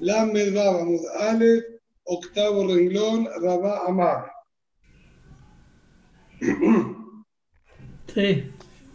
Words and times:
La 0.00 0.24
vamos, 0.24 1.02
Ale, 1.20 1.80
octavo 2.04 2.66
renglón, 2.66 3.28
Rabá 3.40 3.86
Amar. 3.86 4.32
Sí. 8.12 8.50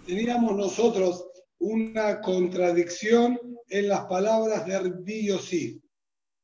Teníamos 0.05 0.55
nosotros 0.57 1.25
una 1.59 2.20
contradicción 2.21 3.39
en 3.70 3.88
las 3.89 4.05
palabras 4.05 4.65
de 4.65 4.79
Rabbi 4.79 5.82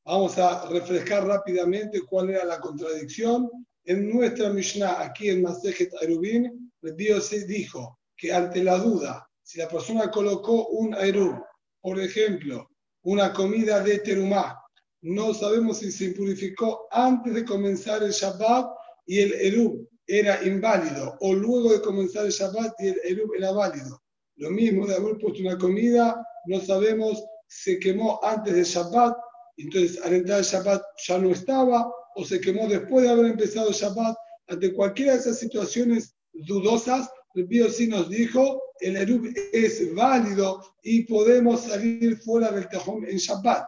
Vamos 0.06 0.38
a 0.38 0.70
refrescar 0.70 1.26
rápidamente 1.26 2.02
cuál 2.02 2.30
era 2.30 2.46
la 2.46 2.60
contradicción. 2.60 3.50
En 3.84 4.10
nuestra 4.10 4.50
Mishnah, 4.50 5.02
aquí 5.02 5.30
en 5.30 5.42
Masejet 5.42 5.92
Arubin, 6.02 6.72
Rabbi 6.82 7.08
dijo 7.48 8.00
que 8.16 8.34
ante 8.34 8.64
la 8.64 8.78
duda, 8.78 9.28
si 9.44 9.60
la 9.60 9.68
persona 9.68 10.10
colocó 10.10 10.68
un 10.68 10.94
Aerub, 10.96 11.44
por 11.82 12.00
ejemplo, 12.00 12.70
una 13.06 13.32
comida 13.34 13.82
de 13.82 14.00
terumá, 14.00 14.60
no 15.02 15.34
sabemos 15.34 15.78
si 15.78 15.92
se 15.92 16.10
purificó 16.12 16.88
antes 16.92 17.34
de 17.36 17.46
comenzar 17.46 18.02
el 18.02 18.12
Shabbat 18.12 18.68
y 19.06 19.20
el 19.20 19.34
Erub 19.34 19.88
era 20.08 20.44
inválido, 20.44 21.16
o 21.20 21.34
luego 21.34 21.72
de 21.74 21.82
comenzar 21.82 22.26
el 22.26 22.32
Shabbat 22.32 22.74
y 22.80 22.88
el 22.88 23.02
Erub 23.04 23.32
era 23.36 23.52
válido. 23.52 24.02
Lo 24.38 24.50
mismo 24.50 24.88
de 24.88 24.96
haber 24.96 25.18
puesto 25.20 25.42
una 25.42 25.58
comida, 25.58 26.26
no 26.48 26.60
sabemos, 26.60 27.24
se 27.48 27.80
quemó 27.80 28.20
antes 28.24 28.56
del 28.56 28.66
Shabbat, 28.66 29.16
entonces 29.58 30.02
al 30.04 30.14
entrar 30.14 30.40
el 30.40 30.46
Shabbat 30.46 30.82
ya 31.08 31.20
no 31.20 31.30
estaba, 31.30 31.88
o 32.16 32.26
se 32.26 32.42
quemó 32.42 32.68
después 32.68 33.04
de 33.04 33.12
haber 33.12 33.28
empezado 33.28 33.70
el 33.70 33.76
Shabbat. 33.76 34.16
Ante 34.48 34.74
cualquiera 34.74 35.14
de 35.14 35.20
esas 35.20 35.38
situaciones 35.38 36.16
dudosas, 36.34 37.08
Bío 37.36 37.70
sí 37.70 37.88
nos 37.88 38.10
dijo, 38.10 38.62
el 38.80 38.98
Erub 38.98 39.34
es 39.52 39.94
válido 39.94 40.62
y 40.84 41.04
podemos 41.04 41.64
salir 41.64 42.18
fuera 42.18 42.52
del 42.52 42.68
Tejón 42.70 43.06
en 43.06 43.18
Shabbat. 43.18 43.66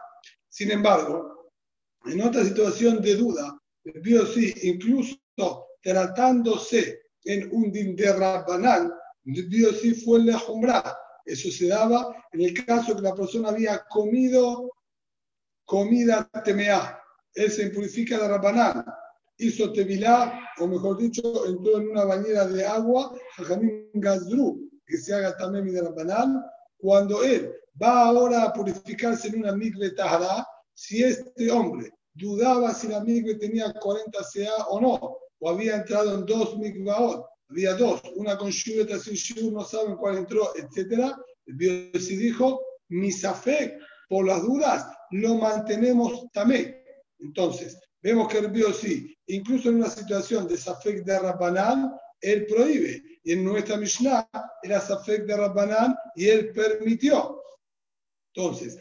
Sin 0.48 0.70
embargo, 0.70 1.52
en 2.06 2.20
otra 2.22 2.44
situación 2.44 3.00
de 3.02 3.16
duda, 3.16 3.58
Bío 3.84 4.26
sí, 4.26 4.54
incluso 4.62 5.18
tratándose 5.82 7.00
en 7.24 7.48
un 7.52 7.70
din 7.70 7.94
de 7.94 8.12
Rabbanán, 8.12 8.92
Dios 9.24 9.80
sí 9.80 9.94
fue 9.94 10.24
la. 10.24 10.40
Eso 11.24 11.50
se 11.50 11.68
daba 11.68 12.14
en 12.32 12.40
el 12.40 12.64
caso 12.64 12.96
que 12.96 13.02
la 13.02 13.14
persona 13.14 13.50
había 13.50 13.84
comido 13.90 14.72
comida 15.64 16.28
temea. 16.44 17.02
Él 17.34 17.50
se 17.50 17.64
impurifica 17.64 18.18
de 18.18 18.28
Rabbanán. 18.28 18.84
Hizo 19.38 19.72
tevilá, 19.72 20.40
o 20.58 20.66
mejor 20.66 20.98
dicho, 20.98 21.46
entró 21.46 21.78
en 21.78 21.90
una 21.90 22.04
bañera 22.04 22.46
de 22.46 22.66
agua, 22.66 23.14
Jajamín 23.36 23.88
Gazdru, 23.94 24.68
que 24.84 24.96
se 24.96 25.14
haga 25.14 25.36
también 25.36 25.72
de 25.72 25.80
Rabbanán. 25.80 26.42
Cuando 26.78 27.22
él 27.22 27.52
va 27.80 28.06
ahora 28.06 28.44
a 28.44 28.52
purificarse 28.52 29.28
en 29.28 29.40
una 29.40 29.52
migre 29.52 29.92
si 30.74 31.02
este 31.02 31.50
hombre 31.50 31.92
dudaba 32.14 32.74
si 32.74 32.88
la 32.88 33.00
migre 33.00 33.36
tenía 33.36 33.72
40 33.72 34.18
CA 34.32 34.66
o 34.68 34.80
no, 34.80 35.18
o 35.38 35.50
había 35.50 35.76
entrado 35.76 36.14
en 36.14 36.26
dos 36.26 36.56
migvaot, 36.58 37.24
había 37.48 37.74
dos, 37.74 38.02
una 38.16 38.36
con 38.36 38.50
shu 38.50 38.82
otra 38.82 38.98
sin 38.98 39.14
shu, 39.14 39.50
no 39.50 39.64
saben 39.64 39.96
cuál 39.96 40.18
entró, 40.18 40.50
etc. 40.56 41.14
El 41.46 41.54
Biosi 41.54 42.16
dijo, 42.16 42.60
misafek, 42.88 43.78
por 44.08 44.26
las 44.26 44.42
dudas, 44.42 44.86
lo 45.10 45.36
mantenemos 45.36 46.26
también. 46.32 46.82
Entonces, 47.20 47.78
vemos 48.02 48.28
que 48.28 48.38
el 48.38 48.48
Biosi, 48.48 49.16
incluso 49.26 49.68
en 49.68 49.76
una 49.76 49.90
situación 49.90 50.46
de 50.48 50.56
safek 50.56 51.04
de 51.04 51.18
Rabbanán, 51.18 51.94
él 52.20 52.46
prohíbe. 52.46 53.02
Y 53.24 53.32
en 53.32 53.44
nuestra 53.44 53.76
Mishnah 53.76 54.28
era 54.62 54.80
safek 54.80 55.24
de 55.24 55.36
Rabbanán 55.36 55.96
y 56.16 56.28
él 56.28 56.52
permitió. 56.52 57.42
Entonces, 58.34 58.78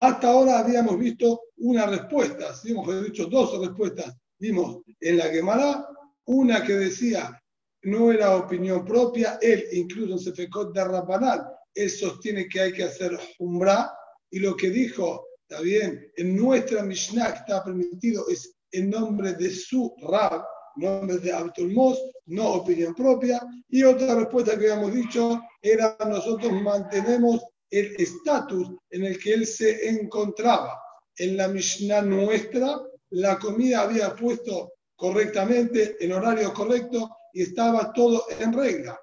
hasta 0.00 0.28
ahora 0.28 0.60
habíamos 0.60 0.98
visto 0.98 1.42
una 1.56 1.86
respuesta, 1.86 2.54
hemos 2.64 3.04
dicho 3.04 3.26
dos 3.26 3.58
respuestas. 3.58 4.14
Vimos 4.38 4.82
en 5.00 5.18
la 5.18 5.24
Gemara 5.26 5.86
una 6.24 6.64
que 6.64 6.74
decía 6.74 7.38
no 7.84 8.12
era 8.12 8.36
opinión 8.36 8.84
propia, 8.84 9.38
él 9.40 9.64
incluso 9.72 10.12
en 10.12 10.18
Sefekot 10.18 10.72
de 10.72 10.84
Rabbanal, 10.84 11.46
él 11.74 11.90
sostiene 11.90 12.48
que 12.48 12.60
hay 12.60 12.72
que 12.72 12.84
hacer 12.84 13.18
Umrah, 13.38 13.92
y 14.30 14.38
lo 14.38 14.56
que 14.56 14.70
dijo, 14.70 15.26
está 15.52 15.62
bien, 15.62 16.10
en 16.16 16.34
nuestra 16.34 16.82
Mishnah 16.82 17.26
está 17.26 17.62
permitido 17.62 18.26
es 18.28 18.54
en 18.70 18.88
nombre 18.88 19.34
de 19.34 19.50
su 19.50 19.94
Rab, 20.00 20.42
nombre 20.76 21.18
de 21.18 21.30
Abdulmos, 21.30 22.00
no 22.24 22.54
opinión 22.54 22.94
propia, 22.94 23.38
y 23.68 23.82
otra 23.82 24.14
respuesta 24.14 24.58
que 24.58 24.70
habíamos 24.70 24.94
dicho 24.94 25.42
era 25.60 25.94
nosotros 26.08 26.52
mantenemos 26.52 27.42
el 27.68 27.94
estatus 27.98 28.70
en 28.88 29.04
el 29.04 29.18
que 29.18 29.34
él 29.34 29.46
se 29.46 29.90
encontraba. 29.90 30.80
En 31.16 31.36
la 31.36 31.48
Mishnah 31.48 32.00
nuestra, 32.00 32.80
la 33.10 33.38
comida 33.38 33.82
había 33.82 34.16
puesto 34.16 34.72
correctamente, 34.96 35.96
en 36.00 36.12
horario 36.12 36.54
correcto, 36.54 37.10
y 37.34 37.42
estaba 37.42 37.92
todo 37.92 38.24
en 38.40 38.54
regla. 38.54 38.98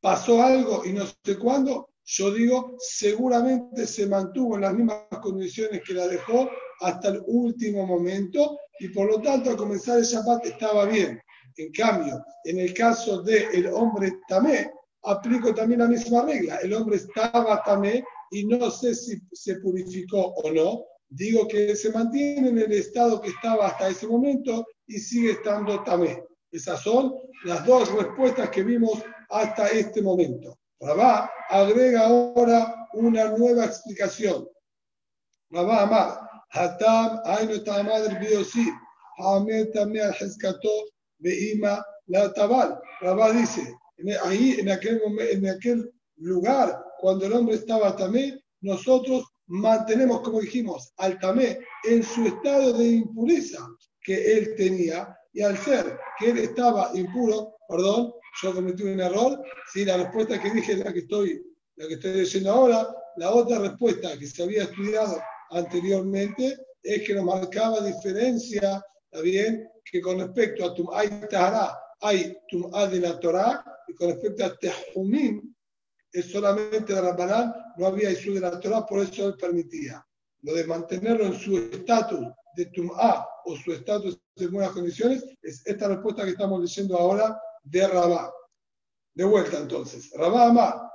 Pasó 0.00 0.40
algo 0.40 0.84
y 0.84 0.92
no 0.92 1.04
sé 1.04 1.36
cuándo, 1.36 1.90
yo 2.08 2.30
digo, 2.32 2.76
seguramente 2.78 3.84
se 3.84 4.06
mantuvo 4.06 4.54
en 4.54 4.60
las 4.60 4.74
mismas 4.74 5.06
condiciones 5.20 5.82
que 5.84 5.92
la 5.92 6.06
dejó 6.06 6.48
hasta 6.80 7.08
el 7.08 7.22
último 7.26 7.84
momento 7.84 8.58
y 8.78 8.88
por 8.88 9.10
lo 9.10 9.20
tanto 9.20 9.50
al 9.50 9.56
comenzar 9.56 9.98
el 9.98 10.04
Shabbat 10.04 10.46
estaba 10.46 10.84
bien. 10.84 11.20
En 11.56 11.72
cambio, 11.72 12.24
en 12.44 12.60
el 12.60 12.72
caso 12.74 13.22
del 13.22 13.46
el 13.52 13.66
hombre 13.66 14.12
tamé, 14.28 14.70
aplico 15.02 15.52
también 15.52 15.80
la 15.80 15.88
misma 15.88 16.24
regla. 16.24 16.56
El 16.62 16.74
hombre 16.74 16.96
estaba 16.96 17.60
tamé 17.64 18.04
y 18.30 18.44
no 18.44 18.70
sé 18.70 18.94
si 18.94 19.20
se 19.32 19.56
purificó 19.56 20.28
o 20.28 20.52
no. 20.52 20.84
Digo 21.08 21.48
que 21.48 21.74
se 21.74 21.90
mantiene 21.90 22.50
en 22.50 22.58
el 22.58 22.72
estado 22.72 23.20
que 23.20 23.30
estaba 23.30 23.66
hasta 23.66 23.88
ese 23.88 24.06
momento 24.06 24.64
y 24.86 24.98
sigue 24.98 25.32
estando 25.32 25.82
tamé. 25.82 26.22
Esas 26.52 26.82
son 26.82 27.14
las 27.44 27.66
dos 27.66 27.92
respuestas 27.92 28.50
que 28.50 28.62
vimos 28.62 29.02
hasta 29.28 29.68
este 29.68 30.02
momento. 30.02 30.56
Rabá 30.80 31.30
agrega 31.48 32.06
ahora 32.06 32.88
una 32.92 33.30
nueva 33.36 33.64
explicación. 33.64 34.46
Rabá 35.50 35.82
Amar, 35.82 36.20
Hatam 36.50 37.20
Aino 37.24 37.62
Tamad 37.62 38.20
Biosi, 38.20 38.70
Hamed 39.18 39.70
Tamé 39.72 40.00
Hezkato 40.20 40.70
Beima 41.18 41.84
La 42.06 42.32
Tabal. 42.32 42.78
Rabá 43.00 43.32
dice, 43.32 43.74
ahí 44.24 44.56
en 44.58 44.70
aquel, 44.70 45.00
en 45.18 45.48
aquel 45.48 45.92
lugar, 46.16 46.82
cuando 46.98 47.26
el 47.26 47.32
hombre 47.32 47.56
estaba 47.56 47.96
tamé, 47.96 48.38
nosotros 48.60 49.24
mantenemos, 49.46 50.20
como 50.22 50.40
dijimos, 50.40 50.92
al 50.98 51.18
tamé 51.20 51.58
en 51.84 52.02
su 52.02 52.26
estado 52.26 52.72
de 52.74 52.88
impureza 52.88 53.66
que 54.02 54.38
él 54.38 54.54
tenía 54.56 55.16
y 55.32 55.42
al 55.42 55.56
ser 55.58 55.98
que 56.18 56.30
él 56.30 56.38
estaba 56.38 56.90
impuro, 56.94 57.54
perdón, 57.68 58.12
yo 58.42 58.54
cometí 58.54 58.82
un 58.82 59.00
error, 59.00 59.42
¿sí? 59.72 59.84
la 59.84 59.96
respuesta 59.96 60.40
que 60.40 60.50
dije 60.50 60.72
es 60.72 60.78
la 60.78 60.92
que 60.92 61.00
estoy, 61.00 61.42
la 61.76 61.88
que 61.88 61.94
estoy 61.94 62.12
diciendo 62.12 62.52
ahora, 62.52 62.94
la 63.16 63.32
otra 63.32 63.58
respuesta 63.58 64.18
que 64.18 64.26
se 64.26 64.42
había 64.42 64.64
estudiado 64.64 65.20
anteriormente 65.50 66.56
es 66.82 67.06
que 67.06 67.14
nos 67.14 67.24
marcaba 67.24 67.80
diferencia, 67.80 68.84
¿está 69.10 69.22
bien? 69.22 69.68
Que 69.84 70.00
con 70.00 70.18
respecto 70.18 70.64
a 70.64 70.74
Tum 70.74 70.88
Ay 70.92 71.08
Tahara, 71.30 71.78
hay 72.00 72.36
Tum 72.48 72.70
de 72.70 73.00
la 73.00 73.18
Torah, 73.18 73.64
y 73.88 73.94
con 73.94 74.08
respecto 74.08 74.44
a 74.44 74.56
Tehumim, 74.56 75.54
es 76.12 76.30
solamente 76.30 76.94
de 76.94 77.00
Rabbanán, 77.00 77.54
no 77.76 77.86
había 77.86 78.10
Isú 78.10 78.34
de 78.34 78.40
la 78.40 78.58
Torah, 78.60 78.86
por 78.86 79.00
eso 79.00 79.28
él 79.28 79.36
permitía. 79.36 80.04
Lo 80.42 80.54
de 80.54 80.64
mantenerlo 80.64 81.26
en 81.26 81.34
su 81.34 81.56
estatus 81.56 82.26
de 82.56 82.66
Tum'a 82.66 83.26
o 83.44 83.56
su 83.56 83.72
estatus 83.72 84.18
en 84.36 84.52
buenas 84.52 84.72
condiciones, 84.72 85.24
es 85.42 85.62
esta 85.66 85.88
respuesta 85.88 86.24
que 86.24 86.30
estamos 86.30 86.62
diciendo 86.62 86.96
ahora 86.96 87.38
de 87.66 87.86
Rabá. 87.86 88.32
De 89.14 89.24
vuelta 89.24 89.58
entonces, 89.58 90.10
Rabá 90.14 90.46
Amá, 90.48 90.90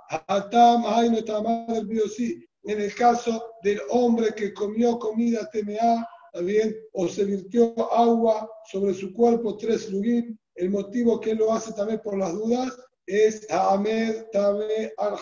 en 2.63 2.81
el 2.81 2.95
caso 2.95 3.53
del 3.63 3.81
hombre 3.89 4.33
que 4.35 4.53
comió 4.53 4.99
comida 4.99 5.49
TMA, 5.51 6.07
bien, 6.43 6.75
o 6.93 7.07
se 7.07 7.25
virtió 7.25 7.73
agua 7.93 8.49
sobre 8.71 8.93
su 8.93 9.13
cuerpo, 9.13 9.57
tres 9.57 9.89
lugim, 9.89 10.37
el 10.55 10.69
motivo 10.69 11.19
que 11.19 11.31
él 11.31 11.39
lo 11.39 11.51
hace 11.51 11.73
también 11.73 12.01
por 12.03 12.17
las 12.17 12.33
dudas 12.33 12.77
es 13.07 13.49
Ahmed 13.49 14.25
Tame 14.31 14.93
al 14.97 15.15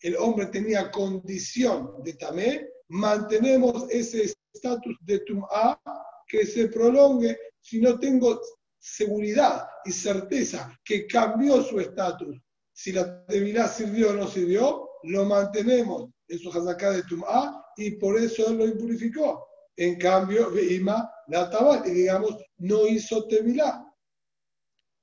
El 0.00 0.16
hombre 0.16 0.46
tenía 0.46 0.90
condición 0.90 1.94
de 2.04 2.12
Tamé, 2.14 2.68
mantenemos 2.88 3.86
ese 3.90 4.32
estatus 4.52 4.96
de 5.00 5.20
Tum'a 5.20 5.80
que 6.28 6.44
se 6.46 6.68
prolongue. 6.68 7.38
Si 7.60 7.80
no 7.80 7.98
tengo 7.98 8.40
seguridad 8.78 9.66
y 9.84 9.92
certeza 9.92 10.78
que 10.84 11.06
cambió 11.06 11.62
su 11.62 11.80
estatus. 11.80 12.36
Si 12.72 12.92
la 12.92 13.24
debilidad 13.28 13.72
sirvió 13.72 14.10
o 14.10 14.14
no 14.14 14.28
sirvió, 14.28 14.88
lo 15.04 15.24
mantenemos 15.24 16.10
en 16.28 16.38
su 16.38 16.50
hazaká 16.50 16.92
de 16.92 17.02
Tum'a 17.02 17.64
y 17.76 17.92
por 17.92 18.18
eso 18.18 18.48
él 18.48 18.58
lo 18.58 18.66
impurificó. 18.66 19.46
En 19.76 19.96
cambio, 19.96 20.50
Veima 20.50 21.10
la 21.28 21.48
tabal, 21.50 21.82
y 21.86 21.90
digamos, 21.90 22.36
no 22.58 22.86
hizo 22.86 23.26
tevilá. 23.26 23.84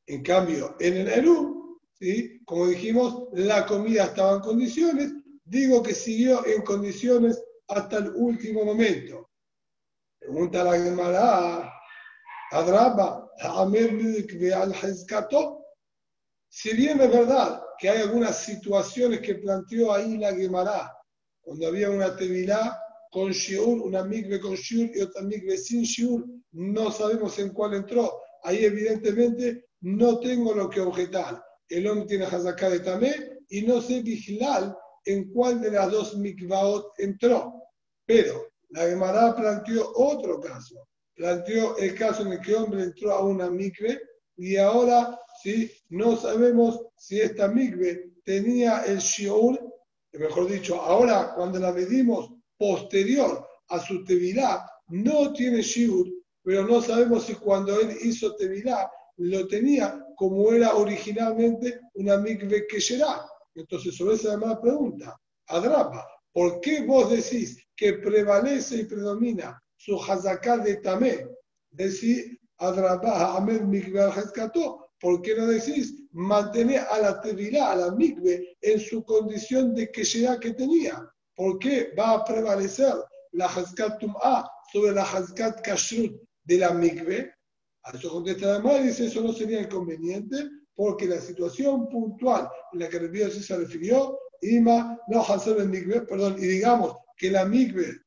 En 0.08 0.22
cambio, 0.22 0.76
en 0.80 0.98
el 0.98 1.08
Eru, 1.08 1.80
¿sí? 1.94 2.42
como 2.46 2.68
dijimos, 2.68 3.28
la 3.34 3.66
comida 3.66 4.06
estaba 4.06 4.34
en 4.34 4.42
condiciones, 4.42 5.14
digo 5.46 5.82
que 5.82 5.94
siguió 5.94 6.46
en 6.46 6.62
condiciones 6.62 7.42
hasta 7.68 7.98
el 7.98 8.10
último 8.16 8.66
momento. 8.66 9.30
Pregunta 10.20 10.64
la 10.64 10.78
Gemara, 10.78 11.74
Adraba, 12.52 13.32
al 13.40 14.76
Si 16.48 16.76
bien 16.76 17.02
es 17.02 17.12
verdad 17.12 17.62
que 17.80 17.90
hay 17.90 18.02
algunas 18.02 18.38
situaciones 18.40 19.20
que 19.22 19.36
planteó 19.36 19.94
ahí 19.94 20.18
la 20.18 20.34
Gemara, 20.34 20.94
cuando 21.42 21.68
había 21.68 21.90
una 21.90 22.16
tevilá 22.16 22.80
con 23.12 23.32
shiur, 23.32 23.82
una 23.82 24.04
migbe 24.04 24.40
con 24.40 24.56
shiur 24.56 24.90
y 24.96 25.02
otra 25.02 25.22
migbe 25.22 25.58
sin 25.58 25.84
shiur, 25.84 26.26
no 26.52 26.92
sabemos 26.92 27.38
en 27.40 27.50
cuál 27.50 27.74
entró. 27.74 28.22
Ahí 28.44 28.64
evidentemente 28.64 29.66
no 29.82 30.20
tengo 30.20 30.54
lo 30.54 30.70
que 30.70 30.82
objetar. 30.82 31.44
El 31.68 31.88
hombre 31.88 32.08
tiene 32.08 32.26
hazaká 32.26 32.70
de 32.70 32.80
tamé 32.80 33.14
y 33.50 33.64
no 33.64 33.82
sé 33.82 34.02
vigilal 34.02 34.76
en 35.06 35.32
cuál 35.32 35.62
de 35.62 35.72
las 35.72 35.92
dos 35.92 36.18
mikvaot 36.18 37.00
entró. 37.00 37.64
Pero 38.06 38.48
la 38.70 38.84
Gemara 38.84 39.36
planteó 39.36 39.92
otro 39.96 40.40
caso. 40.40 40.88
Planteó 41.16 41.78
el 41.78 41.96
caso 41.96 42.24
en 42.24 42.34
el 42.34 42.42
que 42.42 42.56
hombre 42.56 42.84
entró 42.84 43.12
a 43.12 43.26
una 43.26 43.50
mikve 43.50 44.02
y 44.38 44.58
ahora 44.58 45.18
¿sí? 45.42 45.72
no 45.90 46.18
sabemos 46.18 46.82
si 46.98 47.22
esta 47.22 47.48
mikve 47.48 48.12
tenía 48.24 48.84
el 48.84 49.00
shiur, 49.00 49.60
mejor 50.14 50.50
dicho, 50.50 50.82
ahora 50.82 51.34
cuando 51.36 51.60
la 51.60 51.72
medimos 51.72 52.32
posterior 52.58 53.48
a 53.70 53.80
su 53.80 54.04
tevilá, 54.04 54.66
no 54.88 55.32
tiene 55.34 55.62
shiur, 55.62 56.08
pero 56.44 56.68
no 56.68 56.82
sabemos 56.82 57.26
si 57.26 57.36
cuando 57.36 57.80
él 57.80 57.98
hizo 58.04 58.36
tevilá 58.36 58.90
lo 59.18 59.48
tenía 59.48 60.06
como 60.16 60.52
era 60.52 60.76
originalmente 60.76 61.80
una 61.94 62.18
mikve 62.18 62.68
que 62.68 62.82
será. 62.82 63.26
Entonces, 63.54 63.96
sobre 63.96 64.16
esa 64.16 64.32
llamada 64.32 64.62
pregunta, 64.62 65.18
Adrapa, 65.48 66.06
¿por 66.34 66.60
qué 66.60 66.82
vos 66.86 67.10
decís 67.10 67.58
que 67.76 67.94
prevalece 67.94 68.78
y 68.78 68.86
predomina 68.86 69.62
su 69.86 70.02
hazaká 70.02 70.58
de 70.58 70.78
tamé? 70.78 71.28
Decís, 71.72 72.38
Adrapa, 72.58 73.38
Amel 73.38 73.68
mikve 73.68 74.02
al 74.02 74.14
¿Por 75.00 75.22
qué 75.22 75.36
no 75.36 75.46
decís 75.46 75.94
mantener 76.12 76.80
a 76.90 77.00
la 77.00 77.22
tevilá, 77.22 77.72
a 77.72 77.76
la 77.76 77.92
mikve, 77.92 78.58
en 78.62 78.80
su 78.80 79.04
condición 79.04 79.76
de 79.76 79.92
que 79.92 80.04
será 80.04 80.40
que 80.40 80.54
tenía? 80.54 81.08
¿Por 81.36 81.60
qué 81.60 81.94
va 82.00 82.14
a 82.14 82.26
prevalecer 82.26 82.94
la 83.34 83.46
hazkat 83.46 84.00
tum'a 84.00 84.50
sobre 84.72 84.94
la 84.94 85.04
hazkat 85.04 85.62
kashrut 85.62 86.20
de 86.46 86.58
la 86.58 86.74
mikve? 86.74 87.32
A 87.84 87.92
eso 87.92 88.10
contesta 88.10 88.58
la 88.58 88.80
y 88.80 88.88
dice, 88.88 89.06
eso 89.06 89.22
no 89.22 89.34
sería 89.34 89.62
inconveniente 89.62 90.50
porque 90.74 91.06
la 91.06 91.20
situación 91.20 91.88
puntual 91.90 92.50
en 92.74 92.80
la 92.80 92.90
que 92.90 92.98
el 92.98 93.32
sí 93.32 93.44
se 93.44 93.58
refirió, 93.58 94.18
Ima 94.42 94.98
no 95.08 95.24
el 95.58 95.70
mikve, 95.70 96.02
perdón, 96.02 96.38
y 96.40 96.48
digamos 96.48 96.96
que 97.18 97.30
la 97.32 97.46
mikve 97.46 98.02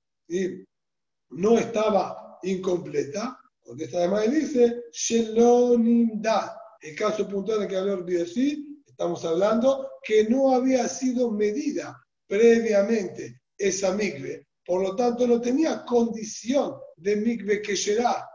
no 1.30 1.58
estaba 1.58 2.38
incompleta, 2.42 3.38
contesta 3.60 4.06
la 4.06 4.24
y 4.24 4.30
dice, 4.30 4.84
Shelonimda, 4.92 6.60
el 6.80 6.94
caso 6.96 7.28
puntual 7.28 7.62
el 7.62 7.68
que 7.68 7.76
habló 7.76 8.06
el 8.06 8.26
sí, 8.26 8.82
estamos 8.86 9.24
hablando 9.24 9.88
que 10.02 10.24
no 10.28 10.52
había 10.52 10.88
sido 10.88 11.30
medida 11.30 12.00
previamente 12.26 13.40
esa 13.56 13.92
mikve, 13.94 14.46
por 14.64 14.82
lo 14.82 14.94
tanto 14.94 15.26
no 15.26 15.40
tenía 15.40 15.84
condición 15.84 16.76
de 16.96 17.16
mikve 17.16 17.62
que 17.62 17.76
será, 17.76 18.28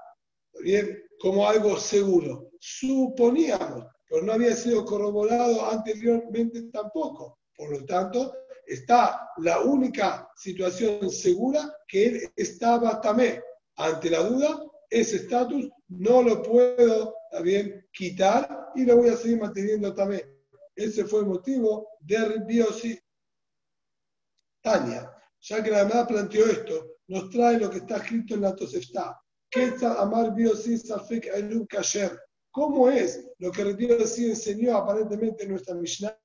bien, 0.61 1.03
como 1.19 1.47
algo 1.47 1.77
seguro. 1.77 2.49
Suponíamos, 2.59 3.85
pero 4.09 4.23
no 4.23 4.33
había 4.33 4.55
sido 4.55 4.83
corroborado 4.85 5.69
anteriormente 5.69 6.63
tampoco. 6.63 7.39
Por 7.55 7.71
lo 7.71 7.85
tanto, 7.85 8.33
está 8.65 9.29
la 9.37 9.61
única 9.61 10.29
situación 10.35 11.09
segura 11.09 11.75
que 11.87 12.05
él 12.05 12.31
estaba 12.35 13.01
también. 13.01 13.41
Ante 13.75 14.09
la 14.09 14.19
duda, 14.19 14.63
ese 14.89 15.17
estatus 15.17 15.69
no 15.87 16.21
lo 16.21 16.41
puedo 16.41 17.15
también 17.31 17.87
quitar 17.91 18.71
y 18.75 18.85
lo 18.85 18.97
voy 18.97 19.09
a 19.09 19.17
seguir 19.17 19.39
manteniendo 19.39 19.93
también. 19.93 20.21
Ese 20.75 21.05
fue 21.05 21.21
el 21.21 21.27
motivo 21.27 21.87
de 21.99 22.39
Biosi. 22.45 22.99
Tania, 24.61 25.11
ya 25.41 25.61
que 25.61 25.71
la 25.71 25.83
verdad 25.83 26.07
planteó 26.07 26.45
esto, 26.45 26.97
nos 27.07 27.29
trae 27.29 27.59
lo 27.59 27.69
que 27.69 27.79
está 27.79 27.97
escrito 27.97 28.35
en 28.35 28.41
la 28.41 28.55
Tosefta. 28.55 29.19
Amar 29.99 30.33
Safek 30.77 31.29
Kasher. 31.69 32.19
¿Cómo 32.49 32.89
es 32.89 33.29
lo 33.39 33.51
que 33.51 33.61
el 33.63 33.77
enseñó 34.29 34.77
aparentemente 34.77 35.43
en 35.43 35.49
nuestra 35.49 35.75
Mishnah? 35.75 36.17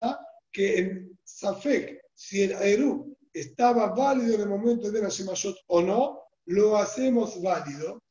Que 0.53 0.79
en 0.79 1.19
Safek, 1.25 2.01
si 2.15 2.43
el 2.43 2.53
Eru 2.53 3.17
estaba 3.33 3.95
válido 3.95 4.35
en 4.35 4.41
el 4.43 4.49
momento 4.49 4.91
de 4.91 5.03
la 5.03 5.09
Shemashot 5.09 5.57
o 5.69 5.81
no, 5.83 6.23
lo 6.47 6.77
hacemos 6.77 7.41
válido. 7.43 8.03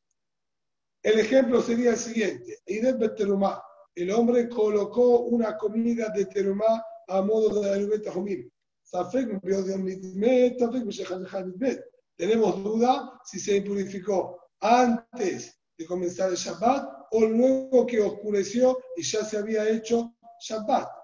El 1.04 1.20
ejemplo 1.20 1.62
sería 1.62 1.92
el 1.92 1.98
siguiente: 1.98 2.60
El 2.66 4.12
hombre 4.12 4.50
colocó 4.50 5.22
una 5.22 5.58
comida 5.58 6.10
de 6.10 6.26
terumá 6.26 6.84
a 7.08 7.22
modo 7.22 7.62
de 7.62 7.72
Erubet 7.72 8.08
Ahumim. 8.08 8.50
Tenemos 12.16 12.64
duda 12.64 13.22
si 13.26 13.40
se 13.40 13.62
purificó 13.62 14.40
antes 14.60 15.60
de 15.78 15.86
comenzar 15.86 16.30
el 16.30 16.36
Shabbat 16.36 16.90
o 17.12 17.26
luego 17.26 17.86
que 17.86 18.02
oscureció 18.02 18.78
y 18.96 19.04
ya 19.04 19.24
se 19.24 19.38
había 19.38 19.70
hecho 19.70 20.16
Shabbat. 20.42 20.97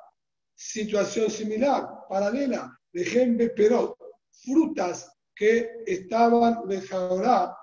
Situación 0.66 1.30
similar, 1.30 2.08
paralela, 2.08 2.80
de 2.94 3.50
perot, 3.50 3.98
frutas 4.32 5.12
que 5.36 5.84
estaban 5.86 6.66
de 6.68 6.80
Jahorá, 6.82 7.54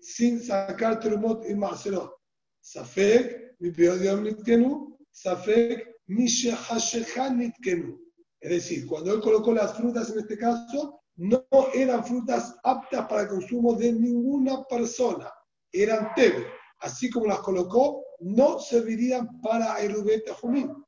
sin 0.00 0.38
sacar 0.42 1.00
Trumot 1.00 1.48
y 1.48 1.54
Marcelot. 1.54 2.14
Safek, 2.60 3.56
mi 3.60 3.70
nitkenu, 3.70 4.98
Safek, 5.10 5.96
nitkenu. 6.08 7.98
Es 8.40 8.50
decir, 8.50 8.86
cuando 8.86 9.14
él 9.14 9.20
colocó 9.20 9.54
las 9.54 9.74
frutas 9.74 10.10
en 10.10 10.18
este 10.18 10.36
caso, 10.36 11.00
no 11.16 11.42
eran 11.72 12.04
frutas 12.04 12.54
aptas 12.64 13.06
para 13.08 13.22
el 13.22 13.28
consumo 13.28 13.74
de 13.74 13.92
ninguna 13.92 14.62
persona, 14.64 15.32
eran 15.72 16.12
tebe. 16.14 16.46
Así 16.80 17.08
como 17.08 17.26
las 17.26 17.40
colocó, 17.40 18.04
no 18.20 18.58
servirían 18.58 19.40
para 19.40 19.80
Erubet 19.80 20.28
Jumín. 20.40 20.81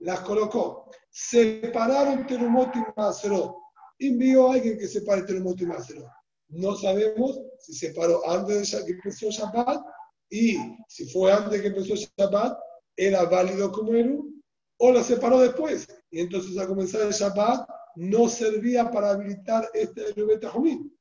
Las 0.00 0.20
colocó. 0.20 0.90
Separaron 1.10 2.26
Terumot 2.26 2.74
y 2.76 2.80
Macerot. 2.96 3.56
Envió 3.98 4.50
a 4.50 4.54
alguien 4.54 4.78
que 4.78 4.88
separe 4.88 5.22
Terumot 5.22 5.60
y 5.60 5.66
Macerot. 5.66 6.10
No 6.48 6.74
sabemos 6.74 7.40
si 7.58 7.74
separó 7.74 8.28
antes 8.28 8.72
de 8.72 8.84
que 8.84 8.92
empezó 8.92 9.30
Shabbat 9.30 9.82
y 10.30 10.56
si 10.88 11.06
fue 11.10 11.32
antes 11.32 11.52
de 11.52 11.62
que 11.62 11.68
empezó 11.68 11.94
Shabbat, 11.94 12.58
era 12.96 13.24
válido 13.24 13.70
como 13.72 13.94
Eru, 13.94 14.42
o 14.78 14.92
la 14.92 15.02
separó 15.02 15.40
después. 15.40 15.86
Y 16.10 16.20
entonces 16.20 16.58
a 16.58 16.66
comenzar 16.66 17.02
el 17.02 17.12
Shabbat 17.12 17.68
no 17.96 18.28
servía 18.28 18.90
para 18.90 19.10
habilitar 19.10 19.68
este 19.74 20.10
Erubet 20.10 20.44
Jumín. 20.46 20.96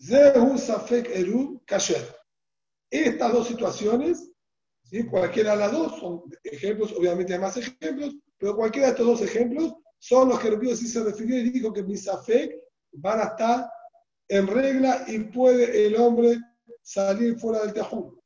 Zehu 0.00 0.58
Safek 0.58 1.08
Eru 1.08 1.62
Kasher. 1.66 2.14
Estas 2.90 3.32
dos 3.32 3.48
situaciones, 3.48 4.30
¿sí? 4.90 5.04
cualquiera 5.06 5.52
de 5.52 5.56
las 5.58 5.72
dos, 5.72 5.98
son 6.00 6.22
ejemplos, 6.44 6.92
obviamente 6.92 7.34
hay 7.34 7.40
más 7.40 7.56
ejemplos, 7.56 8.14
pero 8.38 8.56
cualquiera 8.56 8.88
de 8.88 8.92
estos 8.92 9.06
dos 9.06 9.22
ejemplos 9.22 9.74
son 9.98 10.28
los 10.28 10.38
que 10.38 10.48
el 10.48 10.76
sí 10.76 10.86
se 10.86 11.02
refirió 11.02 11.38
y 11.38 11.50
dijo 11.50 11.72
que 11.72 11.82
mis 11.82 12.04
Safek 12.04 12.56
van 12.92 13.20
a 13.20 13.24
estar 13.24 13.70
en 14.28 14.46
regla 14.46 15.04
y 15.06 15.20
puede 15.20 15.86
el 15.86 15.96
hombre 15.96 16.38
salir 16.82 17.38
fuera 17.38 17.62
del 17.62 17.72
tejún. 17.72 18.18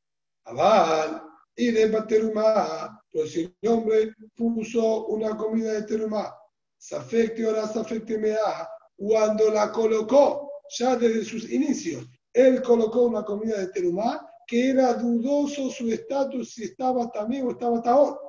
Aval, 0.44 1.22
y 1.56 1.70
de 1.72 1.90
Baterumá, 1.90 3.02
pues 3.12 3.32
si 3.32 3.54
el 3.60 3.68
hombre 3.68 4.14
puso 4.34 5.06
una 5.06 5.36
comida 5.36 5.72
de 5.72 5.82
terumá 5.82 6.34
Safek 6.78 7.38
ahora 7.44 7.68
Safek 7.68 8.06
Temea, 8.06 8.68
cuando 8.96 9.50
la 9.50 9.70
colocó, 9.70 10.50
ya 10.78 10.96
desde 10.96 11.24
sus 11.24 11.50
inicios, 11.50 12.06
él 12.32 12.62
colocó 12.62 13.02
una 13.02 13.22
comida 13.22 13.58
de 13.58 13.68
terumá 13.68 14.29
que 14.50 14.70
era 14.70 14.94
dudoso 14.94 15.70
su 15.70 15.92
estatus 15.92 16.54
si 16.54 16.64
estaba 16.64 17.08
también 17.12 17.46
o 17.46 17.52
estaba 17.52 17.80
taor. 17.80 18.20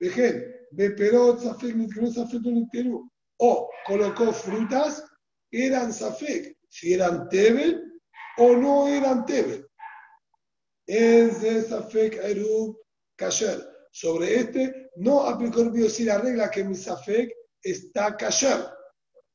Vejen, 0.00 0.56
Beperot 0.70 1.38
Safek 1.38 1.76
Safek 2.14 2.42
O 3.36 3.68
colocó 3.86 4.32
frutas, 4.32 5.04
eran 5.50 5.92
Safek, 5.92 6.56
si 6.66 6.94
eran 6.94 7.28
Tebel 7.28 7.92
o 8.38 8.56
no 8.56 8.88
eran 8.88 9.26
Tebel. 9.26 9.68
Es 10.86 11.42
de 11.42 11.60
Safek 11.60 12.16
Eru 12.24 12.80
Kasher. 13.16 13.62
Sobre 13.92 14.36
este 14.36 14.90
no 14.96 15.26
aplicó 15.26 15.60
el 15.60 16.06
la 16.06 16.18
regla 16.18 16.50
que 16.50 16.64
mi 16.64 16.74
Safek 16.74 17.34
está 17.62 18.16
callado. 18.16 18.72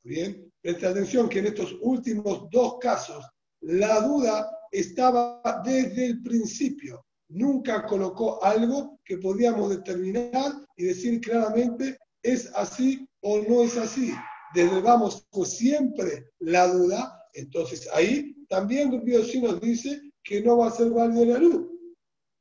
Bien, 0.02 0.52
presta 0.60 0.90
atención 0.90 1.30
que 1.30 1.38
en 1.38 1.48
estos 1.48 1.78
últimos 1.82 2.50
dos 2.50 2.80
casos 2.80 3.24
la 3.62 4.00
duda 4.00 4.55
estaba 4.80 5.42
desde 5.64 6.08
el 6.08 6.22
principio. 6.22 7.06
Nunca 7.30 7.86
colocó 7.86 8.44
algo 8.44 9.00
que 9.04 9.18
podíamos 9.18 9.70
determinar 9.70 10.54
y 10.76 10.86
decir 10.86 11.20
claramente 11.22 11.98
es 12.22 12.52
así 12.56 13.08
o 13.22 13.40
no 13.40 13.64
es 13.64 13.78
así. 13.78 14.14
desde 14.54 14.82
vamos 14.82 15.28
pues 15.32 15.58
siempre 15.58 16.32
la 16.40 16.68
duda, 16.68 17.22
entonces 17.34 17.90
ahí 17.94 18.36
también 18.48 18.92
Rabbi 18.92 19.42
nos 19.42 19.60
dice 19.60 20.02
que 20.24 20.42
no 20.42 20.58
va 20.58 20.68
a 20.68 20.72
ser 20.72 20.92
válido 20.92 21.26
la 21.26 21.40
luz. 21.40 21.68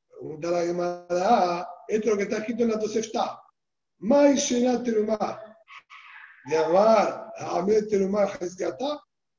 Pregunta 0.09 0.51
la 0.51 0.65
Gemara, 0.65 1.69
esto 1.89 2.07
es 2.07 2.11
lo 2.13 2.17
que 2.17 2.23
está 2.25 2.39
escrito 2.39 2.63
en 2.63 2.71
la 2.71 2.79
Tosefta. 2.79 3.41
Mai 3.99 4.35
Shenat 4.37 4.85
Terumah, 4.85 5.41
de 6.47 6.57
Amar, 6.57 7.33
Ahmed 7.39 7.89
Terumah 7.89 8.29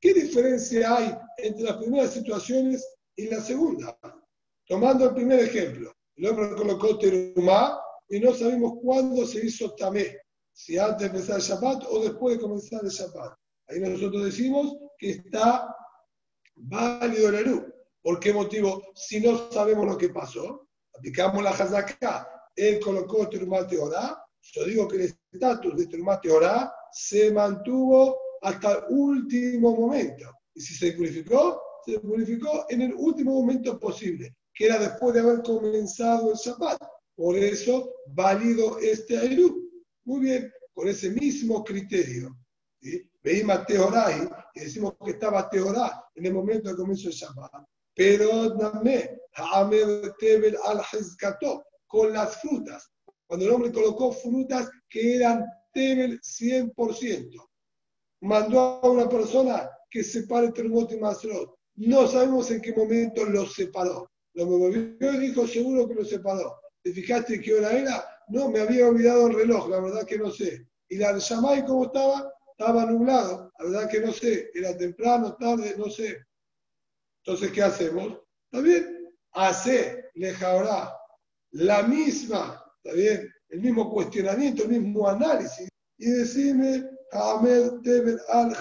¿Qué 0.05 0.13
diferencia 0.13 0.97
hay 0.97 1.17
entre 1.37 1.63
las 1.63 1.77
primeras 1.77 2.13
situaciones 2.13 2.87
y 3.15 3.27
la 3.27 3.41
segunda? 3.41 3.97
Tomando 4.67 5.05
el 5.05 5.15
primer 5.15 5.39
ejemplo, 5.39 5.91
el 6.15 6.27
hombre 6.27 6.55
colocó 6.55 6.99
Terumah 6.99 7.79
y 8.09 8.19
no 8.19 8.31
sabemos 8.35 8.73
cuándo 8.83 9.25
se 9.25 9.43
hizo 9.43 9.73
Tamé, 9.73 10.15
si 10.53 10.77
antes 10.77 10.99
de 10.99 11.05
empezar 11.07 11.37
el 11.37 11.41
Shabbat 11.41 11.85
o 11.89 12.03
después 12.03 12.35
de 12.35 12.43
comenzar 12.43 12.81
el 12.83 12.91
Shabbat. 12.91 13.35
Ahí 13.67 13.79
nosotros 13.79 14.25
decimos 14.25 14.77
que 14.99 15.09
está 15.09 15.75
válido 16.53 17.31
la 17.31 17.41
luz. 17.41 17.63
¿Por 18.03 18.19
qué 18.19 18.31
motivo? 18.31 18.83
Si 18.93 19.19
no 19.19 19.51
sabemos 19.51 19.87
lo 19.87 19.97
que 19.97 20.09
pasó, 20.09 20.67
aplicamos 20.95 21.41
la 21.41 21.49
Hazaká, 21.49 22.29
él 22.55 22.79
colocó 22.79 23.27
Terumah 23.27 23.65
Teorá, 23.65 24.23
yo 24.39 24.65
digo 24.65 24.87
que 24.87 24.97
el 24.97 25.17
estatus 25.31 25.75
de 25.75 25.87
Terumah 25.87 26.21
Teorá 26.21 26.71
se 26.91 27.31
mantuvo 27.31 28.19
hasta 28.45 28.73
el 28.73 28.83
último 28.89 29.75
momento. 29.75 30.31
Y 30.53 30.61
si 30.61 30.75
se 30.75 30.91
purificó, 30.93 31.59
se 31.83 31.99
purificó 31.99 32.65
en 32.69 32.83
el 32.83 32.93
último 32.93 33.33
momento 33.41 33.79
posible, 33.79 34.35
que 34.53 34.65
era 34.65 34.77
después 34.77 35.15
de 35.15 35.21
haber 35.21 35.41
comenzado 35.41 36.31
el 36.31 36.37
Shabbat. 36.37 36.79
Por 37.15 37.35
eso, 37.37 37.91
válido 38.13 38.77
este 38.79 39.17
Airú. 39.17 39.67
Muy 40.03 40.19
bien, 40.21 40.51
con 40.73 40.87
ese 40.87 41.09
mismo 41.09 41.63
criterio. 41.63 42.37
Veímos 43.23 43.65
Teoray 43.65 44.29
y 44.53 44.59
decimos 44.59 44.93
que 45.03 45.11
estaba 45.11 45.49
Teorá 45.49 46.03
en 46.13 46.27
el 46.27 46.33
momento 46.33 46.69
de 46.69 46.75
comienzo 46.75 47.09
del 47.09 47.17
Shabbat. 47.17 47.65
Pero 47.95 48.53
Namé, 48.55 49.17
Tebel 50.19 50.55
al 50.65 50.81
con 51.87 52.13
las 52.13 52.41
frutas. 52.41 52.91
Cuando 53.25 53.47
el 53.47 53.51
hombre 53.53 53.71
colocó 53.71 54.11
frutas 54.11 54.69
que 54.87 55.15
eran 55.15 55.43
Tebel 55.73 56.21
100% 56.21 57.49
mandó 58.21 58.79
a 58.81 58.89
una 58.89 59.09
persona 59.09 59.69
que 59.89 60.03
separe 60.03 60.51
Termot 60.51 60.91
y 60.91 60.97
Masrot. 60.97 61.55
No 61.75 62.07
sabemos 62.07 62.49
en 62.51 62.61
qué 62.61 62.73
momento 62.73 63.25
lo 63.25 63.45
separó. 63.45 64.09
Lo 64.33 64.45
movió 64.45 65.13
y 65.13 65.17
dijo, 65.17 65.47
seguro 65.47 65.87
que 65.87 65.95
lo 65.95 66.05
separó. 66.05 66.59
¿Te 66.81 66.91
fijaste 66.91 67.41
qué 67.41 67.53
hora 67.53 67.71
era? 67.71 68.05
No, 68.27 68.49
me 68.49 68.59
había 68.59 68.87
olvidado 68.87 69.27
el 69.27 69.35
reloj, 69.35 69.69
la 69.69 69.79
verdad 69.79 70.05
que 70.05 70.17
no 70.17 70.31
sé. 70.31 70.67
¿Y 70.89 70.97
la 70.97 71.17
Shamay 71.17 71.65
cómo 71.65 71.85
estaba? 71.85 72.31
Estaba 72.57 72.85
nublado, 72.85 73.51
la 73.59 73.65
verdad 73.65 73.89
que 73.89 73.99
no 73.99 74.11
sé. 74.11 74.49
Era 74.53 74.77
temprano, 74.77 75.35
tarde, 75.35 75.75
no 75.77 75.89
sé. 75.89 76.17
Entonces, 77.23 77.51
¿qué 77.51 77.63
hacemos? 77.63 78.19
¿Está 78.51 78.63
bien? 78.63 79.13
Hace, 79.31 80.05
leja 80.13 80.97
la 81.51 81.83
misma, 81.83 82.63
¿está 82.83 82.95
bien? 82.95 83.29
El 83.49 83.61
mismo 83.61 83.89
cuestionamiento, 83.89 84.63
el 84.63 84.69
mismo 84.69 85.07
análisis. 85.07 85.69
Y 85.97 86.09
decime, 86.09 86.89
Hamed 87.11 87.81
Teben 87.83 88.17
al 88.29 88.55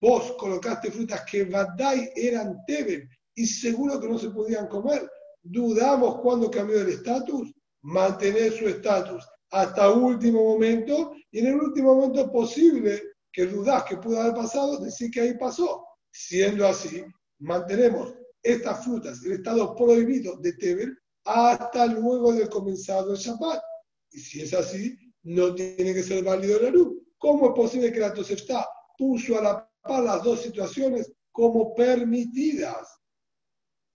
Vos 0.00 0.32
colocaste 0.36 0.90
frutas 0.90 1.22
que 1.30 1.44
Badai 1.44 2.10
eran 2.16 2.58
Teben 2.66 3.08
y 3.34 3.46
seguro 3.46 4.00
que 4.00 4.08
no 4.08 4.18
se 4.18 4.30
podían 4.30 4.66
comer. 4.66 5.08
Dudamos 5.42 6.20
cuando 6.20 6.50
cambió 6.50 6.80
el 6.80 6.88
estatus, 6.88 7.52
mantener 7.82 8.52
su 8.52 8.68
estatus 8.68 9.24
hasta 9.50 9.90
último 9.90 10.42
momento 10.42 11.12
y 11.30 11.40
en 11.40 11.46
el 11.46 11.54
último 11.54 11.94
momento 11.94 12.30
posible 12.32 13.00
que 13.32 13.46
dudás 13.46 13.84
que 13.84 13.96
pudo 13.96 14.20
haber 14.20 14.34
pasado, 14.34 14.78
decir 14.78 15.10
que 15.10 15.20
ahí 15.20 15.38
pasó. 15.38 15.84
Siendo 16.10 16.66
así, 16.66 17.04
mantenemos 17.38 18.14
estas 18.42 18.84
frutas, 18.84 19.24
el 19.24 19.32
estado 19.32 19.74
prohibido 19.76 20.36
de 20.36 20.52
Teben, 20.54 20.98
hasta 21.24 21.86
luego 21.86 22.32
de 22.32 22.48
comenzado 22.48 23.12
el 23.12 23.18
Shabbat. 23.18 23.62
Y 24.10 24.18
si 24.18 24.42
es 24.42 24.52
así, 24.52 24.98
no 25.24 25.54
tiene 25.54 25.94
que 25.94 26.02
ser 26.02 26.24
válido 26.24 26.60
la 26.60 26.70
luz. 26.70 26.98
¿Cómo 27.18 27.48
es 27.48 27.52
posible 27.54 27.92
que 27.92 28.00
la 28.00 28.12
Tosefta 28.12 28.66
puso 28.98 29.38
a 29.38 29.42
la 29.42 29.70
par 29.82 30.02
las 30.02 30.22
dos 30.22 30.42
situaciones 30.42 31.12
como 31.30 31.74
permitidas? 31.74 33.00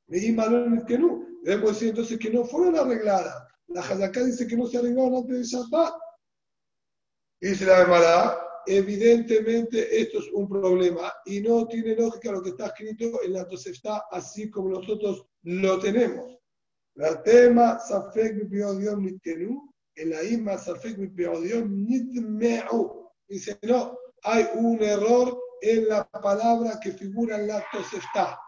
Me 0.08 0.32
malón 0.32 0.86
que 0.86 0.98
no. 0.98 1.26
Debemos 1.44 1.74
decir 1.74 1.90
entonces 1.90 2.18
que 2.18 2.30
no 2.30 2.46
fueron 2.46 2.78
arregladas. 2.78 3.36
La 3.68 3.82
Hazaká 3.82 4.24
dice 4.24 4.48
que 4.48 4.56
no 4.56 4.68
se 4.68 4.78
arreglaron 4.78 5.16
antes 5.16 5.36
del 5.36 5.44
Shabbat. 5.44 5.94
Dice 7.42 7.66
la 7.66 7.84
Gemara, 7.84 8.40
evidentemente 8.66 10.02
esto 10.02 10.20
es 10.20 10.30
un 10.34 10.48
problema 10.48 11.14
y 11.26 11.42
no 11.42 11.68
tiene 11.68 11.96
lógica 11.96 12.32
lo 12.32 12.42
que 12.42 12.50
está 12.50 12.68
escrito 12.68 13.22
en 13.24 13.34
la 13.34 13.48
Tosefta 13.48 14.06
así 14.10 14.50
como 14.50 14.70
nosotros 14.70 15.26
lo 15.44 15.80
tenemos. 15.80 16.38
La 16.96 17.22
tema 17.22 17.78
Safek 17.80 18.50
Biodion 18.50 19.04
Nitkenu, 19.04 19.72
en 19.98 20.12
la 20.12 20.24
Isma 20.24 20.58
Safek 20.58 20.98
Biodion 21.14 21.86
Nitmeu. 21.86 23.12
Dice, 23.28 23.58
no, 23.64 23.98
hay 24.24 24.48
un 24.56 24.82
error 24.82 25.38
en 25.62 25.88
la 25.88 26.08
palabra 26.10 26.80
que 26.82 26.92
figura 26.92 27.38
en 27.38 27.48
la 27.48 27.64
Tosefta. 27.72 28.40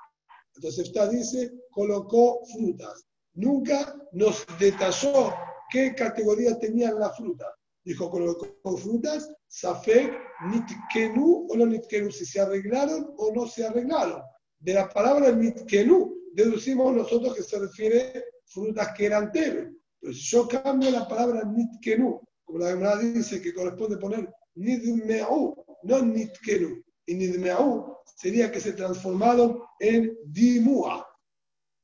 La 0.55 0.61
Tosefta 0.61 1.07
dice, 1.09 1.51
colocó 1.71 2.41
frutas. 2.53 3.05
Nunca 3.33 3.95
nos 4.13 4.45
detalló 4.59 5.33
qué 5.71 5.95
categoría 5.95 6.57
tenían 6.59 6.99
las 6.99 7.17
frutas. 7.17 7.49
Dijo, 7.83 8.09
colocó 8.09 8.77
frutas, 8.77 9.31
Safek, 9.47 10.13
Nitkenu 10.51 11.47
o 11.49 11.55
no 11.55 11.65
Nitkenu, 11.65 12.11
si 12.11 12.25
se 12.25 12.39
arreglaron 12.39 13.13
o 13.17 13.31
no 13.33 13.47
se 13.47 13.65
arreglaron. 13.65 14.21
De 14.59 14.73
la 14.73 14.89
palabra 14.89 15.31
Nitkenu 15.31 16.13
deducimos 16.33 16.93
nosotros 16.93 17.35
que 17.35 17.43
se 17.43 17.59
refiere 17.59 18.25
frutas 18.45 18.93
que 18.95 19.05
eran 19.05 19.31
tebe. 19.31 19.78
Pero 19.99 20.13
si 20.13 20.21
yo 20.21 20.47
cambio 20.47 20.91
la 20.91 21.07
palabra 21.07 21.43
Nitkenu, 21.43 22.21
como 22.45 22.59
la 22.59 22.69
Gemara 22.69 22.97
dice 22.97 23.41
que 23.41 23.53
corresponde 23.53 23.97
poner 23.97 24.33
nidme'u, 24.55 25.55
no 25.83 26.01
nitkenu. 26.01 26.83
Y 27.05 27.15
nidme'u 27.15 27.95
sería 28.15 28.51
que 28.51 28.59
se 28.59 28.73
transformaron 28.73 29.61
en 29.79 30.17
dimua. 30.25 31.05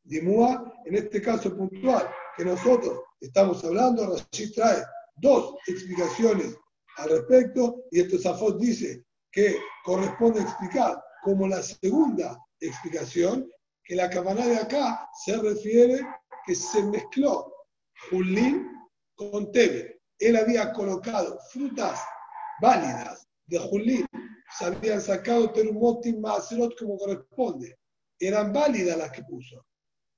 Dimua, 0.04 0.74
en 0.86 0.96
este 0.96 1.22
caso 1.22 1.56
puntual, 1.56 2.08
que 2.38 2.46
nosotros 2.46 3.00
estamos 3.20 3.64
hablando, 3.64 4.08
Rashid 4.08 4.54
trae 4.54 4.84
dos 5.16 5.56
explicaciones 5.68 6.56
al 6.98 7.10
respecto, 7.10 7.84
y 7.92 8.02
este 8.02 8.20
Zafot 8.20 8.60
dice 8.60 9.04
que 9.32 9.58
corresponde 9.84 10.42
explicar 10.42 11.02
como 11.24 11.48
la 11.48 11.62
segunda 11.62 12.40
explicación, 12.60 13.50
que 13.84 13.96
la 13.96 14.10
cabana 14.10 14.46
de 14.48 14.58
acá 14.58 15.10
se 15.26 15.38
refiere 15.38 16.02
que 16.46 16.56
se 16.56 16.84
mezcló 16.84 17.55
Julín 18.10 18.70
con 19.16 19.52
Tebe. 19.52 20.02
Él 20.20 20.36
había 20.36 20.72
colocado 20.72 21.40
frutas 21.52 22.00
válidas 22.62 23.28
de 23.48 23.60
Julín 23.60 24.06
se 24.58 24.66
habían 24.66 25.02
sacado 25.02 25.52
Terumot 25.52 26.06
y 26.06 26.14
Maserot 26.14 26.78
como 26.80 26.98
corresponde. 26.98 27.78
Eran 28.20 28.54
válidas 28.54 28.98
las 28.98 29.12
que 29.12 29.24
puso. 29.24 29.66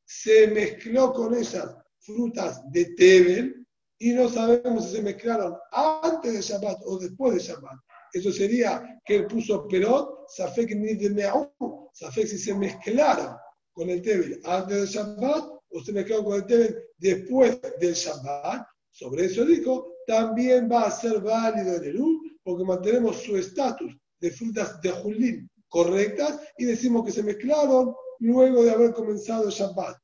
Se 0.05 0.47
mezcló 0.47 1.11
con 1.11 1.33
esas 1.33 1.75
frutas 1.99 2.61
de 2.71 2.85
Tebel 2.95 3.65
y 3.99 4.11
no 4.13 4.29
sabemos 4.29 4.85
si 4.85 4.97
se 4.97 5.01
mezclaron 5.01 5.55
antes 5.71 6.33
de 6.33 6.41
Shabbat 6.41 6.79
o 6.85 6.99
después 6.99 7.33
de 7.33 7.39
Shabbat. 7.39 7.79
Eso 8.13 8.31
sería 8.31 9.01
que 9.05 9.17
él 9.17 9.27
puso 9.27 9.67
Perot, 9.67 10.29
Safek 10.29 10.75
Nidmeau, 10.75 11.89
Safek 11.93 12.27
si 12.27 12.37
se 12.37 12.53
mezclaron 12.53 13.35
con 13.73 13.89
el 13.89 14.01
Tebel 14.01 14.39
antes 14.45 14.81
de 14.81 14.85
Shabbat 14.85 15.56
o 15.71 15.83
se 15.83 15.93
mezclaron 15.93 16.25
con 16.25 16.35
el 16.35 16.45
Tebel 16.45 16.77
después 16.97 17.59
del 17.79 17.93
Shabbat. 17.93 18.67
Sobre 18.91 19.25
eso 19.25 19.45
dijo, 19.45 19.93
también 20.07 20.69
va 20.71 20.83
a 20.83 20.91
ser 20.91 21.19
válido 21.21 21.75
en 21.75 21.83
el 21.83 22.01
U 22.01 22.21
porque 22.43 22.63
mantenemos 22.63 23.17
su 23.17 23.35
estatus 23.37 23.95
de 24.19 24.31
frutas 24.31 24.81
de 24.81 24.89
Julín 24.89 25.49
correctas 25.69 26.39
y 26.57 26.65
decimos 26.65 27.05
que 27.05 27.11
se 27.11 27.23
mezclaron 27.23 27.93
luego 28.19 28.63
de 28.63 28.71
haber 28.71 28.93
comenzado 28.93 29.45
el 29.45 29.51
Shabbat. 29.51 29.97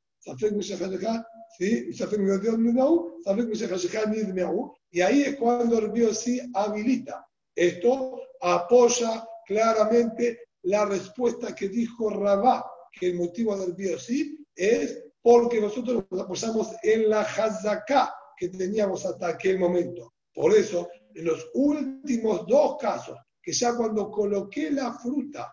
Y 4.90 5.00
ahí 5.00 5.22
es 5.22 5.36
cuando 5.36 5.78
el 5.78 5.90
Biosí 5.90 6.40
habilita. 6.54 7.26
Esto 7.54 8.20
apoya 8.40 9.26
claramente 9.46 10.40
la 10.62 10.84
respuesta 10.86 11.54
que 11.54 11.68
dijo 11.68 12.10
Rabá, 12.10 12.64
que 12.92 13.08
el 13.08 13.16
motivo 13.16 13.56
del 13.56 13.74
Biosí 13.74 14.46
es 14.54 15.04
porque 15.24 15.58
nosotros 15.58 16.04
nos 16.10 16.20
apoyamos 16.20 16.68
en 16.82 17.08
la 17.08 17.22
Hazaká 17.22 18.14
que 18.36 18.50
teníamos 18.50 19.06
hasta 19.06 19.28
aquel 19.28 19.58
momento. 19.58 20.12
Por 20.34 20.52
eso 20.54 20.86
en 21.14 21.24
los 21.24 21.48
últimos 21.54 22.46
dos 22.46 22.76
casos, 22.78 23.16
que 23.40 23.50
ya 23.50 23.74
cuando 23.74 24.10
coloqué 24.10 24.70
la 24.70 24.92
fruta, 24.92 25.50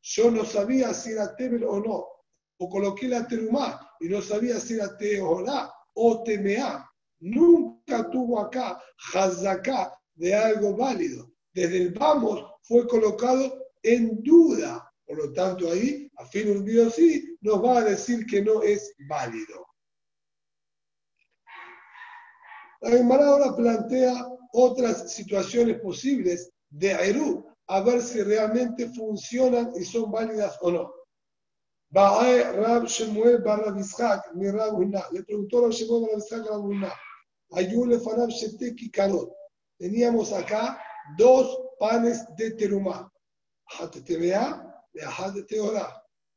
yo 0.00 0.30
no 0.30 0.44
sabía 0.44 0.94
si 0.94 1.10
era 1.10 1.34
tebel 1.34 1.64
o 1.64 1.80
no, 1.80 2.06
o 2.58 2.68
coloqué 2.68 3.08
la 3.08 3.26
terumá 3.26 3.80
y 3.98 4.08
no 4.08 4.22
sabía 4.22 4.60
si 4.60 4.74
era 4.74 4.96
teolá 4.96 5.74
o 5.94 6.22
temea, 6.22 6.88
nunca 7.18 8.08
tuvo 8.10 8.38
acá 8.38 8.80
hazaká 9.12 9.92
de 10.14 10.36
algo 10.36 10.76
válido. 10.76 11.32
desde 11.52 11.78
el 11.78 11.94
vamos 11.94 12.44
fue 12.62 12.86
colocado 12.86 13.58
en 13.82 14.22
duda. 14.22 14.88
Por 15.10 15.18
lo 15.18 15.32
tanto, 15.32 15.68
ahí, 15.68 16.08
a 16.18 16.24
fin 16.24 16.56
un 16.56 16.90
sí, 16.92 17.36
nos 17.40 17.64
va 17.64 17.78
a 17.78 17.84
decir 17.84 18.24
que 18.26 18.42
no 18.42 18.62
es 18.62 18.94
válido. 19.08 19.66
La 22.80 22.90
Gemara 22.90 23.26
ahora 23.26 23.56
plantea 23.56 24.24
otras 24.52 25.12
situaciones 25.12 25.80
posibles 25.80 26.52
de 26.68 26.92
Eru, 26.92 27.44
a 27.66 27.80
ver 27.80 28.00
si 28.00 28.22
realmente 28.22 28.88
funcionan 28.90 29.72
y 29.74 29.84
son 29.84 30.12
válidas 30.12 30.56
o 30.60 30.70
no. 30.70 30.94
Rab 31.90 32.86
Shemuel 32.86 33.42
Le 35.10 35.24
preguntó 35.24 35.66
a 35.66 35.70
Shemuel 35.70 36.22
Sheteki 38.28 38.92
Karot. 38.92 39.32
Teníamos 39.76 40.32
acá 40.32 40.80
dos 41.18 41.62
panes 41.80 42.24
de 42.36 42.52
terumá. 42.52 43.12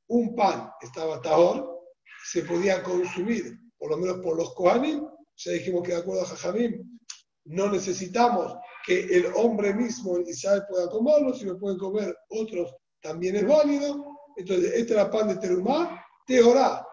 Un 0.07 0.35
pan 0.35 0.69
estaba 0.81 1.21
tahor, 1.21 1.81
se 2.25 2.43
podía 2.43 2.83
consumir, 2.83 3.57
por 3.77 3.91
lo 3.91 3.97
menos 3.97 4.17
por 4.19 4.37
los 4.37 4.53
kohanim. 4.53 5.07
Ya 5.35 5.51
dijimos 5.53 5.83
que 5.83 5.93
de 5.93 5.97
acuerdo 5.97 6.21
a 6.21 6.25
Jajamim, 6.25 6.99
no 7.45 7.71
necesitamos 7.71 8.55
que 8.85 9.01
el 9.15 9.27
hombre 9.35 9.73
mismo 9.73 10.17
en 10.17 10.27
Israel 10.27 10.63
pueda 10.69 10.89
comerlo, 10.89 11.33
si 11.33 11.45
lo 11.45 11.57
pueden 11.57 11.77
comer 11.77 12.15
otros 12.29 12.75
también 13.01 13.35
es 13.35 13.47
válido. 13.47 14.05
Entonces, 14.37 14.73
este 14.73 14.93
era 14.93 15.11
pan 15.11 15.27
de 15.27 15.35
terumá, 15.37 16.03
teorá, 16.25 16.85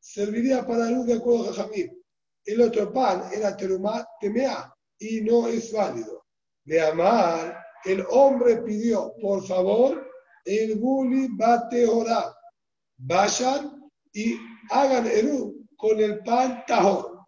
serviría 0.00 0.66
para 0.66 0.90
luz 0.90 1.06
de 1.06 1.14
acuerdo 1.14 1.50
a 1.50 1.54
Jajamim. 1.54 1.90
El 2.44 2.60
otro 2.60 2.92
pan 2.92 3.24
era 3.32 3.56
terumá, 3.56 4.06
temea, 4.20 4.74
y 4.98 5.22
no 5.22 5.48
es 5.48 5.72
válido. 5.72 6.24
De 6.64 6.80
amar, 6.80 7.58
el 7.84 8.04
hombre 8.10 8.58
pidió, 8.58 9.14
por 9.20 9.46
favor, 9.46 10.03
el 10.44 10.78
guli 10.78 11.28
bateorá. 11.28 12.34
Vayan 12.96 13.90
y 14.12 14.38
hagan 14.70 15.06
eru 15.06 15.66
con 15.76 15.98
el 16.00 16.20
pan 16.20 16.64
tajor. 16.66 17.24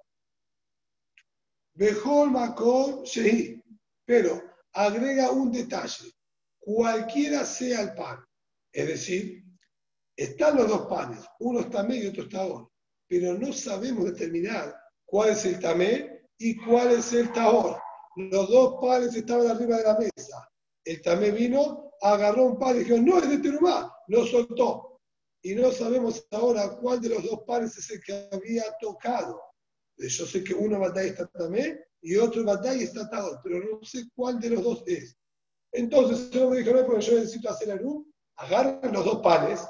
Mejor 1.74 2.30
Makor 2.30 3.04
Shehi. 3.04 3.62
Pero 4.04 4.42
agrega 4.72 5.30
un 5.30 5.50
detalle. 5.50 6.12
Cualquiera 6.58 7.44
sea 7.44 7.82
el 7.82 7.94
pan. 7.94 8.24
Es 8.72 8.86
decir, 8.86 9.44
están 10.16 10.56
los 10.56 10.68
dos 10.68 10.86
panes. 10.86 11.20
Uno 11.40 11.60
está 11.60 11.82
medio 11.82 12.04
y 12.04 12.08
otro 12.08 12.24
está 12.24 12.40
ahora. 12.40 12.68
Pero 13.08 13.34
no 13.34 13.52
sabemos 13.52 14.04
determinar 14.06 14.74
cuál 15.04 15.30
es 15.30 15.44
el 15.44 15.60
tamé 15.60 16.28
y 16.38 16.56
cuál 16.56 16.92
es 16.92 17.12
el 17.12 17.32
tahor. 17.32 17.80
Los 18.16 18.48
dos 18.48 18.78
panes 18.80 19.14
estaban 19.14 19.48
arriba 19.48 19.76
de 19.76 19.84
la 19.84 19.98
mesa. 19.98 20.48
El 20.84 21.02
tamé 21.02 21.30
vino, 21.30 21.85
agarró 22.02 22.44
un 22.44 22.58
pan 22.58 22.76
y 22.76 22.84
dijo, 22.84 22.98
no 22.98 23.18
es 23.18 23.28
de 23.28 23.38
Terumá, 23.38 23.92
lo 24.08 24.26
soltó. 24.26 25.00
Y 25.42 25.54
no 25.54 25.70
sabemos 25.70 26.26
ahora 26.30 26.76
cuál 26.76 27.00
de 27.00 27.10
los 27.10 27.22
dos 27.22 27.40
panes 27.46 27.76
es 27.78 27.90
el 27.90 28.02
que 28.02 28.28
había 28.32 28.64
tocado. 28.80 29.40
Yo 29.98 30.26
sé 30.26 30.44
que 30.44 30.54
uno 30.54 30.78
batalla 30.78 31.08
está 31.08 31.26
tamé 31.28 31.78
y 32.02 32.16
otro 32.16 32.44
batalla 32.44 32.82
está 32.82 33.08
tahor, 33.08 33.40
pero 33.42 33.60
no 33.60 33.84
sé 33.84 34.04
cuál 34.14 34.38
de 34.40 34.50
los 34.50 34.62
dos 34.62 34.82
es. 34.86 35.16
Entonces 35.72 36.34
el 36.34 36.42
hombre 36.42 36.60
dijo, 36.60 36.74
no, 36.74 36.86
porque 36.86 37.02
yo 37.02 37.14
necesito 37.14 37.50
hacer 37.50 37.70
el 37.70 37.78
Eru, 37.78 38.06
agarren 38.36 38.92
los 38.92 39.04
dos 39.04 39.20
panes, 39.22 39.60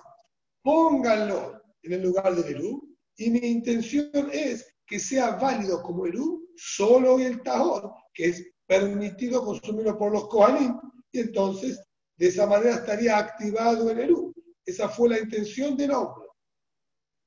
pónganlo 0.62 1.60
en 1.82 1.92
el 1.92 2.02
lugar 2.02 2.34
del 2.34 2.56
Eru, 2.56 2.96
y 3.16 3.30
mi 3.30 3.38
intención 3.38 4.10
es 4.32 4.66
que 4.86 4.98
sea 4.98 5.36
válido 5.36 5.82
como 5.82 6.06
Eru 6.06 6.48
solo 6.56 7.18
el 7.18 7.42
Tahor, 7.42 7.92
que 8.12 8.26
es 8.26 8.46
permitido 8.66 9.44
consumirlo 9.44 9.96
por 9.96 10.12
los 10.12 10.28
Kohanim, 10.28 10.78
y 11.12 11.20
entonces 11.20 11.80
de 12.16 12.28
esa 12.28 12.46
manera 12.46 12.76
estaría 12.76 13.18
activado 13.18 13.90
el 13.90 13.98
Eru. 13.98 14.34
Esa 14.64 14.88
fue 14.88 15.10
la 15.10 15.20
intención 15.20 15.76
del 15.76 15.92
hombre. 15.92 16.28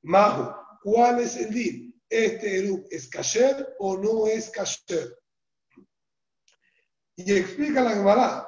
Majo, 0.02 0.56
¿cuál 0.82 1.20
es 1.20 1.36
el 1.36 1.50
din? 1.50 2.00
¿Este 2.08 2.58
Eru 2.58 2.84
es 2.90 3.08
kasher 3.08 3.76
o 3.78 3.96
no 3.96 4.26
es 4.26 4.50
kasher? 4.50 5.16
Y 7.16 7.32
explica 7.32 7.82
la 7.82 7.90
Gemara, 7.90 8.46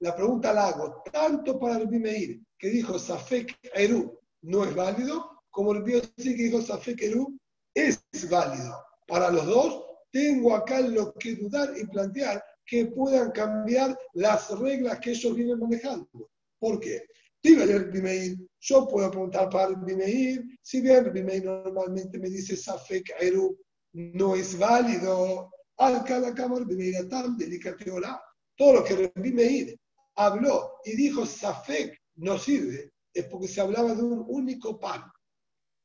la 0.00 0.14
pregunta 0.14 0.52
la 0.52 0.68
hago 0.68 1.02
tanto 1.10 1.58
para 1.58 1.78
el 1.78 1.86
Bimeir, 1.86 2.40
que 2.58 2.68
dijo 2.68 2.98
Safek 2.98 3.58
Eru 3.74 4.20
no 4.42 4.64
es 4.64 4.74
válido, 4.74 5.42
como 5.50 5.72
el 5.72 5.82
Biosi 5.82 6.36
que 6.36 6.44
dijo 6.44 6.60
Safek 6.60 7.02
Eru 7.02 7.38
es 7.74 8.00
válido. 8.30 8.76
Para 9.06 9.30
los 9.30 9.46
dos, 9.46 9.84
tengo 10.10 10.54
acá 10.54 10.80
lo 10.80 11.14
que 11.14 11.36
dudar 11.36 11.72
y 11.76 11.86
plantear 11.86 12.44
que 12.68 12.86
puedan 12.86 13.30
cambiar 13.30 13.98
las 14.12 14.50
reglas 14.58 15.00
que 15.00 15.12
ellos 15.12 15.34
vienen 15.34 15.58
manejando. 15.58 16.30
¿Por 16.58 16.78
qué? 16.78 17.02
El 17.42 18.48
yo 18.60 18.88
puedo 18.88 19.10
preguntar 19.10 19.48
para 19.48 19.70
el 19.70 19.76
Bimeir, 19.76 20.44
si 20.60 20.80
bien 20.80 21.06
el 21.06 21.10
Bimeir 21.10 21.44
normalmente 21.44 22.18
me 22.18 22.28
dice 22.28 22.56
Safek 22.56 23.14
Eru 23.20 23.56
no 23.92 24.34
es 24.34 24.58
válido, 24.58 25.50
al 25.78 26.04
cada 26.04 26.34
cámara 26.34 26.64
Bimeir 26.64 27.08
tan 27.08 27.38
delicado 27.38 27.76
Todo 28.56 28.74
lo 28.74 28.84
que 28.84 28.94
el 28.94 29.12
Bimeir 29.14 29.78
habló 30.16 30.80
y 30.84 30.94
dijo 30.96 31.24
Safek 31.24 31.98
no 32.16 32.36
sirve, 32.36 32.92
es 33.14 33.24
porque 33.26 33.48
se 33.48 33.60
hablaba 33.60 33.94
de 33.94 34.02
un 34.02 34.24
único 34.28 34.78
pan 34.78 35.04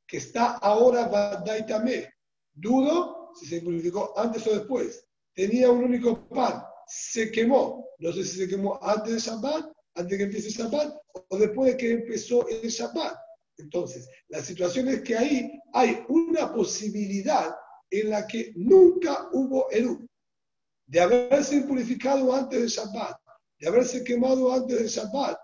que 0.05 0.17
está 0.17 0.57
ahora 0.57 1.07
Badaitame. 1.07 2.11
Dudo 2.51 3.31
si 3.35 3.45
se 3.45 3.61
purificó 3.61 4.13
antes 4.17 4.45
o 4.47 4.53
después. 4.53 5.07
Tenía 5.33 5.71
un 5.71 5.83
único 5.85 6.27
pan, 6.29 6.63
se 6.87 7.31
quemó. 7.31 7.87
No 7.99 8.11
sé 8.11 8.23
si 8.23 8.37
se 8.37 8.47
quemó 8.47 8.79
antes 8.81 9.13
de 9.13 9.19
Shabbat, 9.19 9.71
antes 9.95 10.11
de 10.11 10.17
que 10.17 10.23
empiece 10.23 10.49
Shabbat, 10.49 10.95
o 11.29 11.37
después 11.37 11.71
de 11.71 11.77
que 11.77 11.91
empezó 11.91 12.47
el 12.47 12.69
Shabbat. 12.69 13.17
Entonces, 13.57 14.09
la 14.29 14.41
situación 14.41 14.87
es 14.89 15.01
que 15.01 15.15
ahí 15.15 15.59
hay 15.73 16.03
una 16.09 16.53
posibilidad 16.53 17.55
en 17.89 18.09
la 18.09 18.25
que 18.25 18.51
nunca 18.55 19.29
hubo 19.33 19.69
Eru, 19.69 20.07
de 20.87 20.99
haberse 20.99 21.61
purificado 21.61 22.33
antes 22.33 22.59
del 22.59 22.69
Shabbat, 22.69 23.17
de 23.59 23.67
haberse 23.67 24.03
quemado 24.03 24.51
antes 24.51 24.77
del 24.77 24.87
Shabbat. 24.87 25.37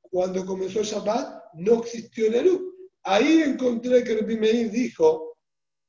Cuando 0.00 0.46
comenzó 0.46 0.80
el 0.80 0.86
Shabbat, 0.86 1.54
no 1.54 1.82
existió 1.82 2.26
el 2.26 2.34
Eru. 2.34 2.74
Ahí 3.02 3.42
encontré 3.42 4.02
que 4.02 4.12
el 4.12 4.26
Meir 4.26 4.70
dijo, 4.70 5.36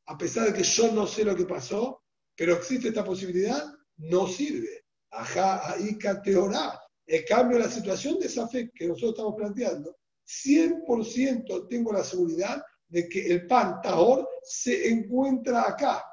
a 0.07 0.17
pesar 0.17 0.47
de 0.47 0.53
que 0.53 0.63
yo 0.63 0.91
no 0.91 1.07
sé 1.07 1.23
lo 1.23 1.35
que 1.35 1.45
pasó, 1.45 2.03
pero 2.35 2.53
existe 2.53 2.89
esta 2.89 3.03
posibilidad, 3.03 3.63
no 3.97 4.27
sirve. 4.27 4.85
Ajá, 5.11 5.73
ahí 5.73 5.97
cateorá. 5.97 6.79
En 7.07 7.23
cambio, 7.25 7.59
la 7.59 7.69
situación 7.69 8.19
de 8.19 8.27
esa 8.27 8.47
fe 8.47 8.71
que 8.73 8.87
nosotros 8.87 9.11
estamos 9.11 9.35
planteando, 9.35 9.95
100% 10.27 11.67
tengo 11.69 11.93
la 11.93 12.03
seguridad 12.03 12.63
de 12.87 13.07
que 13.07 13.27
el 13.27 13.47
pan 13.47 13.79
tahor 13.81 14.27
se 14.43 14.89
encuentra 14.89 15.67
acá, 15.67 16.03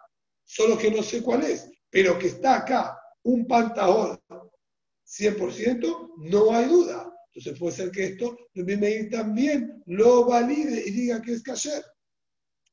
solo 0.45 0.77
que 0.77 0.91
no 0.91 1.03
sé 1.03 1.23
cuál 1.23 1.45
es, 1.45 1.69
pero 1.91 2.19
que 2.19 2.29
está 2.29 2.57
acá, 2.57 2.99
un 3.23 3.47
pan 3.47 3.73
tahor 3.73 4.21
100%, 5.07 6.15
no 6.19 6.55
hay 6.55 6.67
duda. 6.67 7.09
Entonces 7.35 7.59
puede 7.59 7.77
ser 7.77 7.91
que 7.91 8.05
esto, 8.05 8.37
también 9.11 9.83
lo 9.87 10.27
valide 10.27 10.87
y 10.87 10.91
diga 10.91 11.23
que 11.23 11.33
es 11.33 11.43
kasher. 11.43 11.83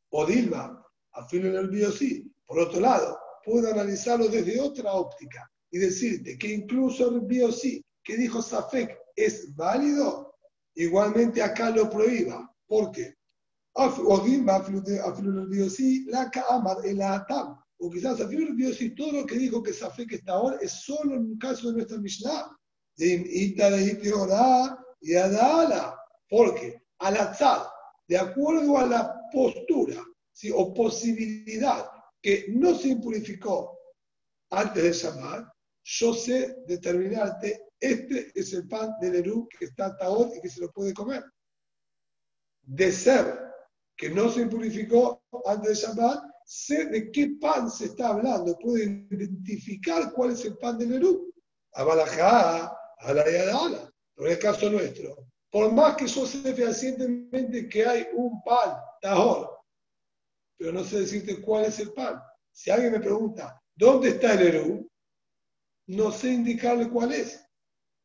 O 0.09 0.25
Dilma, 0.25 0.85
afilo 1.13 1.49
en 1.49 1.55
el 1.55 1.69
biosí. 1.69 2.29
Por 2.45 2.59
otro 2.59 2.81
lado, 2.81 3.17
puedo 3.49 3.71
analizarlo 3.71 4.27
desde 4.27 4.61
otra 4.61 4.93
óptica 4.93 5.49
y 5.71 5.79
decirte 5.79 6.37
que 6.37 6.53
incluso 6.53 7.09
el 7.09 7.21
biosí 7.21 7.83
que 8.03 8.15
dijo 8.15 8.41
Safek 8.41 8.95
es 9.15 9.55
válido, 9.55 10.35
igualmente 10.75 11.41
acá 11.41 11.71
lo 11.71 11.89
prohíba. 11.89 12.53
¿Por 12.67 12.91
qué? 12.91 13.15
La 16.07 16.29
Ka'amar, 16.31 16.77
el 16.85 17.01
Atam. 17.01 17.59
O 17.79 17.89
quizás 17.89 18.19
el 18.19 18.55
biosí, 18.55 18.93
todo 18.93 19.21
lo 19.21 19.25
que 19.25 19.37
dijo 19.37 19.63
que 19.63 19.73
Safek 19.73 20.11
está 20.13 20.33
ahora 20.33 20.57
es 20.61 20.71
solo 20.71 21.15
en 21.15 21.25
un 21.25 21.37
caso 21.37 21.69
de 21.69 21.73
nuestra 21.73 21.97
Mishnah 21.97 22.55
y 22.97 23.55
porque 26.29 26.83
al 26.99 27.17
azar, 27.17 27.61
de 28.07 28.17
acuerdo 28.17 28.77
a 28.77 28.85
la 28.85 29.15
postura 29.31 30.03
¿sí? 30.33 30.51
o 30.53 30.73
posibilidad 30.73 31.89
que 32.21 32.45
no 32.49 32.75
se 32.75 32.89
impurificó 32.89 33.77
antes 34.51 34.83
de 34.83 34.91
Shabbat, 34.91 35.47
yo 35.83 36.13
sé 36.13 36.57
determinarte, 36.67 37.67
este 37.79 38.31
es 38.35 38.53
el 38.53 38.67
pan 38.67 38.95
del 38.99 39.15
Eru 39.15 39.47
que 39.47 39.65
está 39.65 39.95
taot 39.97 40.35
y 40.35 40.41
que 40.41 40.49
se 40.49 40.61
lo 40.61 40.71
puede 40.71 40.93
comer. 40.93 41.23
De 42.61 42.91
ser 42.91 43.39
que 43.95 44.09
no 44.09 44.29
se 44.29 44.41
impurificó 44.41 45.23
antes 45.45 45.69
de 45.69 45.87
Shabbat, 45.87 46.23
sé 46.45 46.85
de 46.85 47.11
qué 47.11 47.35
pan 47.39 47.69
se 47.69 47.85
está 47.85 48.09
hablando, 48.09 48.57
puedo 48.57 48.77
identificar 48.77 50.11
cuál 50.13 50.31
es 50.31 50.43
el 50.45 50.57
pan 50.57 50.77
del 50.77 50.93
Eru. 50.93 51.31
Abalajá, 51.73 52.75
a 52.99 53.13
la 53.13 53.21
ala. 53.21 53.93
Pero 54.15 54.27
en 54.27 54.33
el 54.33 54.39
caso 54.39 54.69
nuestro, 54.69 55.27
por 55.49 55.71
más 55.71 55.95
que 55.95 56.07
yo 56.07 56.25
sé 56.25 56.53
fehacientemente 56.53 57.69
que 57.69 57.85
hay 57.85 58.07
un 58.13 58.43
pan, 58.43 58.77
tajor, 59.01 59.58
pero 60.59 60.71
no 60.71 60.83
sé 60.83 60.99
decirte 60.99 61.41
cuál 61.41 61.65
es 61.65 61.79
el 61.79 61.91
pan. 61.93 62.21
Si 62.51 62.69
alguien 62.69 62.91
me 62.91 62.99
pregunta, 62.99 63.59
¿Dónde 63.79 64.09
está 64.09 64.33
el 64.33 64.47
Eru? 64.47 64.91
No 65.87 66.11
sé 66.11 66.33
indicarle 66.33 66.89
cuál 66.89 67.13
es. 67.13 67.41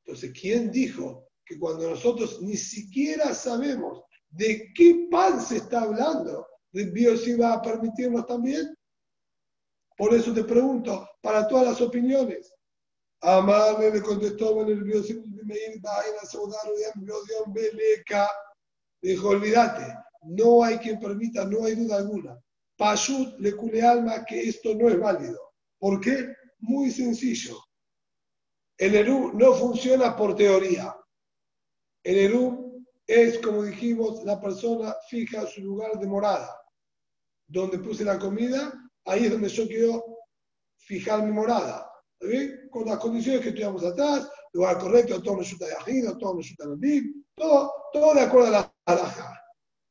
Entonces, 0.04 0.32
¿quién 0.40 0.70
dijo 0.70 1.28
que 1.44 1.58
cuando 1.58 1.90
nosotros 1.90 2.40
ni 2.42 2.56
siquiera 2.56 3.34
sabemos 3.34 4.04
de 4.30 4.72
qué 4.72 5.08
pan 5.10 5.40
se 5.40 5.56
está 5.56 5.80
hablando, 5.80 6.46
Dios 6.70 7.26
iba 7.26 7.52
a 7.52 7.60
permitirnos 7.60 8.24
también? 8.24 8.72
Por 9.96 10.14
eso 10.14 10.32
te 10.32 10.44
pregunto, 10.44 11.08
para 11.20 11.48
todas 11.48 11.66
las 11.66 11.80
opiniones, 11.80 12.54
Amarle 13.20 13.90
le 13.90 14.02
contestó 14.02 14.64
el 14.64 14.84
Dijo, 19.02 19.28
olvídate, 19.28 19.98
no 20.26 20.62
hay 20.62 20.78
quien 20.78 20.98
permita, 20.98 21.44
no 21.44 21.64
hay 21.64 21.74
duda 21.74 21.96
alguna. 21.96 22.38
Pashut 22.76 23.38
le 23.38 23.54
cule 23.54 23.82
alma 23.82 24.24
que 24.24 24.48
esto 24.48 24.74
no 24.74 24.88
es 24.88 24.98
válido. 24.98 25.38
¿Por 25.78 26.00
qué? 26.00 26.34
Muy 26.60 26.90
sencillo. 26.90 27.58
El 28.76 28.94
Eru 28.94 29.32
no 29.34 29.54
funciona 29.54 30.16
por 30.16 30.34
teoría. 30.34 30.96
El 32.02 32.16
Eru 32.16 32.84
es, 33.06 33.38
como 33.38 33.62
dijimos, 33.62 34.24
la 34.24 34.40
persona 34.40 34.94
fija 35.08 35.46
su 35.46 35.62
lugar 35.62 35.98
de 35.98 36.06
morada. 36.06 36.60
Donde 37.46 37.78
puse 37.78 38.04
la 38.04 38.18
comida, 38.18 38.72
ahí 39.04 39.26
es 39.26 39.30
donde 39.30 39.48
yo 39.48 39.68
quiero 39.68 40.04
fijar 40.76 41.22
mi 41.22 41.30
morada 41.30 41.90
bien? 42.26 42.68
Con 42.70 42.86
las 42.86 42.98
condiciones 42.98 43.42
que 43.42 43.48
estudiamos 43.48 43.84
atrás, 43.84 44.28
lugar 44.52 44.78
correcto, 44.78 45.22
todo 45.22 45.36
resulta 45.36 45.66
de 45.66 45.74
ajido, 45.74 46.16
todo 46.18 46.36
resulta 46.36 46.66
de 46.66 47.02
todo, 47.34 47.72
todo 47.92 48.14
de 48.14 48.20
acuerdo 48.20 48.48
a 48.48 48.50
la 48.50 48.74
alhaja. 48.86 49.40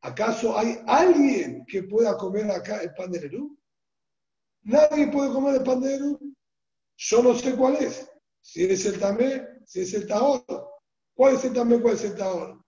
¿Acaso 0.04 0.58
hay 0.58 0.80
alguien 0.86 1.66
que 1.66 1.84
pueda 1.84 2.18
comer 2.18 2.50
acá 2.52 2.82
el 2.82 2.94
pan 2.94 3.12
de 3.12 3.22
Nerú? 3.22 3.58
Nadie 4.64 5.08
puede 5.08 5.34
comer 5.34 5.56
el 5.56 5.64
pan 5.64 5.82
de 5.82 5.92
Nerú. 5.92 6.20
Yo 6.98 7.24
no 7.24 7.34
sé 7.36 7.56
cuál 7.56 7.76
es. 7.78 8.08
Si 8.42 8.64
es 8.66 8.86
el 8.86 9.00
tamé, 9.00 9.46
si 9.66 9.82
es 9.82 9.94
el 9.94 10.08
taor. 10.08 10.44
¿Cuál 11.16 11.36
es 11.36 11.46
el 11.46 11.54
tamé, 11.54 11.82
cuál 11.82 11.96
es 11.96 12.04
el 12.04 12.16
taor? 12.16 12.62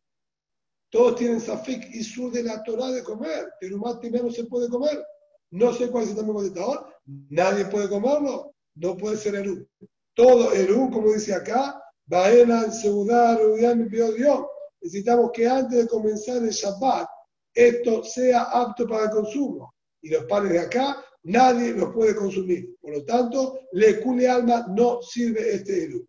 Todos 0.89 1.17
tienen 1.17 1.41
safik 1.41 1.93
y 1.93 2.03
sur 2.03 2.31
de 2.31 2.43
la 2.43 2.63
Torah 2.63 2.91
de 2.91 3.03
comer. 3.03 3.51
Pero 3.59 3.77
más 3.77 3.99
no 4.01 4.31
se 4.31 4.45
puede 4.45 4.69
comer. 4.69 5.05
No 5.51 5.73
sé 5.73 5.89
cuál 5.89 6.05
es 6.05 6.11
el 6.11 6.15
tamé, 6.15 6.33
cuál 6.33 6.45
es 6.45 6.51
el 6.51 6.57
taor. 6.57 6.93
Nadie 7.05 7.65
puede 7.65 7.89
comerlo 7.89 8.55
no 8.75 8.97
puede 8.97 9.17
ser 9.17 9.35
Eru. 9.35 9.67
Todo 10.13 10.51
Eru, 10.53 10.89
como 10.91 11.13
dice 11.13 11.33
acá, 11.33 11.81
Baelan, 12.05 12.71
Seudar, 12.71 13.41
Udiam, 13.41 13.89
Dios. 13.89 14.45
Necesitamos 14.81 15.31
que 15.33 15.47
antes 15.47 15.79
de 15.79 15.87
comenzar 15.87 16.37
el 16.37 16.49
Shabbat, 16.49 17.07
esto 17.55 18.03
sea 18.03 18.43
apto 18.43 18.87
para 18.87 19.05
el 19.05 19.09
consumo. 19.09 19.73
Y 20.01 20.09
los 20.09 20.25
panes 20.25 20.51
de 20.51 20.59
acá, 20.59 21.03
nadie 21.23 21.73
los 21.73 21.93
puede 21.93 22.15
consumir. 22.15 22.75
Por 22.79 22.91
lo 22.91 23.05
tanto, 23.05 23.59
le 23.71 23.99
cule 24.01 24.29
alma 24.29 24.67
no 24.69 25.01
sirve 25.01 25.55
este 25.55 25.85
Eru. 25.85 26.05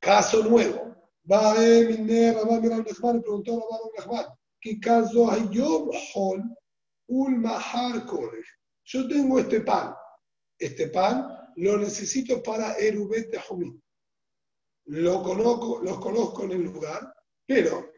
Caso 0.00 0.42
nuevo. 0.42 0.96
Baem, 1.22 1.90
Iner, 1.90 2.34
Rabban, 2.34 2.62
Miram, 2.62 2.84
Nechman, 2.84 3.20
preguntó 3.20 3.60
Rabban, 3.60 3.90
Nechman, 3.96 4.34
¿qué 4.60 4.80
caso 4.80 5.30
hay 5.30 5.48
yo? 5.50 5.90
Hol, 6.14 6.42
Ulmahar, 7.06 8.06
Yo 8.84 9.08
tengo 9.08 9.38
este 9.38 9.60
pan 9.60 9.94
este 10.58 10.88
pan 10.88 11.52
lo 11.56 11.78
necesito 11.78 12.42
para 12.42 12.76
Erubet 12.76 13.34
Humí. 13.48 13.80
Lo 14.86 15.22
conozco, 15.22 15.80
los 15.82 15.98
conozco 15.98 16.44
en 16.44 16.52
el 16.52 16.62
lugar, 16.62 17.12
pero 17.46 17.92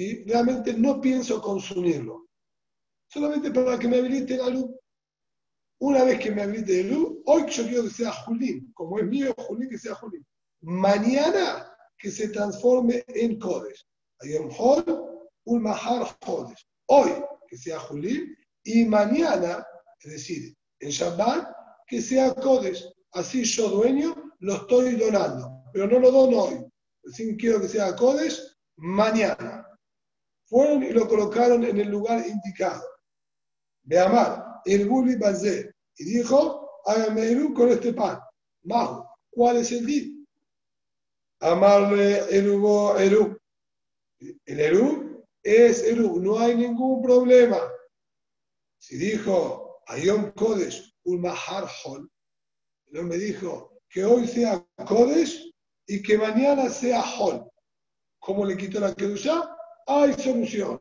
¿sí? 0.00 0.24
realmente 0.24 0.72
no 0.72 1.00
pienso 1.00 1.42
consumirlo. 1.42 2.28
Solamente 3.06 3.50
para 3.50 3.78
que 3.78 3.88
me 3.88 3.98
habilite 3.98 4.36
la 4.36 4.48
luz. 4.48 4.70
Una 5.80 6.04
vez 6.04 6.18
que 6.20 6.30
me 6.30 6.42
habilite 6.42 6.84
la 6.84 6.94
luz, 6.94 7.18
hoy 7.26 7.44
yo 7.50 7.64
quiero 7.64 7.84
que 7.84 7.90
sea 7.90 8.12
Julín, 8.12 8.72
como 8.72 8.98
es 8.98 9.06
mío 9.06 9.34
Julín, 9.36 9.68
que 9.68 9.78
sea 9.78 9.94
Julín. 9.94 10.26
Mañana 10.62 11.70
que 11.98 12.10
se 12.10 12.28
transforme 12.28 13.04
en 13.08 13.38
Kodesh. 13.38 13.86
un 14.40 14.50
Hol, 14.56 14.84
un 15.44 15.62
Mahar 15.62 16.18
Kodesh. 16.20 16.66
Hoy 16.86 17.10
que 17.46 17.58
sea 17.58 17.78
Julín 17.80 18.34
y 18.62 18.84
mañana, 18.84 19.66
es 20.00 20.12
decir, 20.12 20.56
en 20.78 20.90
Shabbat, 20.90 21.46
que 21.86 22.00
sea 22.00 22.34
Codes. 22.34 22.90
Así 23.12 23.44
yo, 23.44 23.68
dueño, 23.68 24.14
lo 24.38 24.54
estoy 24.54 24.96
donando. 24.96 25.64
Pero 25.72 25.88
no 25.88 25.98
lo 25.98 26.10
dono 26.10 26.42
hoy. 26.44 26.66
Así 27.06 27.36
quiero 27.36 27.60
que 27.60 27.68
sea 27.68 27.94
Codes 27.96 28.56
mañana. 28.76 29.66
Fueron 30.50 30.82
y 30.82 30.90
lo 30.90 31.06
colocaron 31.06 31.62
en 31.62 31.78
el 31.78 31.88
lugar 31.88 32.26
indicado. 32.26 32.82
De 33.84 34.00
amar, 34.00 34.60
el 34.64 34.88
Bulli 34.88 35.14
Bazé. 35.14 35.72
Y 35.96 36.04
dijo, 36.04 36.68
hágame 36.86 37.30
Eru 37.30 37.54
con 37.54 37.68
este 37.68 37.92
pan. 37.92 38.18
Majo, 38.64 39.08
¿cuál 39.30 39.58
es 39.58 39.70
el 39.70 39.86
día? 39.86 40.08
Amarle 41.38 42.18
Eru, 42.36 42.98
Eru. 42.98 43.38
El 44.18 44.60
Eru 44.60 45.24
es 45.40 45.84
Eru, 45.84 46.20
no 46.20 46.40
hay 46.40 46.56
ningún 46.56 47.00
problema. 47.00 47.60
Si 48.78 48.96
dijo 48.96 49.82
Ayom 49.86 50.32
Kodesh 50.32 50.92
Ulmahar 51.04 51.68
Hol. 51.84 52.10
El 52.88 53.04
me 53.04 53.16
dijo 53.16 53.80
que 53.88 54.04
hoy 54.04 54.26
sea 54.26 54.66
Kodesh 54.84 55.54
y 55.86 56.02
que 56.02 56.18
mañana 56.18 56.68
sea 56.68 57.02
Hol. 57.02 57.48
¿Cómo 58.18 58.44
le 58.44 58.56
quitó 58.56 58.80
la 58.80 58.94
Kedusha? 58.94 59.56
Hay 59.92 60.12
solución. 60.12 60.80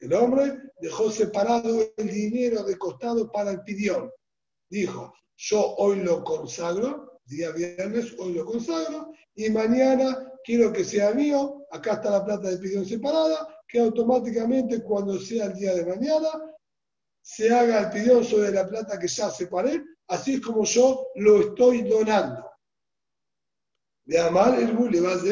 El 0.00 0.12
hombre 0.12 0.58
dejó 0.80 1.08
separado 1.08 1.84
el 1.96 2.10
dinero 2.10 2.64
de 2.64 2.76
costado 2.76 3.30
para 3.30 3.52
el 3.52 3.62
pidión. 3.62 4.10
Dijo, 4.68 5.14
yo 5.36 5.76
hoy 5.76 6.00
lo 6.00 6.24
consagro, 6.24 7.20
día 7.26 7.52
viernes, 7.52 8.12
hoy 8.18 8.32
lo 8.32 8.44
consagro, 8.44 9.12
y 9.36 9.50
mañana 9.50 10.32
quiero 10.42 10.72
que 10.72 10.82
sea 10.82 11.12
mío, 11.12 11.64
acá 11.70 11.92
está 11.92 12.10
la 12.10 12.24
plata 12.24 12.48
de 12.48 12.58
pidión 12.58 12.84
separada, 12.84 13.46
que 13.68 13.78
automáticamente 13.78 14.82
cuando 14.82 15.16
sea 15.20 15.44
el 15.44 15.54
día 15.54 15.72
de 15.72 15.86
mañana 15.86 16.28
se 17.22 17.54
haga 17.54 17.82
el 17.82 17.90
pidión 17.90 18.24
sobre 18.24 18.50
la 18.50 18.66
plata 18.66 18.98
que 18.98 19.06
ya 19.06 19.30
separé, 19.30 19.80
así 20.08 20.34
es 20.34 20.40
como 20.40 20.64
yo 20.64 21.06
lo 21.14 21.40
estoy 21.40 21.82
donando. 21.82 22.49
De 24.10 24.18
amar 24.18 24.58
el 24.58 24.74
le 24.90 25.00
va 25.00 25.12
a 25.12 25.24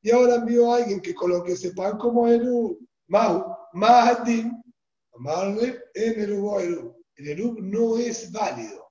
y 0.00 0.10
ahora 0.12 0.36
envío 0.36 0.72
a 0.72 0.76
alguien 0.76 1.00
que 1.00 1.12
coloque 1.12 1.54
ese 1.54 1.72
pan 1.72 1.98
como 1.98 2.28
Eru, 2.28 2.78
Mahu, 3.08 3.42
Mahadim, 3.72 4.62
amarle 5.12 5.80
en 5.92 6.20
Eru, 6.20 6.60
Eru. 6.60 7.04
El 7.16 7.30
Eru 7.30 7.56
no 7.60 7.98
es 7.98 8.30
válido. 8.30 8.86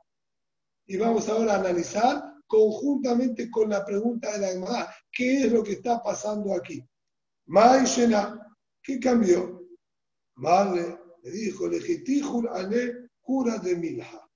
Y 0.86 0.98
vamos 0.98 1.30
ahora 1.30 1.54
a 1.54 1.60
analizar 1.60 2.22
conjuntamente 2.46 3.50
con 3.50 3.70
la 3.70 3.86
pregunta 3.86 4.34
de 4.34 4.39
la 4.39 4.48
Gemara, 4.50 4.94
¿qué 5.10 5.44
es 5.44 5.52
lo 5.54 5.63
que 5.63 5.74
está 5.74 6.04
pasando 6.04 6.54
aquí? 6.54 6.86
Maishena, 7.46 8.54
¿qué 8.84 9.00
cambió? 9.00 9.62
Amarle 10.36 11.00
le 11.24 11.32
dijo, 11.32 11.70
legitijul 11.70 12.50
ale 12.50 13.12
cura 13.22 13.60
de 13.60 13.78
milha. 13.78 14.30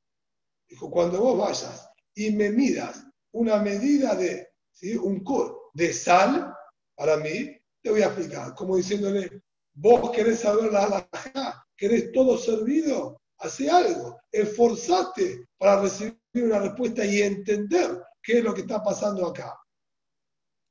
Dijo, 0.70 0.90
cuando 0.90 1.20
vos 1.20 1.38
vayas 1.38 1.90
y 2.14 2.32
me 2.32 2.50
midas 2.50 3.06
una 3.34 3.58
medida 3.58 4.16
de, 4.16 4.55
¿sí? 4.76 4.96
un 4.96 5.24
cur 5.24 5.72
de 5.74 5.92
sal, 5.92 6.54
para 6.96 7.18
mí, 7.18 7.58
te 7.82 7.90
voy 7.90 8.02
a 8.02 8.08
explicar, 8.08 8.54
como 8.54 8.78
diciéndole, 8.78 9.42
vos 9.74 10.12
querés 10.12 10.42
saber 10.42 10.72
la 10.72 10.84
halajá, 10.84 11.66
querés 11.76 12.12
todo 12.12 12.38
servido, 12.38 13.20
hace 13.40 13.70
algo, 13.70 14.20
esforzate 14.32 15.48
para 15.58 15.82
recibir 15.82 16.20
una 16.36 16.60
respuesta 16.60 17.04
y 17.04 17.22
entender 17.22 18.02
qué 18.22 18.38
es 18.38 18.44
lo 18.44 18.54
que 18.54 18.62
está 18.62 18.84
pasando 18.84 19.26
acá. 19.26 19.58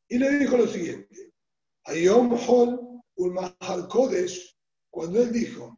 Y 0.09 0.19
le 0.19 0.39
dijo 0.39 0.57
lo 0.57 0.69
siguiente, 0.69 1.33
Ayom 1.87 2.39
Hol 2.47 3.03
Ulmahal 3.17 3.89
Kodesh, 3.89 4.57
cuando 4.91 5.21
él 5.21 5.33
dijo, 5.33 5.77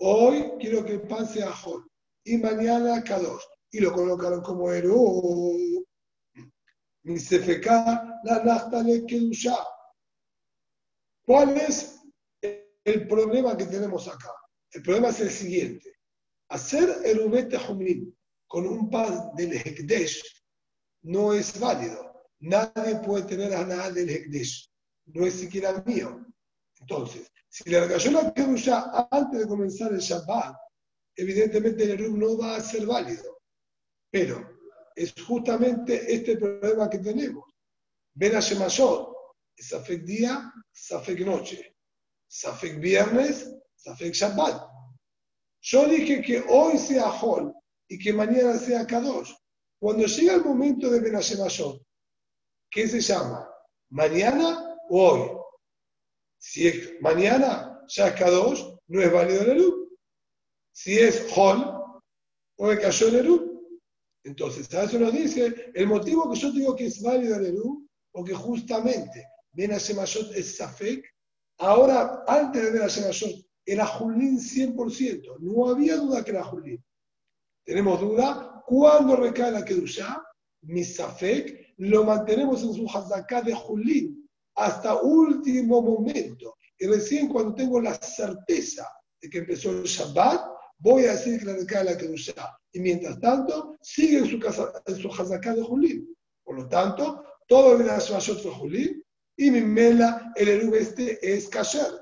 Hoy 0.00 0.52
quiero 0.60 0.84
que 0.84 1.00
pase 1.00 1.42
a 1.42 1.50
Hol 1.50 1.84
y 2.24 2.38
mañana 2.38 2.96
a 2.96 3.02
Kadosh. 3.02 3.42
Y 3.72 3.80
lo 3.80 3.92
colocaron 3.92 4.42
como 4.42 4.70
héroe. 4.70 5.77
La. 8.24 8.68
¿Cuál 11.24 11.56
es 11.56 12.00
el 12.84 13.08
problema 13.08 13.56
que 13.56 13.66
tenemos 13.66 14.08
acá? 14.08 14.32
El 14.72 14.82
problema 14.82 15.08
es 15.08 15.20
el 15.20 15.30
siguiente. 15.30 15.94
Hacer 16.50 16.88
el 17.04 17.20
Humim 17.20 18.14
con 18.46 18.66
un 18.66 18.90
pan 18.90 19.30
del 19.36 19.54
Hekdesh 19.54 20.22
no 21.02 21.32
es 21.32 21.58
válido. 21.58 22.28
Nadie 22.40 22.96
puede 23.04 23.24
tener 23.24 23.54
a 23.54 23.64
nada 23.64 23.90
del 23.90 24.08
Hekdesh. 24.08 24.70
No 25.06 25.26
es 25.26 25.34
siquiera 25.34 25.82
mío. 25.86 26.26
Entonces, 26.80 27.30
si 27.48 27.68
le 27.70 27.80
regaló 27.80 28.22
la 28.22 28.34
Kedusha 28.34 29.08
antes 29.10 29.40
de 29.40 29.48
comenzar 29.48 29.92
el 29.92 30.00
Shabbat, 30.00 30.56
evidentemente 31.16 31.84
el 31.84 31.90
Eruv 31.90 32.16
no 32.18 32.38
va 32.38 32.56
a 32.56 32.60
ser 32.60 32.86
válido. 32.86 33.40
Pero 34.10 34.57
es 34.98 35.14
justamente 35.24 36.12
este 36.12 36.36
problema 36.36 36.90
que 36.90 36.98
tenemos. 36.98 37.44
Ven 38.14 38.34
a 38.36 38.40
Shemayot, 38.40 39.14
Safek 39.56 40.02
día, 40.02 40.52
Safek 40.72 41.20
noche. 41.20 41.76
Safek 42.28 42.80
viernes, 42.80 43.54
Safek 43.76 44.12
Shabbat. 44.12 44.68
Yo 45.60 45.86
dije 45.86 46.20
que 46.22 46.44
hoy 46.48 46.78
sea 46.78 47.10
Hol 47.10 47.52
y 47.88 47.98
que 47.98 48.12
mañana 48.12 48.58
sea 48.58 48.86
Kadosh. 48.86 49.32
Cuando 49.80 50.06
llega 50.06 50.34
el 50.34 50.44
momento 50.44 50.90
de 50.90 51.00
Benashemashot, 51.00 51.80
¿qué 52.70 52.88
se 52.88 53.00
llama? 53.00 53.48
¿Mañana 53.90 54.76
o 54.90 55.10
hoy? 55.10 55.38
Si 56.38 56.66
es 56.66 57.00
mañana, 57.00 57.80
ya 57.88 58.08
es 58.08 58.14
Kadosh, 58.14 58.62
no 58.88 59.00
es 59.00 59.12
válido 59.12 59.42
el 59.42 59.50
Eru. 59.50 59.98
Si 60.72 60.98
es 60.98 61.26
Hol, 61.34 62.02
o 62.56 62.70
el 62.70 62.80
cayó 62.80 63.08
el 63.08 63.16
Eru. 63.16 63.47
Entonces, 64.28 64.72
a 64.74 64.82
eso 64.82 64.98
nos 64.98 65.12
dice 65.12 65.72
el 65.74 65.86
motivo 65.86 66.30
que 66.30 66.38
yo 66.38 66.52
digo 66.52 66.76
que 66.76 66.86
es 66.86 67.00
válido 67.02 67.36
el 67.36 67.46
Eru, 67.46 67.88
porque 68.12 68.34
justamente 68.34 69.24
Benashemashot 69.52 70.34
es 70.36 70.58
Safek. 70.58 71.02
Ahora, 71.58 72.24
antes 72.26 72.62
de 72.62 72.70
Benashemashot, 72.72 73.46
era 73.64 73.86
Julín 73.86 74.38
100%. 74.38 75.38
No 75.40 75.70
había 75.70 75.96
duda 75.96 76.22
que 76.22 76.32
era 76.32 76.44
Julín. 76.44 76.84
Tenemos 77.64 78.00
duda 78.00 78.62
cuando 78.66 79.16
recae 79.16 79.50
la 79.50 79.64
Kedushá, 79.64 80.22
Misafek, 80.62 81.74
lo 81.78 82.04
mantenemos 82.04 82.62
en 82.62 82.74
su 82.74 82.86
Hazaká 82.86 83.40
de 83.40 83.54
Julín 83.54 84.28
hasta 84.56 85.00
último 85.00 85.80
momento. 85.80 86.56
Y 86.78 86.86
recién 86.86 87.28
cuando 87.28 87.54
tengo 87.54 87.80
la 87.80 87.94
certeza 87.94 88.86
de 89.22 89.30
que 89.30 89.38
empezó 89.38 89.70
el 89.70 89.84
Shabbat, 89.84 90.40
voy 90.78 91.04
a 91.04 91.12
decir 91.12 91.40
que 91.40 91.46
la 91.46 91.56
recae 91.56 91.84
la 91.84 91.96
Kedushá. 91.96 92.58
Y 92.72 92.80
mientras 92.80 93.18
tanto, 93.20 93.76
sigue 93.80 94.18
en 94.18 94.26
su, 94.26 94.38
casa, 94.38 94.72
en 94.86 94.96
su 94.96 95.08
Hazaká 95.08 95.54
de 95.54 95.62
Julín. 95.62 96.16
Por 96.44 96.56
lo 96.56 96.68
tanto, 96.68 97.24
todo 97.46 97.72
el 97.72 97.78
Benashemashot 97.78 98.42
fue 98.42 98.50
Julín 98.52 99.02
y 99.36 99.50
mi 99.50 99.60
mela, 99.60 100.32
el 100.36 100.48
Erub 100.48 100.74
este 100.74 101.18
es 101.22 101.48
Kasher. 101.48 101.92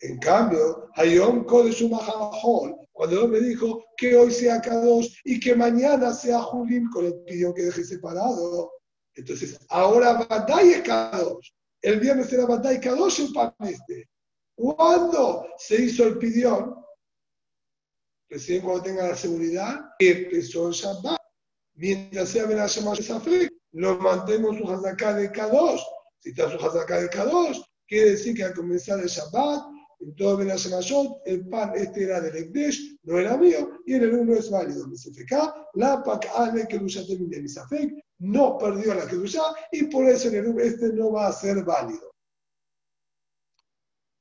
En 0.00 0.18
cambio, 0.18 0.90
Hayom 0.96 1.44
Kodesh 1.44 1.88
Mahahol, 1.88 2.76
cuando 2.92 3.24
él 3.24 3.28
me 3.30 3.40
dijo 3.40 3.82
que 3.96 4.14
hoy 4.14 4.30
sea 4.30 4.60
Kadosh 4.60 5.16
y 5.24 5.40
que 5.40 5.54
mañana 5.54 6.12
sea 6.12 6.40
Julim, 6.40 6.90
con 6.90 7.06
el 7.06 7.14
pidió 7.24 7.54
que 7.54 7.62
deje 7.62 7.84
separado. 7.84 8.70
Entonces, 9.14 9.58
ahora 9.68 10.26
Badai 10.28 10.70
es 10.72 10.82
Kadosh. 10.82 11.50
El 11.80 12.00
viernes 12.00 12.32
era 12.32 12.46
Badai 12.46 12.80
Kadosh 12.80 13.20
el 13.20 13.32
pan 13.32 13.54
este. 13.60 14.08
¿Cuándo 14.54 15.46
se 15.56 15.82
hizo 15.82 16.04
el 16.04 16.18
pidión? 16.18 16.83
Recién 18.34 18.62
cuando 18.62 18.82
tenga 18.82 19.06
la 19.06 19.14
seguridad, 19.14 19.92
empezó 19.96 20.66
el 20.66 20.74
Shabbat. 20.74 21.20
Mientras 21.76 22.30
sea 22.30 22.46
Ben 22.46 22.58
Hashem 22.58 22.84
Safek, 22.96 23.48
lo 23.74 23.96
mantenemos 23.98 24.58
su 24.58 24.68
Hazaká 24.68 25.14
de 25.14 25.30
Kadosh. 25.30 25.80
Si 26.18 26.30
está 26.30 26.50
su 26.50 26.56
Hazaká 26.56 27.00
de 27.00 27.08
Kadosh, 27.10 27.60
quiere 27.86 28.10
decir 28.10 28.34
que 28.34 28.42
al 28.42 28.52
comenzar 28.52 28.98
el 28.98 29.06
Shabbat, 29.06 29.66
en 30.00 30.16
todo 30.16 30.38
Benashemashot, 30.38 31.22
el 31.26 31.48
pan 31.48 31.74
este 31.76 32.02
era 32.02 32.20
del 32.20 32.34
Ekdesh, 32.34 32.98
no 33.04 33.20
era 33.20 33.36
mío, 33.36 33.70
y 33.86 33.94
en 33.94 34.02
el 34.02 34.14
uno 34.14 34.34
es 34.34 34.50
válido. 34.50 34.88
Misafeká, 34.88 35.54
la 35.74 36.02
pak'ale 36.02 36.66
que 36.66 36.80
de 36.80 37.40
Misafek, 37.40 38.04
no 38.18 38.58
perdió 38.58 38.96
la 38.96 39.06
Kedusha, 39.06 39.44
y 39.70 39.84
por 39.84 40.08
eso 40.08 40.26
en 40.26 40.34
el 40.34 40.46
uno 40.48 40.60
este 40.60 40.92
no 40.92 41.12
va 41.12 41.28
a 41.28 41.32
ser 41.32 41.62
válido. 41.62 42.12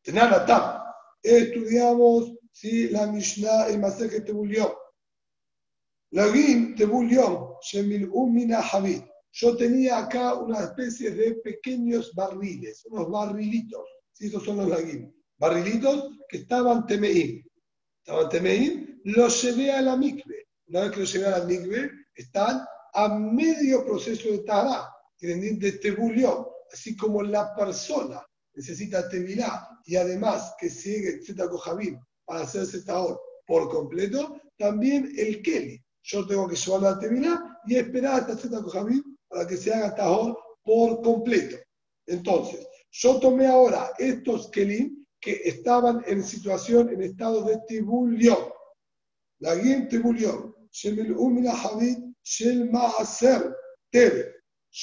Tenaratam, 0.04 0.84
estudiamos 1.24 2.43
si 2.54 2.90
la 2.90 3.08
Mishnah, 3.08 3.68
el 3.68 3.80
Maseje 3.80 4.22
Tebulión. 4.22 4.72
Lagim 6.12 6.76
Tebulión, 6.76 7.56
Shemil 7.62 8.08
Umina 8.12 8.60
Habit. 8.62 9.04
Yo 9.32 9.58
tenía 9.58 9.98
acá 9.98 10.36
una 10.36 10.60
especie 10.60 11.10
de 11.10 11.34
pequeños 11.44 12.14
barriles, 12.14 12.86
unos 12.86 13.10
barrilitos. 13.10 13.84
Si 14.12 14.28
estos 14.28 14.44
son 14.44 14.58
los 14.58 14.70
lagim 14.70 15.12
barrilitos 15.40 16.12
que 16.30 16.38
estaban 16.38 16.86
temeín. 16.86 17.44
Estaban 18.06 18.30
temeín, 18.30 19.02
los 19.06 19.42
llevé 19.42 19.72
a 19.72 19.82
la 19.82 19.98
mikve. 19.98 20.46
Una 20.68 20.82
vez 20.82 20.92
que 20.92 21.00
los 21.00 21.14
llevé 21.14 21.26
a 21.26 21.40
la 21.40 21.46
mikve, 21.46 21.92
están 22.14 22.64
a 22.94 23.08
medio 23.10 23.84
proceso 23.84 24.30
de 24.30 24.46
tienen 25.18 25.58
de 25.58 25.72
tebulión, 25.74 26.46
así 26.72 26.96
como 26.96 27.24
la 27.24 27.56
persona 27.56 28.22
necesita 28.54 29.10
tevilá 29.10 29.68
y 29.86 29.96
además 29.96 30.54
que 30.60 30.70
sigue 30.70 31.22
Z 31.24 31.50
Kohabim 31.50 32.00
para 32.26 32.42
hacerse 32.42 32.84
tahor 32.84 33.20
por 33.46 33.70
completo, 33.70 34.40
también 34.58 35.12
el 35.18 35.42
Keli. 35.42 35.84
Yo 36.04 36.26
tengo 36.28 36.48
que 36.48 36.56
llevarlo 36.56 36.88
a 36.90 37.00
tevilá 37.00 37.60
y 37.66 37.76
esperar 37.76 38.22
hasta 38.22 38.38
Z 38.38 38.62
Kohabim 38.62 39.04
para 39.28 39.48
que 39.48 39.58
se 39.58 39.74
haga 39.74 39.96
tahor 39.96 40.38
por 40.64 41.02
completo. 41.02 41.58
Entonces, 42.06 42.68
yo 42.92 43.20
tomé 43.20 43.48
ahora 43.48 43.92
estos 43.98 44.50
Kelim 44.52 45.06
que 45.20 45.42
estaban 45.46 46.04
en 46.06 46.24
situación, 46.24 46.90
en 46.90 47.02
estado 47.02 47.44
de 47.44 47.58
tibulión. 47.68 48.38
La 49.40 49.56
guía 49.56 49.88
tibulión, 49.88 50.54
Shemil 50.72 51.14
Umina 51.14 51.52
Habit, 51.52 52.00
Shel 52.24 52.70
Maaser, 52.70 53.56
Tebe. 53.90 54.36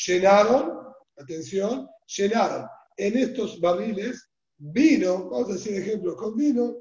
Llenaron, 0.06 0.94
atención, 1.16 1.88
llenaron 2.06 2.66
en 2.96 3.16
estos 3.16 3.60
barriles 3.60 4.30
vino, 4.58 5.30
vamos 5.30 5.50
a 5.50 5.52
decir 5.54 5.74
ejemplo, 5.74 6.16
con 6.16 6.36
vino 6.36 6.76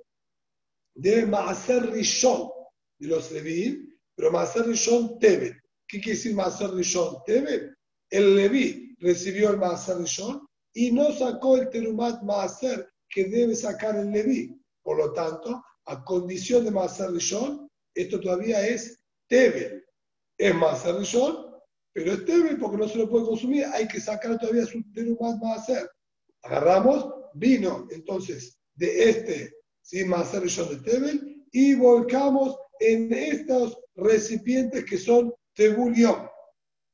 de 0.96 1.26
Maaser 1.26 1.92
Rishon, 1.92 2.50
de 2.98 3.08
los 3.08 3.32
Leví, 3.32 3.98
pero 4.16 4.32
Maaser 4.32 4.66
Rishon 4.66 5.20
Tebe. 5.20 5.62
¿Qué 5.88 6.00
quiere 6.00 6.18
decir 6.18 6.36
Maaser 6.36 6.72
Rishon 6.72 7.18
Tebe? 7.26 7.76
El 8.10 8.36
Leví 8.36 8.96
recibió 9.00 9.52
el 9.52 9.58
Maaser 9.58 9.98
Rishon 9.98 10.48
y 10.74 10.92
no 10.92 11.12
sacó 11.12 11.58
el 11.58 11.70
Terumat 11.70 12.22
Maaser 12.24 12.90
que 13.10 13.26
debe 13.26 13.56
sacar 13.56 13.96
el 13.96 14.12
Leví. 14.12 14.56
Por 14.82 14.98
lo 14.98 15.14
tanto, 15.14 15.64
a 15.86 16.04
condición 16.04 16.66
de 16.66 16.72
Maser 16.72 17.12
Rishon, 17.12 17.68
esto 17.94 18.20
todavía 18.20 18.66
es 18.66 19.04
Tebel. 19.28 19.84
Es 20.38 20.56
Maser 20.56 20.96
Rishon, 20.96 21.48
pero 21.92 22.14
es 22.14 22.26
Tebel 22.26 22.58
porque 22.60 22.78
no 22.78 22.88
se 22.88 22.98
lo 23.00 23.10
puede 23.10 23.26
consumir, 23.26 23.66
hay 23.66 23.88
que 23.88 24.00
sacar 24.00 24.38
todavía 24.40 24.66
su 24.66 24.84
Terumat 24.94 25.42
Maser. 25.42 25.90
Agarramos 26.44 27.14
vino, 27.34 27.88
entonces, 27.92 28.58
de 28.76 29.10
este, 29.10 29.54
¿sí? 29.90 30.06
Maser 30.06 30.44
de 30.44 30.76
Tebel, 30.78 31.46
y 31.52 31.74
volcamos 31.76 32.58
en 32.80 33.12
estos 33.12 33.78
recipientes 33.96 34.86
que 34.86 34.98
son 34.98 35.34
Tebulión. 35.56 36.28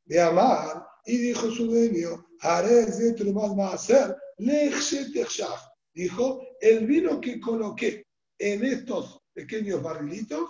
De 0.06 0.22
Amar, 0.22 0.86
y 1.06 1.18
dijo 1.18 1.52
su 1.52 1.68
dueño, 1.68 2.26
haré 2.40 2.86
de 2.86 3.14
Terumat 3.14 3.56
Maser, 3.56 4.16
dijo, 5.94 6.42
el 6.62 6.86
vino 6.86 7.20
que 7.20 7.40
coloqué 7.40 8.06
en 8.38 8.64
estos 8.64 9.20
pequeños 9.34 9.82
barrilitos, 9.82 10.50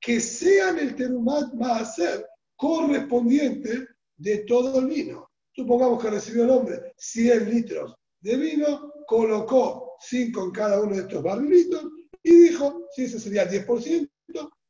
que 0.00 0.20
sean 0.20 0.78
el 0.80 0.96
terumat 0.96 1.54
maaser 1.54 2.26
correspondiente 2.56 3.86
de 4.16 4.38
todo 4.38 4.80
el 4.80 4.86
vino. 4.86 5.30
Supongamos 5.52 6.02
que 6.02 6.10
recibió 6.10 6.44
el 6.44 6.50
hombre 6.50 6.92
100 6.96 7.50
litros 7.50 7.94
de 8.20 8.36
vino, 8.36 8.92
colocó 9.06 9.91
5 10.08 10.44
en 10.44 10.50
cada 10.50 10.80
uno 10.80 10.94
de 10.96 11.02
estos 11.02 11.22
barrilitos 11.22 11.84
y 12.22 12.34
dijo, 12.48 12.86
si 12.94 13.04
ese 13.04 13.18
sería 13.18 13.42
el 13.42 13.66
10%, 13.66 14.08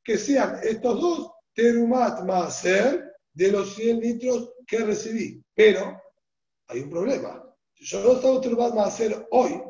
que 0.05 0.19
sean 0.19 0.59
estos 0.63 1.01
dos 1.01 1.31
terumat 1.55 2.25
maaser 2.25 3.13
de 3.35 3.53
los 3.53 3.75
100 3.75 4.01
litros 4.01 4.53
que 4.67 4.79
recibí. 4.79 5.43
Pero 5.55 6.01
hay 6.69 6.81
un 6.81 6.91
problema. 6.91 7.43
Si 7.75 7.85
yo 7.85 8.03
no 8.03 8.21
tengo 8.21 8.41
terumat 8.41 8.75
maaser 8.75 9.27
hoy, 9.31 9.61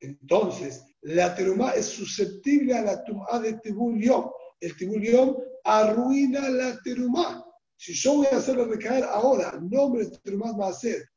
entonces, 0.00 0.82
la 1.02 1.34
terumá 1.34 1.72
es 1.72 1.86
susceptible 1.86 2.74
a 2.74 2.82
la 2.82 3.04
tumá 3.04 3.38
de 3.40 3.54
Tebulión. 3.54 4.30
El 4.60 4.76
Tebulión 4.76 5.36
arruina 5.64 6.48
la 6.48 6.78
terumá. 6.82 7.44
Si 7.76 7.94
yo 7.94 8.16
voy 8.16 8.26
a 8.32 8.36
hacerlo 8.36 8.64
recaer 8.66 9.04
ahora, 9.04 9.58
nombre 9.60 10.06
de 10.06 10.18
terumá 10.18 10.54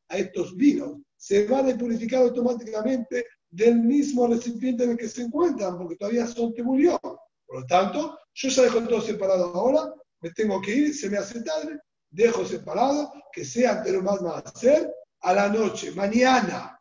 a 0.10 0.18
estos 0.18 0.56
vinos, 0.56 1.00
se 1.18 1.48
van 1.48 1.70
a 1.70 1.78
purificar 1.78 2.24
automáticamente 2.24 3.26
del 3.54 3.76
mismo 3.76 4.28
recipiente 4.28 4.84
en 4.84 4.92
el 4.92 4.98
que 4.98 5.08
se 5.08 5.24
encuentran, 5.24 5.78
porque 5.78 5.96
todavía 5.96 6.28
son 6.28 6.54
Tebulión. 6.54 7.00
Por 7.02 7.62
lo 7.62 7.66
tanto, 7.66 8.18
yo 8.34 8.50
ya 8.50 8.64
dejo 8.64 8.88
todo 8.88 9.02
separado 9.02 9.46
ahora, 9.56 9.94
me 10.22 10.32
tengo 10.32 10.62
que 10.62 10.76
ir, 10.76 10.96
se 10.96 11.10
me 11.10 11.18
hace 11.18 11.42
tarde, 11.44 11.80
dejo 12.10 12.46
separado, 12.46 13.12
que 13.32 13.46
sea 13.46 13.84
terumá 13.84 14.16
va 14.16 14.40
a 14.40 14.56
ser 14.56 14.92
a 15.22 15.34
la 15.34 15.50
noche, 15.50 15.92
mañana. 15.92 16.80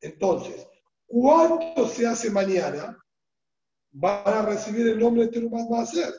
Entonces, 0.00 0.66
¿Cuánto 1.06 1.86
se 1.88 2.06
hace 2.06 2.28
mañana? 2.28 2.98
Van 3.92 4.22
a 4.26 4.42
recibir 4.42 4.88
el 4.88 4.98
nombre 4.98 5.26
de 5.26 5.32
Terumat 5.32 5.68
Maaser. 5.70 6.12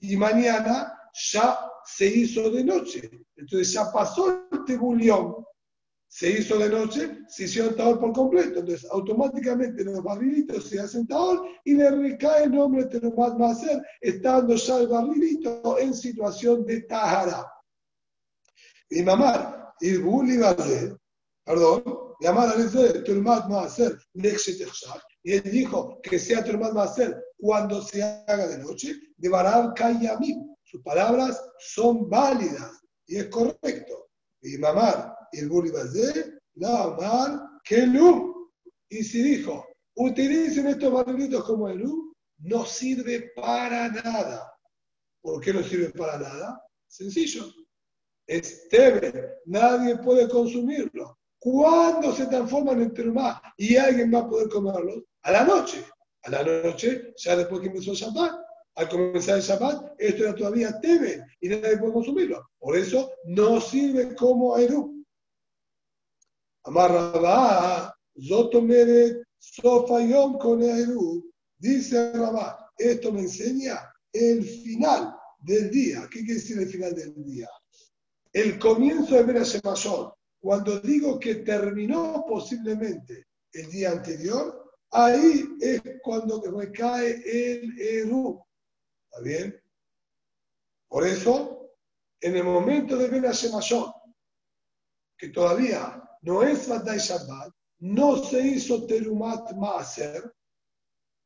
Y 0.00 0.14
mañana 0.16 0.92
ya 1.14 1.58
se 1.86 2.06
hizo 2.06 2.50
de 2.50 2.62
noche. 2.62 3.10
Entonces 3.36 3.72
ya 3.72 3.90
pasó 3.90 4.46
el 4.50 4.64
Tebulión. 4.66 5.44
Se 6.14 6.28
hizo 6.28 6.58
de 6.58 6.68
noche, 6.68 7.20
se 7.26 7.44
el 7.58 7.74
Taor 7.74 7.98
por 7.98 8.12
completo. 8.12 8.60
Entonces 8.60 8.86
automáticamente 8.90 9.82
los 9.82 10.02
barrilitos 10.02 10.68
se 10.68 10.78
hacen 10.78 11.06
Taor 11.06 11.48
y 11.64 11.72
le 11.72 11.90
recae 11.90 12.44
el 12.44 12.52
nombre 12.52 12.84
de 12.84 12.90
Terumat 12.90 13.38
Maaser, 13.38 13.82
estando 13.98 14.54
ya 14.54 14.80
el 14.80 14.88
barrilito 14.88 15.78
en 15.78 15.94
situación 15.94 16.66
de 16.66 16.82
Tahara. 16.82 17.50
Y 18.90 19.02
mamá, 19.02 19.74
y 19.80 19.96
Buli 19.96 20.38
perdón, 21.44 21.82
llamar 22.20 22.50
a 22.50 23.04
Turmat 23.04 23.48
Maaser 23.48 23.98
y 24.12 25.32
él 25.32 25.42
dijo 25.44 25.98
que 26.02 26.18
sea 26.18 26.44
Turmat 26.44 26.74
Maaser 26.74 27.24
cuando 27.38 27.80
se 27.80 28.02
haga 28.02 28.48
de 28.48 28.58
noche, 28.58 29.00
de 29.16 29.28
Barab 29.30 29.72
Kayamim. 29.74 30.54
sus 30.62 30.82
palabras 30.82 31.42
son 31.58 32.10
válidas 32.10 32.82
y 33.06 33.16
es 33.16 33.28
correcto. 33.28 34.10
Y 34.42 34.58
mamar, 34.58 35.11
y 35.32 35.38
el 35.40 35.48
de 35.48 36.38
la 36.54 36.96
mal, 36.98 37.60
que. 37.64 37.88
Y 38.88 39.02
si 39.02 39.22
dijo, 39.22 39.66
utilicen 39.96 40.66
estos 40.66 40.92
barrilitos 40.92 41.44
como 41.44 41.68
el 41.68 41.78
lu, 41.78 42.14
no 42.38 42.64
sirve 42.64 43.32
para 43.34 43.88
nada. 43.88 44.52
¿Por 45.22 45.40
qué 45.40 45.52
no 45.52 45.62
sirve 45.62 45.90
para 45.90 46.18
nada? 46.18 46.62
Sencillo. 46.86 47.46
Es 48.26 48.68
tebe, 48.68 49.38
nadie 49.46 49.96
puede 49.96 50.28
consumirlo. 50.28 51.18
¿Cuándo 51.38 52.12
se 52.12 52.26
transforman 52.26 52.82
en 52.82 52.94
terumá 52.94 53.42
y 53.56 53.76
alguien 53.76 54.12
va 54.14 54.20
a 54.20 54.28
poder 54.28 54.48
comerlos? 54.48 55.02
A 55.22 55.32
la 55.32 55.44
noche. 55.44 55.84
A 56.24 56.30
la 56.30 56.42
noche, 56.44 57.12
ya 57.16 57.36
después 57.36 57.60
que 57.60 57.66
empezó 57.68 57.92
el 57.92 57.96
Shabbat. 57.96 58.40
Al 58.76 58.88
comenzar 58.88 59.36
el 59.36 59.42
Shabbat, 59.42 59.94
esto 59.98 60.22
era 60.22 60.34
todavía 60.34 60.80
tebe 60.80 61.24
y 61.40 61.48
nadie 61.48 61.78
puede 61.78 61.92
consumirlo. 61.92 62.48
Por 62.58 62.76
eso 62.76 63.10
no 63.24 63.60
sirve 63.60 64.14
como 64.14 64.56
Eru. 64.56 65.01
Amarrabá, 66.64 67.94
Zotomeret, 68.28 69.22
Sofayom 69.38 70.38
con. 70.38 70.60
Dice 71.58 72.12
Rabá, 72.12 72.70
esto 72.76 73.12
me 73.12 73.20
enseña 73.20 73.92
el 74.12 74.44
final 74.44 75.14
del 75.40 75.70
día. 75.70 76.08
¿Qué 76.10 76.20
quiere 76.20 76.34
decir 76.34 76.58
el 76.58 76.68
final 76.68 76.94
del 76.94 77.24
día? 77.24 77.48
El 78.32 78.58
comienzo 78.58 79.14
de 79.14 79.24
Mera 79.24 79.44
Cuando 80.40 80.80
digo 80.80 81.18
que 81.20 81.36
terminó 81.36 82.24
posiblemente 82.28 83.26
el 83.52 83.70
día 83.70 83.92
anterior, 83.92 84.72
ahí 84.90 85.44
es 85.60 85.82
cuando 86.02 86.42
recae 86.50 87.22
el 87.24 87.78
Eru. 87.78 88.42
¿Está 89.10 89.22
bien? 89.22 89.62
Por 90.88 91.06
eso, 91.06 91.70
en 92.20 92.36
el 92.36 92.44
momento 92.44 92.96
de 92.96 93.08
Mayor, 93.50 93.94
que 95.16 95.28
todavía 95.28 96.01
no 96.22 96.42
es 96.42 96.66
Fatay 96.66 96.98
Shabbat, 96.98 97.52
no 97.80 98.22
se 98.24 98.40
hizo 98.40 98.86
Terumat 98.86 99.52
Maaser, 99.54 100.32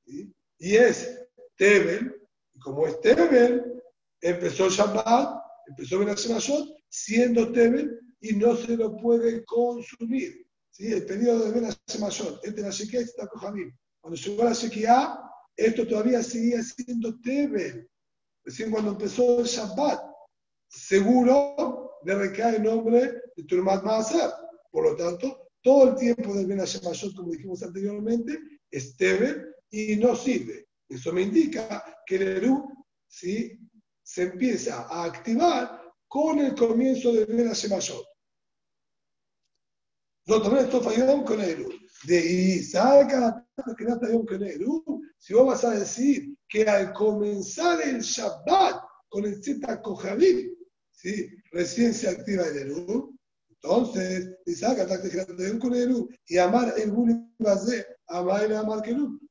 y 0.06 0.76
es 0.76 1.20
Tebel, 1.56 2.14
como 2.61 2.87
es 2.87 3.00
Tebel, 3.00 3.82
empezó 4.20 4.68
Shabbat, 4.68 5.42
empezó 5.68 5.98
Ben 5.98 6.09
Mayor, 6.09 6.66
siendo 6.88 7.52
Tebel, 7.52 8.00
y 8.20 8.35
no 8.35 8.56
se 8.56 8.76
lo 8.76 8.96
puede 8.96 9.44
consumir. 9.44 10.46
¿sí? 10.70 10.92
El 10.92 11.04
periodo 11.04 11.44
de 11.44 11.61
Ben 11.61 11.74
Mayor, 12.00 12.40
entre 12.42 12.62
la 12.62 12.70
Shekia 12.70 13.00
y 13.00 13.04
está 13.04 13.28
Cuando 13.28 14.16
llegó 14.18 14.44
la 14.44 14.52
Shekia, 14.52 15.18
esto 15.56 15.87
todavía 15.87 16.22
seguía 16.22 16.62
siendo 16.62 17.18
Tebel. 17.20 17.88
Recién 18.44 18.70
cuando 18.70 18.92
empezó 18.92 19.40
el 19.40 19.46
Shabbat, 19.46 20.00
seguro 20.68 21.98
le 22.04 22.14
recae 22.14 22.56
el 22.56 22.62
nombre 22.62 23.20
de 23.37 23.44
Turmat 23.44 23.82
Maaser. 23.82 24.30
Por 24.77 24.91
lo 24.91 24.95
tanto, 24.95 25.49
todo 25.62 25.89
el 25.89 25.97
tiempo 25.97 26.35
del 26.35 26.49
Ben 26.49 26.61
como 27.17 27.33
dijimos 27.33 27.62
anteriormente, 27.62 28.39
es 28.71 28.95
Tebel 28.95 29.55
y 29.71 29.97
no 29.97 30.15
sirve. 30.15 30.69
Eso 30.87 31.15
me 31.15 31.23
indica 31.23 31.83
que 32.05 32.17
el 32.17 32.23
Eru 32.23 32.69
¿sí? 33.09 33.59
se 34.03 34.25
empieza 34.25 34.83
a 34.83 35.05
activar 35.05 35.81
con 36.07 36.41
el 36.41 36.55
comienzo 36.55 37.11
del 37.11 37.25
Ben 37.25 37.49
Hashemashot. 37.49 38.05
Nosotros 40.27 40.65
esto 40.65 40.83
fallamos 40.83 41.25
con 41.25 41.41
el 41.41 41.49
Eru 41.49 41.71
de 42.05 42.21
Isaac 42.21 43.47
si 45.17 45.33
vos 45.33 45.47
vas 45.47 45.65
a 45.65 45.71
decir 45.71 46.37
que 46.47 46.65
al 46.65 46.93
comenzar 46.93 47.81
el 47.81 48.01
Shabbat 48.01 48.83
con 49.09 49.25
el 49.25 49.43
Z 49.43 49.81
Kohabim, 49.81 50.55
¿sí? 50.93 51.31
recién 51.51 51.95
se 51.95 52.11
activa 52.11 52.47
el 52.47 52.59
Eru, 52.59 53.15
entonces 53.62 54.37
Isaac 54.47 54.79
y 56.27 56.38
amar 56.38 56.75
el 56.77 56.92
amar 58.09 58.45
el 58.45 58.57
amar. 58.57 58.83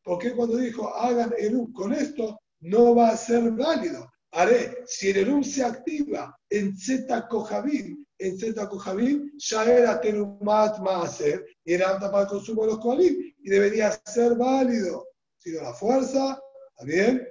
Porque 0.04 0.34
cuando 0.34 0.58
dijo 0.58 0.94
hagan 0.96 1.34
Eru 1.38 1.72
con 1.74 1.94
esto, 1.94 2.40
no 2.62 2.96
va 2.96 3.10
a 3.10 3.18
ser 3.18 3.52
válido. 3.52 4.12
Haré, 4.32 4.78
si 4.86 5.10
el 5.10 5.18
Eru 5.18 5.44
se 5.44 5.64
activa 5.64 6.36
en 6.50 6.76
Z 6.78 7.28
Kohabim, 7.30 8.06
en 8.18 8.38
Z 8.38 8.68
Kohabim, 8.68 9.32
ya 9.38 9.64
era 9.64 10.02
Terumat 10.02 10.80
Maaser, 10.80 11.46
y 11.64 11.74
era 11.74 11.92
apta 11.92 12.12
para 12.12 12.24
el 12.24 12.30
consumo 12.30 12.64
de 12.64 12.72
los 12.72 12.80
Kohalim, 12.80 13.34
y 13.44 13.50
debería 13.50 13.92
ser 14.06 14.36
válido. 14.36 15.08
Si 15.38 15.52
la 15.52 15.74
fuerza, 15.74 16.40
¿está 16.72 16.86
bien? 16.86 17.28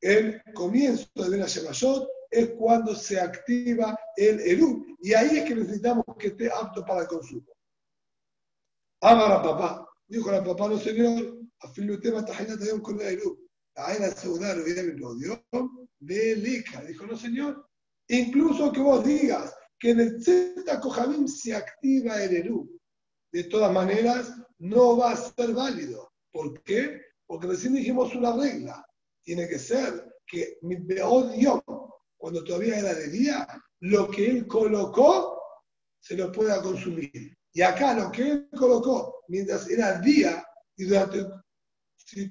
El 0.00 0.42
comienzo 0.54 1.06
de 1.14 1.30
Ben 1.30 1.46
Shemayot 1.46 2.08
es 2.34 2.50
cuando 2.58 2.94
se 2.94 3.18
activa 3.20 3.98
el 4.16 4.40
Eru, 4.40 4.84
y 5.00 5.14
ahí 5.14 5.38
es 5.38 5.44
que 5.44 5.54
necesitamos 5.54 6.04
que 6.18 6.28
esté 6.28 6.50
apto 6.50 6.84
para 6.84 7.02
el 7.02 7.06
consumo. 7.06 7.46
Amara 9.00 9.42
papá, 9.42 9.88
dijo 10.06 10.30
la 10.30 10.42
papá, 10.42 10.68
no 10.68 10.78
señor, 10.78 11.40
afilu 11.60 12.00
tema 12.00 12.24
tajina 12.24 12.58
te 12.58 12.80
con 12.82 13.00
el 13.00 13.06
Eru. 13.06 13.38
La 13.76 13.86
aina 13.88 14.10
seudar, 14.10 14.56
lo 14.56 15.14
dio, 15.16 15.44
Belica, 15.98 16.82
dijo, 16.82 17.06
no 17.06 17.16
señor, 17.16 17.68
incluso 18.08 18.72
que 18.72 18.80
vos 18.80 19.04
digas, 19.04 19.54
que 19.78 19.90
en 19.90 20.00
el 20.00 20.22
Z 20.22 20.80
Kohabim 20.80 21.26
se 21.26 21.54
activa 21.54 22.22
el 22.22 22.36
Eru. 22.36 22.70
De 23.32 23.44
todas 23.44 23.72
maneras, 23.72 24.32
no 24.58 24.96
va 24.96 25.12
a 25.12 25.16
ser 25.16 25.52
válido. 25.52 26.12
¿Por 26.32 26.62
qué? 26.62 27.00
Porque 27.26 27.48
recién 27.48 27.74
dijimos 27.74 28.14
una 28.14 28.36
regla. 28.36 28.86
Tiene 29.22 29.48
que 29.48 29.58
ser 29.58 30.14
que 30.26 30.58
mi 30.62 30.76
odio, 31.00 31.62
cuando 32.24 32.42
todavía 32.42 32.78
era 32.78 32.94
de 32.94 33.08
día, 33.08 33.46
lo 33.80 34.10
que 34.10 34.30
él 34.30 34.46
colocó 34.46 35.38
se 36.00 36.16
lo 36.16 36.32
pueda 36.32 36.62
consumir. 36.62 37.36
Y 37.52 37.60
acá 37.60 37.92
lo 37.92 38.10
que 38.10 38.22
él 38.22 38.48
colocó 38.58 39.24
mientras 39.28 39.68
era 39.68 40.00
día 40.00 40.42
y 40.74 40.84
durante 40.84 41.22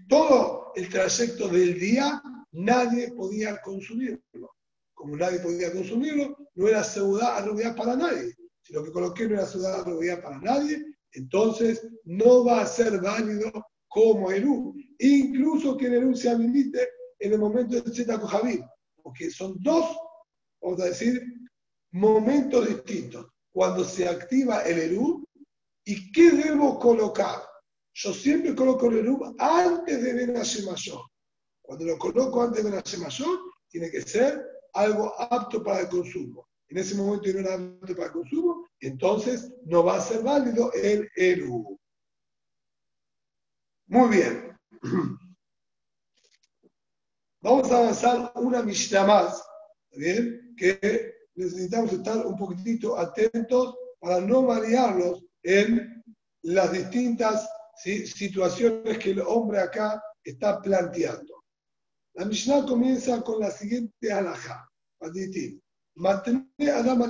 todo 0.09 0.71
el 0.73 0.89
trayecto 0.89 1.47
del 1.47 1.79
día, 1.79 2.19
nadie 2.53 3.11
podía 3.11 3.61
consumirlo 3.61 4.19
como 5.03 5.15
nadie 5.15 5.39
podía 5.39 5.71
consumirlo, 5.71 6.35
no 6.55 6.67
era 6.67 6.83
seguridad 6.83 7.75
para 7.75 7.95
nadie. 7.95 8.33
Si 8.63 8.73
lo 8.73 8.83
que 8.83 8.91
coloqué 8.91 9.27
no 9.27 9.35
era 9.35 9.45
seguridad 9.45 10.23
para 10.23 10.39
nadie, 10.39 10.83
entonces 11.11 11.85
no 12.05 12.43
va 12.45 12.61
a 12.61 12.65
ser 12.65 12.99
válido 12.99 13.51
como 13.89 14.31
Eru. 14.31 14.73
Incluso 14.97 15.77
que 15.77 15.85
el 15.85 15.95
Eru 15.95 16.15
se 16.15 16.29
habilite 16.29 16.87
en 17.19 17.33
el 17.33 17.37
momento 17.37 17.79
del 17.79 17.93
Zeta 17.93 18.19
Kohabim, 18.19 18.65
porque 19.03 19.29
son 19.29 19.55
dos, 19.61 19.95
vamos 20.61 20.81
a 20.81 20.85
decir, 20.85 21.21
momentos 21.91 22.67
distintos. 22.67 23.27
Cuando 23.51 23.83
se 23.83 24.07
activa 24.07 24.63
el 24.63 24.79
Eru, 24.79 25.27
¿y 25.85 26.11
qué 26.11 26.31
debo 26.31 26.79
colocar? 26.79 27.43
Yo 27.93 28.13
siempre 28.13 28.55
coloco 28.55 28.87
el 28.87 28.99
Eru 28.99 29.35
antes 29.37 30.01
de 30.01 30.13
Benashe 30.13 30.63
Mayor. 30.63 31.01
Cuando 31.61 31.85
lo 31.85 31.97
coloco 31.99 32.41
antes 32.41 32.63
de 32.63 32.71
Benashe 32.71 32.97
Mayor, 32.97 33.39
tiene 33.67 33.91
que 33.91 34.01
ser 34.01 34.43
algo 34.73 35.13
apto 35.19 35.63
para 35.63 35.81
el 35.81 35.89
consumo. 35.89 36.47
En 36.69 36.77
ese 36.79 36.95
momento 36.95 37.31
no 37.33 37.39
era 37.39 37.53
apto 37.53 37.95
para 37.95 38.07
el 38.07 38.13
consumo, 38.13 38.67
entonces 38.79 39.53
no 39.65 39.83
va 39.83 39.97
a 39.97 40.01
ser 40.01 40.23
válido 40.23 40.71
el 40.73 41.07
Eru. 41.15 41.79
Muy 43.87 44.09
bien. 44.09 44.57
Vamos 47.43 47.69
a 47.73 47.77
avanzar 47.77 48.31
una 48.35 48.63
Mishnah 48.63 49.03
más, 49.03 49.43
¿bien? 49.97 50.55
Que 50.55 51.13
necesitamos 51.35 51.91
estar 51.91 52.25
un 52.25 52.37
poquitito 52.37 52.97
atentos 52.97 53.75
para 53.99 54.21
no 54.21 54.43
marearlos 54.43 55.25
en 55.43 56.01
las 56.43 56.71
distintas 56.71 57.49
situaciones 57.83 58.97
que 58.97 59.11
el 59.11 59.19
hombre 59.19 59.59
acá 59.59 60.01
está 60.23 60.61
planteando. 60.61 61.43
La 62.13 62.23
Mishnah 62.23 62.65
comienza 62.65 63.21
con 63.21 63.41
la 63.41 63.51
siguiente 63.51 64.09
alhaja. 64.09 64.65
Adama 65.01 67.09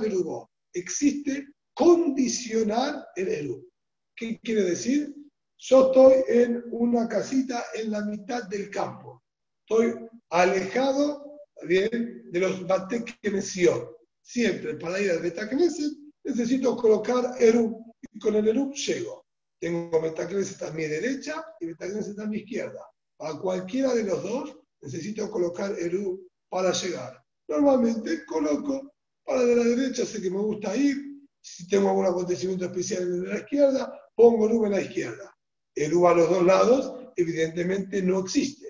Existe 0.72 1.46
condicionar 1.74 3.06
el 3.14 3.28
Eru. 3.28 3.68
¿Qué 4.16 4.40
quiere 4.40 4.62
decir? 4.62 5.14
Yo 5.58 5.86
estoy 5.86 6.24
en 6.26 6.64
una 6.72 7.06
casita 7.06 7.66
en 7.74 7.92
la 7.92 8.04
mitad 8.04 8.48
del 8.48 8.68
campo. 8.68 9.22
Estoy 9.60 9.94
alejado 10.34 11.38
bien, 11.62 12.30
de 12.32 12.40
los 12.40 12.66
Bateknesion. 12.66 13.88
Siempre 14.20 14.74
para 14.74 15.00
ir 15.00 15.12
al 15.12 15.20
Betakneset 15.20 15.92
necesito 16.24 16.76
colocar 16.76 17.36
Eru. 17.38 17.84
Y 18.12 18.18
con 18.18 18.34
el 18.34 18.48
Eru 18.48 18.72
llego. 18.72 19.24
Tengo 19.60 20.00
Betakneset 20.00 20.62
a 20.62 20.72
mi 20.72 20.84
derecha 20.84 21.44
y 21.60 21.66
Betakneset 21.66 22.18
a 22.18 22.26
mi 22.26 22.38
izquierda. 22.38 22.84
A 23.20 23.38
cualquiera 23.38 23.94
de 23.94 24.02
los 24.02 24.22
dos 24.24 24.58
necesito 24.80 25.30
colocar 25.30 25.78
Eru 25.78 26.26
para 26.48 26.72
llegar. 26.72 27.22
Normalmente 27.46 28.24
coloco 28.26 28.92
para 29.24 29.44
de 29.44 29.56
la 29.56 29.64
derecha, 29.64 30.04
sé 30.04 30.20
que 30.20 30.30
me 30.30 30.38
gusta 30.38 30.76
ir. 30.76 30.96
Si 31.40 31.68
tengo 31.68 31.90
algún 31.90 32.06
acontecimiento 32.06 32.64
especial 32.64 33.02
en 33.02 33.28
la 33.28 33.38
izquierda, 33.38 34.00
pongo 34.16 34.46
Eru 34.46 34.66
en 34.66 34.72
la 34.72 34.80
izquierda. 34.80 35.32
Eru 35.76 36.08
a 36.08 36.14
los 36.14 36.28
dos 36.28 36.44
lados, 36.44 37.12
evidentemente 37.14 38.02
no 38.02 38.18
existe. 38.18 38.63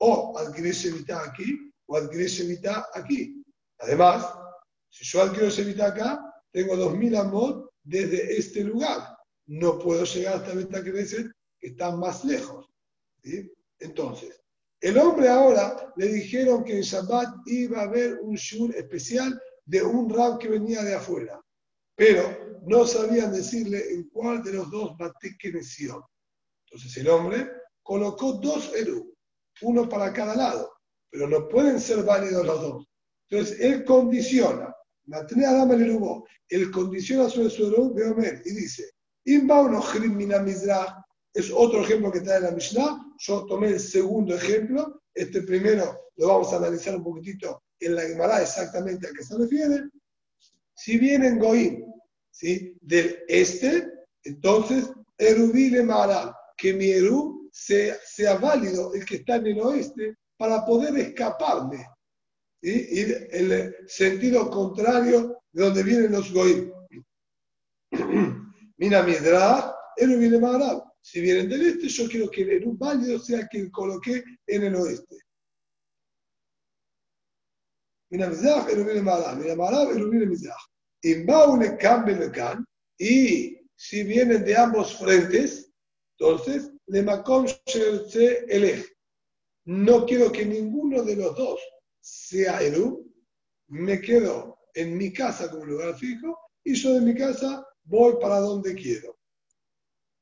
O 0.00 0.36
adquirir 0.38 0.74
mitad 0.92 1.24
aquí 1.24 1.72
o 1.86 1.96
adquirir 1.96 2.48
mitad 2.48 2.82
aquí. 2.94 3.42
Además, 3.78 4.26
si 4.88 5.04
yo 5.04 5.22
adquiero 5.22 5.48
Shevita 5.48 5.86
acá, 5.86 6.18
tengo 6.52 6.76
2000 6.76 7.16
amot 7.16 7.70
desde 7.82 8.36
este 8.36 8.64
lugar. 8.64 9.16
No 9.46 9.78
puedo 9.78 10.04
llegar 10.04 10.34
hasta 10.34 10.54
Beta 10.54 10.82
que 10.82 11.32
está 11.60 11.94
más 11.96 12.24
lejos. 12.24 12.66
Entonces, 13.78 14.40
el 14.80 14.96
hombre 14.98 15.28
ahora 15.28 15.92
le 15.96 16.08
dijeron 16.08 16.64
que 16.64 16.76
en 16.76 16.82
Shabbat 16.82 17.46
iba 17.46 17.80
a 17.80 17.84
haber 17.84 18.18
un 18.20 18.34
shur 18.36 18.74
especial 18.74 19.40
de 19.64 19.82
un 19.82 20.08
rab 20.08 20.38
que 20.38 20.48
venía 20.48 20.82
de 20.82 20.94
afuera, 20.94 21.40
pero 21.94 22.60
no 22.66 22.86
sabían 22.86 23.32
decirle 23.32 23.92
en 23.92 24.08
cuál 24.08 24.42
de 24.42 24.54
los 24.54 24.70
dos 24.70 24.96
batekenesion. 24.96 26.02
Entonces 26.64 26.96
el 26.96 27.08
hombre 27.08 27.50
colocó 27.82 28.32
dos 28.34 28.72
eru, 28.74 29.14
uno 29.62 29.88
para 29.88 30.12
cada 30.12 30.34
lado, 30.34 30.72
pero 31.10 31.28
no 31.28 31.48
pueden 31.48 31.80
ser 31.80 32.02
válidos 32.04 32.46
los 32.46 32.60
dos. 32.60 32.86
Entonces 33.28 33.60
él 33.60 33.84
condiciona, 33.84 34.74
él 36.48 36.70
condiciona 36.70 37.28
sobre 37.28 37.50
su 37.50 37.66
eru 37.66 37.94
de 37.94 38.10
Omer 38.10 38.42
y 38.44 38.50
dice, 38.52 38.90
es 41.32 41.50
otro 41.54 41.82
ejemplo 41.82 42.10
que 42.10 42.20
trae 42.20 42.40
la 42.40 42.50
Mishnah. 42.50 43.14
Yo 43.18 43.46
tomé 43.46 43.68
el 43.68 43.80
segundo 43.80 44.34
ejemplo. 44.34 45.02
Este 45.14 45.42
primero 45.42 46.10
lo 46.16 46.28
vamos 46.28 46.52
a 46.52 46.56
analizar 46.56 46.96
un 46.96 47.04
poquitito 47.04 47.62
en 47.78 47.94
la 47.94 48.02
Gemara 48.02 48.42
exactamente 48.42 49.06
a 49.06 49.10
qué 49.16 49.22
se 49.22 49.36
refiere. 49.38 49.88
Si 50.74 50.98
vienen 50.98 51.38
Goim 51.38 51.84
¿sí? 52.30 52.76
del 52.80 53.18
este, 53.28 53.88
entonces 54.24 54.90
Erubí 55.18 55.70
le 55.70 55.82
Mara, 55.82 56.34
que 56.56 56.72
mi 56.72 56.90
Eru 56.90 57.39
sea, 57.52 57.96
sea, 58.04 58.36
válido, 58.36 58.94
el 58.94 59.04
que 59.04 59.16
está 59.16 59.36
en 59.36 59.46
el 59.48 59.60
oeste, 59.60 60.16
para 60.36 60.64
poder 60.64 60.96
escaparme. 60.98 61.86
Y 62.62 63.00
el 63.00 63.74
sentido 63.86 64.50
contrario 64.50 65.38
de 65.52 65.64
donde 65.64 65.82
vienen 65.82 66.12
los 66.12 66.32
Goim. 66.32 66.72
Mira, 68.76 69.02
Midrash, 69.02 69.72
Erubí 69.96 70.28
le 70.28 70.38
Mara. 70.38 70.84
Si 71.02 71.20
vienen 71.20 71.48
del 71.48 71.66
este, 71.66 71.88
yo 71.88 72.08
quiero 72.08 72.30
que 72.30 72.42
el 72.42 72.50
Eru 72.50 72.76
válido 72.76 73.18
sea 73.18 73.46
quien 73.46 73.70
coloqué 73.70 74.22
en 74.46 74.64
el 74.64 74.74
oeste. 74.76 75.16
Mira, 78.10 78.28
Mizrach, 78.28 78.68
Eru 78.68 78.84
viene 78.84 79.02
Marab. 79.02 79.38
Mira, 79.38 79.54
Marab, 79.56 79.90
Eru 79.90 80.10
viene 80.10 80.36
can. 82.32 82.64
Y 82.98 83.56
si 83.76 84.02
vienen 84.02 84.44
de 84.44 84.56
ambos 84.56 84.98
frentes, 84.98 85.70
entonces, 86.18 86.70
le 86.90 87.02
Makom 87.02 87.46
se 87.66 88.44
Elej. 88.48 88.84
No 89.66 90.04
quiero 90.04 90.32
que 90.32 90.44
ninguno 90.44 91.02
de 91.02 91.14
los 91.16 91.36
dos 91.36 91.60
sea 92.00 92.60
Eru. 92.60 93.08
Me 93.68 94.00
quedo 94.00 94.58
en 94.74 94.96
mi 94.96 95.12
casa 95.12 95.48
como 95.50 95.66
lugar 95.66 95.96
fijo 95.96 96.36
y 96.64 96.74
yo 96.74 96.94
de 96.94 97.00
mi 97.00 97.14
casa 97.14 97.64
voy 97.84 98.14
para 98.20 98.40
donde 98.40 98.74
quiero. 98.74 99.16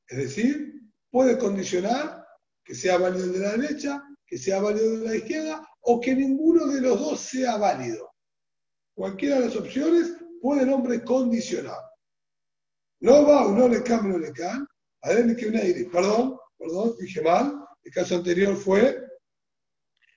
Es 0.07 0.17
decir, 0.17 0.73
puede 1.09 1.39
condicionar 1.39 2.23
que 2.63 2.75
sea 2.75 2.97
válido 2.97 3.27
de 3.27 3.39
la 3.39 3.57
derecha, 3.57 4.03
que 4.27 4.37
sea 4.37 4.61
válido 4.61 4.99
de 4.99 5.07
la 5.07 5.15
izquierda 5.15 5.67
o 5.81 5.99
que 5.99 6.15
ninguno 6.15 6.67
de 6.67 6.81
los 6.81 6.99
dos 6.99 7.19
sea 7.19 7.57
válido. 7.57 8.11
Cualquiera 8.93 9.39
de 9.39 9.47
las 9.47 9.55
opciones 9.55 10.13
puede 10.39 10.63
el 10.63 10.69
hombre 10.69 11.03
condicionar. 11.03 11.79
No 13.01 13.25
va 13.25 13.47
o 13.47 13.53
no 13.53 13.67
le 13.67 13.81
cambia, 13.81 14.13
no 14.13 14.19
le 14.19 14.31
can. 14.31 14.67
Perdón, 15.01 16.38
perdón, 16.59 16.95
dije 16.99 17.21
mal. 17.21 17.65
El 17.83 17.91
caso 17.91 18.15
anterior 18.17 18.55
fue, 18.55 19.01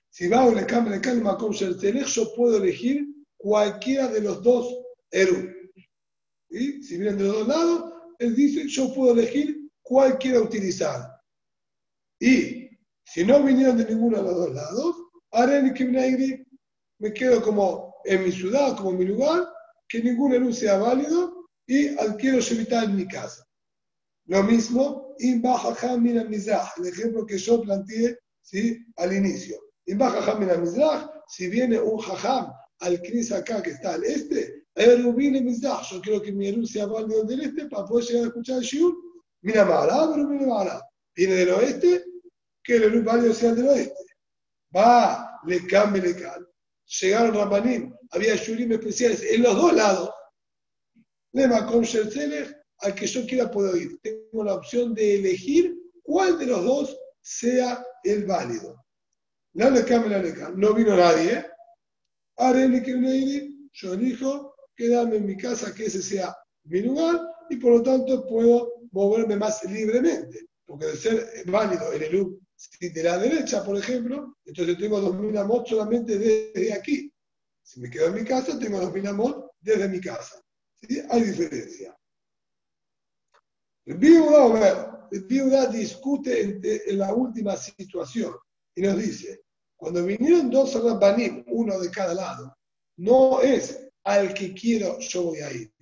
si 0.09 0.27
va 0.27 0.45
o 0.45 0.53
le 0.53 0.65
cambia, 0.65 0.95
le 0.95 1.01
can, 1.01 1.23
yo 2.05 2.35
puedo 2.35 2.57
elegir 2.57 3.07
cualquiera 3.37 4.07
de 4.09 4.21
los 4.21 4.43
dos 4.43 4.67
Eru. 5.09 5.49
¿Y? 6.49 6.83
Si 6.83 6.97
vienen 6.97 7.17
de 7.17 7.23
los 7.23 7.39
dos 7.39 7.47
lados, 7.47 7.93
él 8.19 8.35
dice, 8.35 8.67
yo 8.67 8.93
puedo 8.93 9.13
elegir 9.13 9.69
cuál 9.81 10.17
quiera 10.17 10.41
utilizar. 10.41 11.09
Y 12.19 12.69
si 13.03 13.25
no 13.25 13.43
vinieron 13.43 13.77
de 13.77 13.85
ninguno 13.85 14.17
de 14.17 14.23
los 14.23 14.35
dos 14.35 14.53
lados, 14.53 14.95
me 16.99 17.13
quedo 17.13 17.41
como 17.41 17.95
en 18.05 18.23
mi 18.23 18.31
ciudad, 18.31 18.77
como 18.77 18.91
en 18.91 18.97
mi 18.99 19.05
lugar, 19.05 19.47
que 19.87 20.01
ningún 20.01 20.37
luz 20.39 20.59
sea 20.59 20.77
válido 20.77 21.47
y 21.67 21.89
adquiero 21.97 22.39
Shevita 22.39 22.83
en 22.83 22.95
mi 22.95 23.07
casa. 23.07 23.45
Lo 24.25 24.43
mismo, 24.43 25.15
el 25.19 26.87
ejemplo 26.87 27.25
que 27.25 27.37
yo 27.37 27.61
planteé 27.61 28.17
¿sí? 28.41 28.77
al 28.97 29.13
inicio. 29.13 29.59
Si 31.27 31.47
viene 31.47 31.79
un 31.79 31.97
jajam 31.97 32.53
al 32.79 33.01
Knis 33.01 33.31
acá 33.31 33.61
que 33.61 33.71
está 33.71 33.95
al 33.95 34.03
este, 34.03 34.63
yo 34.75 36.01
quiero 36.01 36.21
que 36.21 36.31
mi 36.31 36.51
luz 36.51 36.71
sea 36.71 36.85
válido 36.85 37.23
del 37.23 37.41
este 37.41 37.67
para 37.67 37.85
poder 37.85 38.05
llegar 38.05 38.23
a 38.23 38.27
escuchar 38.27 38.57
el 38.57 38.63
shiur 38.63 38.95
Mira 39.43 39.65
Mahará. 39.65 40.81
Viene 41.15 41.35
del 41.35 41.49
oeste, 41.49 42.05
que 42.63 42.77
el 42.77 43.03
válido 43.03 43.33
sea 43.33 43.53
del 43.53 43.67
oeste. 43.67 44.03
Va, 44.75 45.39
le 45.45 45.67
cambia, 45.67 46.01
le 46.01 46.15
cambia. 46.15 46.49
Llegaron 47.01 47.35
Rabanim, 47.35 47.93
había 48.11 48.35
shurim 48.35 48.71
especiales 48.71 49.21
en 49.23 49.43
los 49.43 49.55
dos 49.55 49.73
lados. 49.73 50.09
Lema 51.33 51.65
con 51.65 51.83
al 52.79 52.95
que 52.95 53.07
yo 53.07 53.25
quiera 53.25 53.49
puedo 53.49 53.75
ir. 53.75 53.99
Tengo 54.01 54.43
la 54.43 54.55
opción 54.55 54.93
de 54.93 55.15
elegir 55.15 55.75
cuál 56.01 56.37
de 56.37 56.47
los 56.47 56.63
dos 56.63 56.97
sea 57.21 57.83
el 58.03 58.25
válido. 58.25 58.83
No 59.53 59.69
le 59.69 59.83
cambia, 59.85 60.19
le 60.19 60.33
cambia. 60.33 60.67
No 60.67 60.73
vino 60.73 60.95
nadie. 60.95 61.45
Haré 62.37 62.83
que 62.83 63.49
yo 63.73 63.93
elijo 63.93 64.55
quedarme 64.75 65.17
en 65.17 65.25
mi 65.25 65.37
casa, 65.37 65.73
que 65.73 65.85
ese 65.85 66.01
sea 66.01 66.35
mi 66.65 66.81
lugar, 66.81 67.19
y 67.49 67.57
por 67.57 67.73
lo 67.73 67.83
tanto 67.83 68.25
puedo 68.25 68.73
moverme 68.91 69.35
más 69.35 69.63
libremente. 69.65 70.47
Porque 70.65 70.87
de 70.87 70.95
ser 70.95 71.43
válido 71.45 71.91
el 71.91 72.03
ELU 72.03 72.39
de 72.79 73.03
la 73.03 73.17
derecha, 73.17 73.63
por 73.63 73.77
ejemplo, 73.77 74.37
entonces 74.45 74.77
tengo 74.77 74.99
2000 74.99 75.37
amot 75.37 75.67
solamente 75.67 76.17
desde 76.17 76.73
aquí. 76.73 77.11
Si 77.61 77.79
me 77.79 77.89
quedo 77.89 78.07
en 78.07 78.15
mi 78.15 78.23
casa, 78.23 78.57
tengo 78.57 78.79
2000 78.79 79.07
amot 79.07 79.51
desde 79.61 79.87
mi 79.87 79.99
casa. 79.99 80.41
¿Sí? 80.81 81.01
Hay 81.09 81.21
diferencia. 81.23 81.95
El 83.85 83.97
Biuda 83.97 85.67
discute 85.67 86.41
en, 86.41 86.97
la 86.97 87.13
última 87.13 87.57
situación 87.57 88.33
y 88.75 88.81
nos 88.81 88.97
dice, 88.97 89.43
cuando 89.75 90.05
vinieron 90.05 90.49
dos 90.49 90.81
Rabbanim, 90.81 91.43
uno 91.47 91.79
de 91.79 91.91
cada 91.91 92.13
lado, 92.13 92.55
no 92.97 93.41
es 93.41 93.87
al 94.05 94.33
que 94.33 94.53
quiero 94.53 94.99
yo 94.99 95.23
voy 95.23 95.39
a 95.39 95.51
ir. 95.51 95.73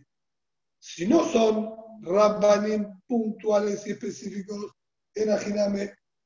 Si 0.79 1.07
no 1.07 1.23
son 1.31 1.75
Rabbanim 2.01 3.01
puntuales 3.07 3.85
y 3.85 3.91
específicos 3.91 4.73
en 5.13 5.29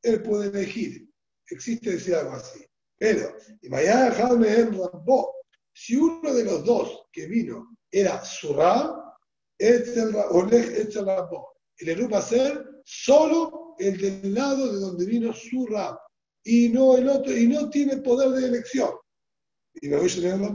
él 0.01 0.23
puede 0.23 0.47
elegir. 0.47 1.09
Existe 1.49 1.91
decir 1.91 2.15
algo 2.15 2.34
así. 2.34 2.65
Pero, 2.97 3.36
y 3.61 3.67
en 3.67 4.71
si 5.73 5.97
uno 5.97 6.34
de 6.34 6.45
los 6.45 6.63
dos 6.63 7.07
que 7.11 7.26
vino 7.28 7.76
era 7.91 8.23
su 8.23 8.53
Rab, 8.53 8.95
el 9.57 9.84
Eru 11.78 12.09
va 12.09 12.19
a 12.19 12.21
ser 12.21 12.82
solo 12.86 13.76
el 13.80 13.97
del 13.97 14.34
lado 14.34 14.71
de 14.71 14.80
donde 14.80 15.05
vino 15.05 15.34
su 15.34 15.65
Rab 15.67 15.97
y 16.43 16.69
no 16.69 16.95
el 16.95 17.09
otro, 17.09 17.36
y 17.36 17.47
no 17.47 17.69
tiene 17.69 17.97
poder 17.97 18.30
de 18.30 18.47
elección. 18.47 18.91
Y 19.82 19.89
me 19.89 19.97
voy 19.97 20.09
a 20.09 20.15
tener 20.15 20.39
la 20.39 20.47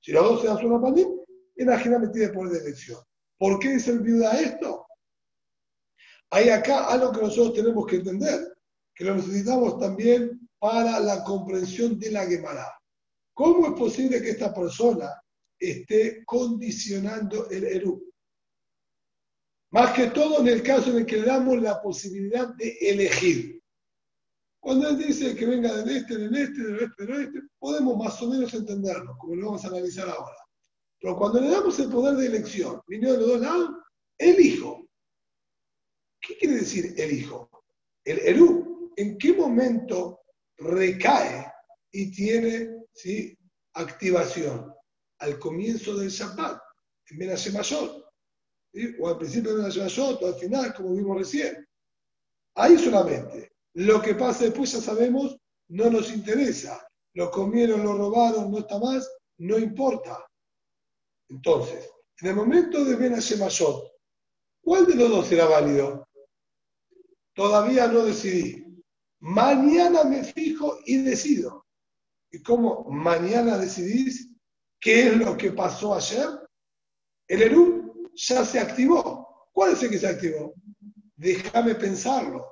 si 0.00 0.12
los 0.12 0.22
dos 0.22 0.42
sean 0.42 0.58
su 0.58 0.68
Rabbanim, 0.68 1.08
en 1.56 1.70
Ajiname 1.70 2.08
tiene 2.08 2.28
poder 2.28 2.52
de 2.52 2.68
elección. 2.68 3.00
¿Por 3.38 3.58
qué 3.58 3.74
dice 3.74 3.92
el 3.92 4.00
viuda 4.00 4.38
esto? 4.40 4.86
Hay 6.30 6.50
acá 6.50 6.88
algo 6.88 7.10
que 7.12 7.22
nosotros 7.22 7.54
tenemos 7.54 7.86
que 7.86 7.96
entender, 7.96 8.56
que 8.94 9.04
lo 9.04 9.14
necesitamos 9.14 9.78
también 9.78 10.48
para 10.58 11.00
la 11.00 11.24
comprensión 11.24 11.98
de 11.98 12.10
la 12.10 12.26
Gemara. 12.26 12.66
¿Cómo 13.34 13.66
es 13.66 13.72
posible 13.72 14.20
que 14.20 14.30
esta 14.30 14.52
persona 14.52 15.10
esté 15.58 16.24
condicionando 16.26 17.48
el 17.50 17.64
Eru? 17.64 18.07
Más 19.70 19.92
que 19.92 20.06
todo 20.08 20.40
en 20.40 20.48
el 20.48 20.62
caso 20.62 20.90
en 20.90 20.98
el 20.98 21.06
que 21.06 21.18
le 21.18 21.26
damos 21.26 21.60
la 21.60 21.80
posibilidad 21.82 22.48
de 22.54 22.76
elegir. 22.80 23.62
Cuando 24.60 24.88
él 24.88 24.98
dice 24.98 25.36
que 25.36 25.46
venga 25.46 25.74
del 25.74 25.96
este, 25.96 26.16
del 26.16 26.34
este, 26.36 26.62
del 26.62 26.78
oeste, 26.78 27.06
del 27.06 27.16
oeste, 27.16 27.40
podemos 27.58 27.96
más 27.96 28.20
o 28.22 28.28
menos 28.28 28.52
entenderlo, 28.54 29.16
como 29.18 29.36
lo 29.36 29.46
vamos 29.46 29.64
a 29.64 29.68
analizar 29.68 30.08
ahora. 30.08 30.36
Pero 31.00 31.16
cuando 31.16 31.40
le 31.40 31.50
damos 31.50 31.78
el 31.78 31.90
poder 31.90 32.16
de 32.16 32.26
elección, 32.26 32.80
vino 32.86 33.12
de 33.12 33.18
los 33.18 33.28
dos 33.28 33.40
lados, 33.40 33.70
elijo. 34.18 34.88
¿Qué 36.20 36.36
quiere 36.36 36.56
decir 36.56 36.94
elijo? 36.96 37.48
El 38.04 38.18
Eru, 38.18 38.92
¿en 38.96 39.16
qué 39.18 39.32
momento 39.32 40.20
recae 40.56 41.46
y 41.92 42.10
tiene 42.10 42.84
¿sí? 42.92 43.38
activación? 43.74 44.72
Al 45.20 45.38
comienzo 45.38 45.96
del 45.96 46.10
Shabbat, 46.10 46.60
en 47.10 47.18
Menashe 47.18 47.52
Mayor. 47.52 48.07
O 49.00 49.08
al 49.08 49.18
principio 49.18 49.52
de 49.52 49.58
Menashe 49.58 49.80
Mayor, 49.80 50.18
o 50.20 50.26
al 50.26 50.34
final, 50.34 50.74
como 50.74 50.94
vimos 50.94 51.18
recién. 51.18 51.66
Ahí 52.54 52.78
solamente. 52.78 53.52
Lo 53.74 54.02
que 54.02 54.14
pasa 54.14 54.44
después 54.44 54.72
ya 54.72 54.80
sabemos, 54.80 55.36
no 55.68 55.90
nos 55.90 56.12
interesa. 56.12 56.84
lo 57.14 57.30
comieron, 57.30 57.82
lo 57.82 57.96
robaron, 57.96 58.50
no 58.50 58.58
está 58.58 58.78
más, 58.78 59.10
no 59.38 59.58
importa. 59.58 60.24
Entonces, 61.28 61.90
en 62.20 62.28
el 62.28 62.36
momento 62.36 62.84
de 62.84 62.96
Ben 62.96 63.14
¿cuál 64.62 64.86
de 64.86 64.94
los 64.94 65.10
dos 65.10 65.26
será 65.26 65.46
válido? 65.46 66.06
Todavía 67.34 67.86
no 67.88 68.04
decidí. 68.04 68.64
Mañana 69.20 70.04
me 70.04 70.24
fijo 70.24 70.78
y 70.86 71.02
decido. 71.02 71.66
¿Y 72.30 72.42
cómo 72.42 72.84
mañana 72.90 73.58
decidís 73.58 74.32
qué 74.80 75.08
es 75.08 75.16
lo 75.16 75.36
que 75.36 75.52
pasó 75.52 75.94
ayer? 75.94 76.28
El 77.26 77.42
ERUM 77.42 77.77
ya 78.18 78.44
se 78.44 78.58
activó. 78.58 79.48
¿Cuál 79.52 79.72
es 79.72 79.82
el 79.82 79.90
que 79.90 79.98
se 79.98 80.08
activó? 80.08 80.54
Déjame 81.16 81.74
pensarlo. 81.74 82.46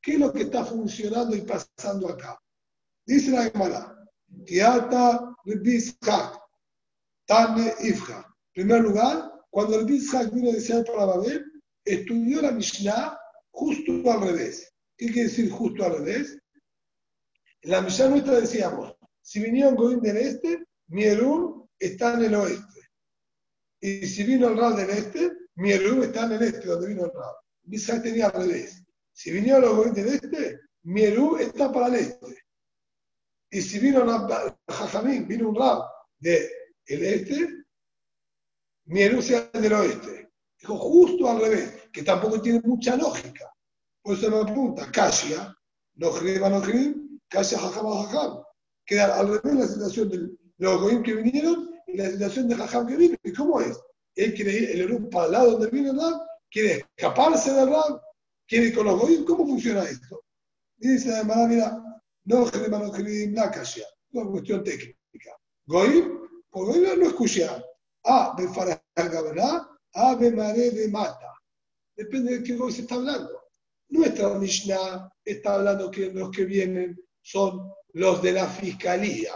¿Qué 0.00 0.12
es 0.12 0.18
lo 0.18 0.32
que 0.32 0.42
está 0.42 0.64
funcionando 0.64 1.34
y 1.34 1.42
pasando 1.42 2.08
acá? 2.08 2.38
Dice 3.04 3.30
la 3.30 3.50
Gemara, 3.50 3.96
Tiata 4.44 5.34
Bizhak, 5.44 6.38
Tane 7.26 7.74
Ifja. 7.80 8.18
En 8.54 8.64
primer 8.66 8.82
lugar, 8.82 9.32
cuando 9.50 9.78
el 9.78 9.86
Bizhak 9.86 10.32
vino 10.32 10.50
a 10.50 10.84
para 10.84 11.04
Babel, 11.06 11.44
estudió 11.84 12.42
la 12.42 12.52
Mishnah 12.52 13.18
justo 13.50 13.92
al 14.10 14.20
revés. 14.20 14.72
¿Qué 14.96 15.06
quiere 15.06 15.28
decir 15.28 15.50
justo 15.50 15.84
al 15.84 15.98
revés? 15.98 16.38
En 17.62 17.70
la 17.70 17.80
Mishnah 17.80 18.08
nuestra 18.08 18.40
decíamos, 18.40 18.94
si 19.22 19.40
vinieron 19.40 19.74
Goim 19.74 20.00
del 20.00 20.16
este, 20.16 20.64
Mierum 20.88 21.66
está 21.78 22.14
en 22.14 22.24
el 22.24 22.34
oeste. 22.34 22.75
Y 23.80 24.06
si 24.06 24.24
vino 24.24 24.48
el 24.48 24.56
Rab 24.56 24.76
del 24.76 24.90
este, 24.90 25.32
Mierum 25.56 26.02
está 26.02 26.24
en 26.26 26.32
el 26.32 26.42
este, 26.42 26.66
donde 26.66 26.88
vino 26.88 27.04
el 27.04 27.12
Rab. 27.12 27.34
Bizhak 27.62 28.02
tenía 28.02 28.28
al 28.28 28.46
revés. 28.46 28.82
Si 29.12 29.30
vinieron 29.30 29.62
los 29.62 29.76
Goim 29.76 29.92
del 29.92 30.08
este, 30.08 30.60
Mierum 30.82 31.38
está 31.38 31.72
para 31.72 31.88
el 31.88 31.94
este. 31.96 32.44
Y 33.50 33.62
si 33.62 33.78
vino 33.78 34.04
Jajamín, 34.68 35.26
vino 35.26 35.48
un 35.48 35.56
Rab 35.56 35.82
del 36.18 36.48
este, 36.88 37.64
Mierum 38.86 39.20
sea 39.20 39.50
del 39.52 39.72
oeste. 39.72 40.30
Dijo 40.58 40.76
justo 40.78 41.28
al 41.30 41.40
revés, 41.40 41.88
que 41.92 42.02
tampoco 42.02 42.40
tiene 42.40 42.60
mucha 42.64 42.96
lógica. 42.96 43.52
Pues 44.02 44.20
se 44.20 44.30
me 44.30 44.40
apunta, 44.40 44.90
Kasia, 44.90 45.54
no 45.94 46.10
Jreba, 46.12 46.48
no 46.48 46.62
Kasia, 47.28 47.58
Jajam, 47.58 47.86
Jajam. 47.86 48.42
Queda 48.84 49.18
al 49.18 49.28
revés 49.28 49.54
la 49.54 49.66
situación 49.66 50.08
de 50.08 50.30
los 50.58 50.80
Goim 50.80 51.02
que 51.02 51.14
vinieron 51.14 51.75
la 51.86 52.10
situación 52.10 52.48
de 52.48 52.56
Jajam 52.56 52.86
que 52.86 52.96
vino. 52.96 53.16
¿Y 53.22 53.32
cómo 53.32 53.60
es? 53.60 53.78
Él 54.14 54.34
quiere 54.34 54.52
ir 54.52 54.70
el 54.70 54.80
Erup 54.82 55.10
para 55.10 55.26
el 55.26 55.32
lado 55.32 55.50
donde 55.52 55.70
viene 55.70 55.90
el 55.90 55.98
Rab, 55.98 56.20
quiere 56.50 56.86
escaparse 56.96 57.52
del 57.52 57.68
Rab, 57.68 58.00
quiere 58.46 58.66
ir 58.66 58.74
con 58.74 58.86
los 58.86 58.98
Goim. 58.98 59.24
¿Cómo 59.24 59.46
funciona 59.46 59.84
esto? 59.84 60.22
Dice 60.76 61.14
además, 61.14 61.48
mira, 61.48 62.02
no 62.24 62.50
la. 63.50 63.82
Es 63.82 64.12
una 64.12 64.30
cuestión 64.30 64.64
técnica. 64.64 65.36
Goim, 65.66 66.20
por 66.50 66.66
Goim 66.66 66.98
no 66.98 67.06
escuchar. 67.06 67.64
Ah, 68.04 68.34
de 68.38 68.48
Farah 68.48 68.82
Gaberá, 68.94 69.68
Ave 69.92 70.30
Mare 70.30 70.70
de 70.70 70.88
Mata. 70.88 71.34
Depende 71.96 72.38
de 72.38 72.44
qué 72.44 72.56
se 72.72 72.82
está 72.82 72.94
hablando. 72.94 73.42
Nuestra 73.88 74.30
Mishnah 74.34 75.10
está 75.24 75.54
hablando 75.54 75.90
que 75.90 76.12
los 76.12 76.30
que 76.30 76.44
vienen 76.44 77.00
son 77.22 77.72
los 77.92 78.22
de 78.22 78.32
la 78.32 78.46
fiscalía. 78.46 79.32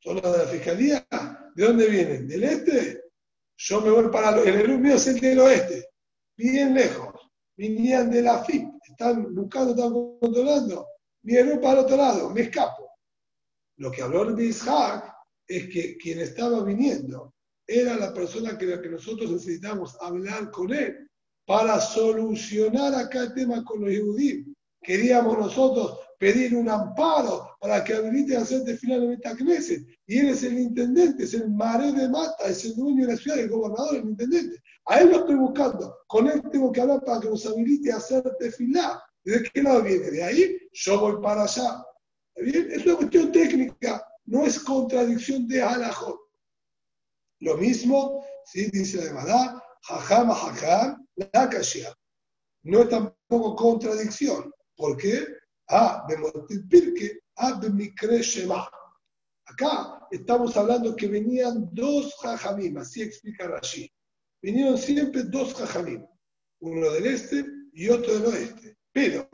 ¿Son 0.00 0.16
los 0.16 0.32
de 0.32 0.38
la 0.38 0.46
fiscalía? 0.46 1.06
¿De 1.56 1.64
dónde 1.64 1.88
vienen? 1.88 2.28
¿Del 2.28 2.44
este? 2.44 3.04
Yo 3.56 3.80
me 3.80 3.88
voy 3.88 4.10
para 4.12 4.38
el 4.42 4.46
el 4.46 4.78
mío 4.78 4.96
es 4.96 5.06
el 5.06 5.18
del 5.18 5.40
oeste, 5.40 5.88
bien 6.36 6.74
lejos. 6.74 7.14
Vinían 7.56 8.10
de 8.10 8.20
la 8.20 8.44
FIP, 8.44 8.68
están 8.86 9.34
buscando, 9.34 9.70
están 9.70 9.90
controlando. 10.20 10.86
Vienen 11.22 11.58
para 11.58 11.80
el 11.80 11.86
otro 11.86 11.96
lado, 11.96 12.28
me 12.28 12.42
escapo. 12.42 12.90
Lo 13.78 13.90
que 13.90 14.02
habló 14.02 14.28
el 14.28 14.38
Ishaq 14.38 15.10
es 15.48 15.68
que 15.70 15.96
quien 15.96 16.20
estaba 16.20 16.62
viniendo 16.62 17.32
era 17.66 17.96
la 17.96 18.12
persona 18.12 18.58
que, 18.58 18.78
que 18.78 18.88
nosotros 18.90 19.30
necesitamos 19.30 19.96
hablar 20.02 20.50
con 20.50 20.74
él 20.74 21.08
para 21.46 21.80
solucionar 21.80 22.94
acá 22.94 23.22
el 23.22 23.32
tema 23.32 23.64
con 23.64 23.80
los 23.80 23.98
judíos. 23.98 24.46
Queríamos 24.82 25.38
nosotros 25.38 26.00
pedir 26.18 26.54
un 26.54 26.68
amparo 26.68 27.56
para 27.60 27.82
que 27.84 27.94
habilite 27.94 28.36
a 28.36 28.40
hacerte 28.40 28.76
finalmente 28.76 29.28
a 29.28 29.34
Knesset. 29.34 29.86
Y 30.06 30.18
él 30.18 30.28
es 30.30 30.42
el 30.42 30.58
intendente, 30.58 31.24
es 31.24 31.34
el 31.34 31.50
maré 31.50 31.92
de 31.92 32.08
mata, 32.08 32.46
es 32.46 32.64
el 32.64 32.76
dueño 32.76 33.06
de 33.06 33.12
la 33.12 33.18
ciudad, 33.18 33.38
el 33.38 33.50
gobernador, 33.50 33.96
el 33.96 34.10
intendente. 34.10 34.62
A 34.86 35.00
él 35.00 35.10
lo 35.10 35.18
estoy 35.18 35.34
buscando. 35.34 35.96
Con 36.06 36.28
él 36.28 36.42
tengo 36.50 36.72
que 36.72 36.80
hablar 36.80 37.04
para 37.04 37.20
que 37.20 37.28
nos 37.28 37.44
habilite 37.46 37.92
a 37.92 37.96
hacerte 37.96 38.50
filar. 38.52 39.00
¿De 39.24 39.42
qué 39.42 39.62
lado 39.62 39.82
viene? 39.82 40.10
De 40.10 40.22
ahí 40.22 40.56
yo 40.72 41.00
voy 41.00 41.20
para 41.20 41.42
allá. 41.44 41.84
bien? 42.36 42.68
Es 42.70 42.86
una 42.86 42.96
cuestión 42.96 43.32
técnica, 43.32 44.06
no 44.26 44.44
es 44.44 44.58
contradicción 44.60 45.48
de 45.48 45.62
halajot. 45.62 46.20
Lo 47.40 47.56
mismo, 47.56 48.24
¿sí? 48.44 48.70
dice 48.70 49.04
la 49.04 49.12
verdad, 49.12 49.62
jajam, 49.82 50.30
jajam, 50.30 51.06
la. 51.16 51.50
No 52.62 52.82
es 52.82 52.88
tampoco 52.88 53.56
contradicción. 53.56 54.52
¿Por 54.76 54.96
qué? 54.96 55.24
Ah, 55.68 56.06
pirke, 56.68 57.20
ah, 57.36 57.60
shema. 58.20 58.68
Acá 59.46 60.06
estamos 60.10 60.56
hablando 60.56 60.94
que 60.94 61.08
venían 61.08 61.68
dos 61.72 62.14
jajamim, 62.20 62.78
así 62.78 63.02
explica 63.02 63.48
Rashi. 63.48 63.90
Vinieron 64.42 64.78
siempre 64.78 65.24
dos 65.24 65.54
jajamim, 65.54 66.06
uno 66.60 66.90
del 66.92 67.06
este 67.06 67.44
y 67.72 67.88
otro 67.88 68.14
del 68.14 68.26
oeste. 68.26 68.76
Pero 68.92 69.28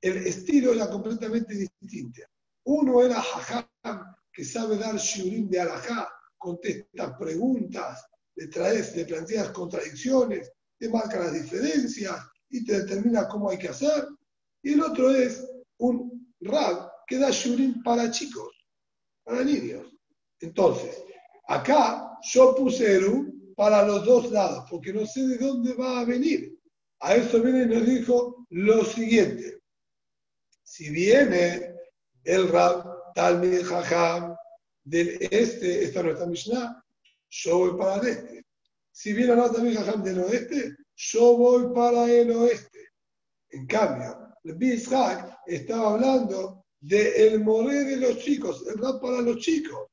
el 0.00 0.26
estilo 0.26 0.72
era 0.72 0.88
completamente 0.90 1.54
distinto. 1.54 2.20
Uno 2.64 3.02
era 3.02 3.20
jajam, 3.20 4.14
que 4.32 4.44
sabe 4.44 4.76
dar 4.76 4.96
shiurim 4.96 5.48
de 5.48 5.60
alajá, 5.60 6.08
contesta 6.36 7.16
preguntas, 7.16 8.04
le 8.36 8.48
traes, 8.48 8.94
le 8.96 9.04
planteas 9.04 9.50
contradicciones, 9.50 10.52
te 10.78 10.88
marca 10.88 11.20
las 11.20 11.32
diferencias 11.32 12.16
y 12.50 12.64
te 12.64 12.80
determina 12.80 13.28
cómo 13.28 13.50
hay 13.50 13.58
que 13.58 13.68
hacer. 13.68 14.08
Y 14.62 14.72
el 14.72 14.82
otro 14.82 15.10
es 15.10 15.46
un 15.88 16.34
rab 16.40 16.90
que 17.06 17.18
da 17.18 17.30
shurim 17.30 17.82
para 17.82 18.10
chicos, 18.10 18.50
para 19.24 19.44
niños. 19.44 19.86
Entonces, 20.40 21.04
acá 21.48 22.18
yo 22.22 22.54
puse 22.54 22.96
Eru 22.96 23.54
para 23.56 23.86
los 23.86 24.04
dos 24.04 24.30
lados, 24.30 24.64
porque 24.70 24.92
no 24.92 25.06
sé 25.06 25.26
de 25.26 25.38
dónde 25.38 25.74
va 25.74 26.00
a 26.00 26.04
venir. 26.04 26.58
A 27.00 27.14
eso 27.14 27.42
viene 27.42 27.64
y 27.64 27.66
nos 27.66 27.86
dijo 27.86 28.46
lo 28.50 28.84
siguiente. 28.84 29.60
Si 30.62 30.90
viene 30.90 31.74
el 32.24 32.48
rab 32.48 33.12
Talmid 33.14 33.62
Jajam 33.64 34.34
del 34.82 35.18
este, 35.30 35.84
esta 35.84 36.02
no 36.02 36.10
está 36.10 36.26
Mishnah, 36.26 36.82
yo 37.30 37.58
voy 37.58 37.78
para 37.78 38.00
el 38.00 38.08
este. 38.08 38.46
Si 38.90 39.12
viene 39.12 39.34
la 39.34 39.50
también 39.50 40.02
del 40.04 40.20
oeste, 40.20 40.76
yo 40.94 41.36
voy 41.36 41.74
para 41.74 42.10
el 42.10 42.30
oeste. 42.30 42.78
En 43.50 43.66
cambio, 43.66 44.23
el 44.44 44.62
Ishaq 44.62 45.38
estaba 45.46 45.94
hablando 45.94 46.64
del 46.80 47.42
moré 47.42 47.84
de 47.84 47.96
los 47.96 48.18
chicos, 48.18 48.64
el 48.68 48.78
rap 48.78 49.00
para 49.00 49.22
los 49.22 49.38
chicos. 49.38 49.88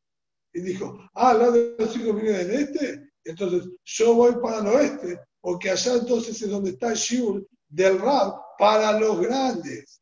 Y 0.54 0.62
dijo, 0.62 0.97
ah, 1.14 1.34
la 1.34 1.49
de 1.49 1.76
los 1.80 1.93
chicos 1.93 2.22
viene 2.22 2.43
del 2.43 2.52
este, 2.64 3.12
entonces 3.24 3.70
yo 3.86 4.16
voy 4.16 4.34
para 4.41 4.60
el 4.60 4.68
oeste, 4.68 5.20
porque 5.39 5.70
allá 5.70 5.93
entonces 5.95 6.41
es 6.41 6.49
donde 6.49 6.72
está 6.72 6.89
el 6.89 6.97
shiur 6.97 7.47
del 7.70 7.99
rap 7.99 8.36
para 8.60 8.99
los 8.99 9.22
grandes. 9.22 10.02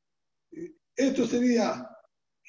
Esto 0.95 1.27
sería 1.27 1.87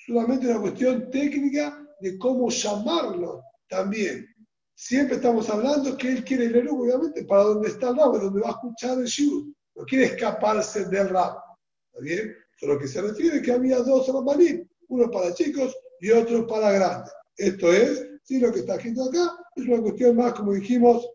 solamente 0.07 0.49
una 0.49 0.61
cuestión 0.61 1.11
técnica 1.11 1.87
de 2.01 2.19
cómo 2.19 2.49
llamarlo 2.49 3.43
también. 3.69 4.27
Siempre 4.75 5.17
estamos 5.17 5.51
hablando 5.51 5.97
que 5.99 6.09
él 6.09 6.25
quiere 6.25 6.47
el 6.47 6.69
obviamente, 6.69 7.25
para 7.25 7.43
donde 7.43 7.69
está 7.69 7.91
el 7.91 7.97
rap, 7.97 8.15
donde 8.15 8.41
va 8.41 8.49
a 8.49 8.53
escuchar 8.53 8.99
el 8.99 9.05
shiur. 9.05 9.53
No 9.75 9.85
quiere 9.85 10.07
escaparse 10.07 10.87
del 10.87 11.11
rap. 11.11 11.50
¿Está 11.93 12.01
bien? 12.03 12.36
Solo 12.59 12.78
que 12.78 12.88
se 12.88 13.03
refiere 13.03 13.43
que 13.43 13.53
había 13.53 13.78
dos 13.78 14.07
rabanim, 14.07 14.68
uno 14.88 15.11
para 15.11 15.34
chicos 15.34 15.76
y 16.01 16.11
otro 16.11 16.47
para 16.47 16.72
grandes. 16.72 17.12
Esto 17.36 17.72
es, 17.72 18.07
sí, 18.22 18.38
lo 18.38 18.53
que 18.53 18.61
está 18.61 18.76
escrito 18.76 19.05
acá 19.05 19.36
es 19.57 19.66
una 19.66 19.80
cuestión 19.80 20.16
más, 20.16 20.34
como 20.34 20.53
dijimos, 20.53 21.09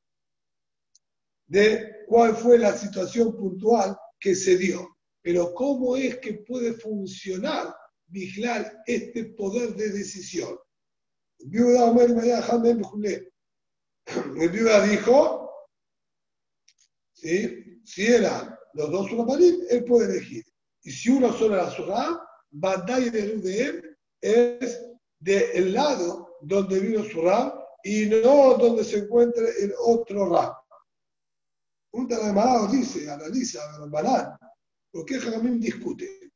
de 1.47 2.03
cuál 2.07 2.35
fue 2.35 2.57
la 2.57 2.75
situación 2.75 3.37
puntual 3.37 3.95
que 4.19 4.35
se 4.35 4.57
dio. 4.57 4.97
Pero 5.21 5.53
cómo 5.53 5.95
es 5.95 6.17
que 6.17 6.33
puede 6.33 6.73
funcionar, 6.73 7.75
vigilar 8.07 8.83
este 8.85 9.25
poder 9.25 9.75
de 9.75 9.89
decisión. 9.89 10.57
El 11.39 11.49
viuda 14.49 14.85
dijo, 14.87 15.51
¿sí? 17.13 17.81
si 17.83 18.05
eran 18.05 18.55
los 18.73 18.91
dos 18.91 19.11
rabanim, 19.11 19.61
él 19.69 19.83
puede 19.85 20.11
elegir. 20.11 20.43
Y 20.85 20.91
si 20.91 21.09
uno 21.09 21.33
solo 21.33 21.55
la 21.55 21.69
surá, 21.69 22.21
Bandai 22.51 23.09
de 23.09 23.63
él 23.63 23.97
es 24.21 24.81
del 25.19 25.73
lado 25.73 26.37
donde 26.41 26.79
vino 26.79 27.03
su 27.03 27.21
y 27.83 28.05
no 28.05 28.53
donde 28.55 28.83
se 28.83 28.99
encuentre 28.99 29.47
el 29.61 29.73
otro 29.79 30.29
Rab. 30.29 30.55
Un 31.93 32.07
Tanamarados 32.07 32.71
dice, 32.71 33.09
analiza, 33.09 33.59
Balán, 33.87 34.37
¿por 34.91 35.05
qué 35.05 35.19
Jamín 35.19 35.59
discute? 35.59 36.31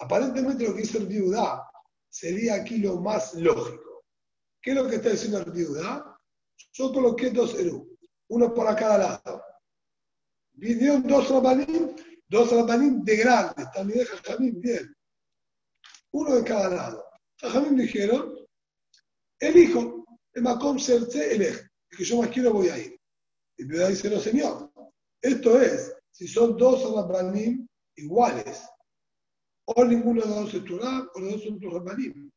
Aparentemente 0.00 0.64
lo 0.64 0.74
que 0.74 0.82
hizo 0.82 0.98
el 0.98 1.06
viuda 1.06 1.66
sería 2.10 2.56
aquí 2.56 2.78
lo 2.78 3.00
más 3.00 3.34
lógico. 3.34 4.04
¿Qué 4.60 4.70
es 4.70 4.76
lo 4.76 4.86
que 4.86 4.96
está 4.96 5.10
diciendo 5.10 5.38
el 5.38 5.50
viuda? 5.50 6.20
Yo 6.72 6.92
coloqué 6.92 7.30
dos 7.30 7.54
Eru, 7.54 7.96
uno 8.28 8.54
para 8.54 8.76
cada 8.76 8.98
lado. 8.98 9.42
Vinieron 10.52 11.06
dos 11.06 11.28
rabanim, 11.30 11.94
dos 12.28 12.50
rabanim 12.50 13.02
de 13.04 13.16
grandes, 13.16 13.70
también 13.72 14.00
de 14.00 14.06
Jajamim, 14.06 14.60
bien. 14.60 14.94
Uno 16.12 16.36
de 16.36 16.44
cada 16.44 16.68
lado. 16.68 17.04
Jajamim 17.40 17.76
dijeron, 17.76 18.34
elijo, 19.40 20.04
el 20.32 20.42
Makom 20.42 20.78
Serce 20.78 21.34
elige, 21.34 21.68
el 21.90 21.98
que 21.98 22.04
yo 22.04 22.18
más 22.18 22.30
quiero 22.30 22.52
voy 22.52 22.68
a 22.68 22.78
ir. 22.78 22.98
Y 23.56 23.64
viuda 23.64 23.88
dice, 23.88 24.10
no 24.10 24.20
señor, 24.20 24.70
esto 25.20 25.60
es, 25.60 25.94
si 26.10 26.28
son 26.28 26.56
dos 26.56 26.82
rabanim 26.94 27.66
iguales, 27.96 28.62
o 29.66 29.84
ninguno 29.84 30.22
de 30.22 30.28
los 30.28 30.36
dos 30.36 30.54
es 30.54 30.64
Turab, 30.64 31.08
o 31.14 31.20
los 31.20 31.32
dos 31.32 31.42
son 31.44 31.60
Turrabanim. 31.60 32.30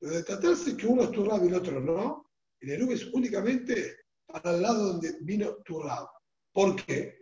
Pero 0.00 0.14
de 0.14 0.22
tratarse 0.22 0.76
que 0.76 0.86
uno 0.86 1.02
es 1.02 1.12
Turab 1.12 1.44
y 1.44 1.48
el 1.48 1.54
otro 1.54 1.80
no, 1.80 2.30
el 2.60 2.70
Erub 2.70 2.92
es 2.92 3.04
únicamente 3.12 3.96
para 4.26 4.52
el 4.52 4.62
lado 4.62 4.92
donde 4.92 5.18
vino 5.20 5.56
Turab. 5.64 6.08
¿Por 6.52 6.76
qué? 6.84 7.17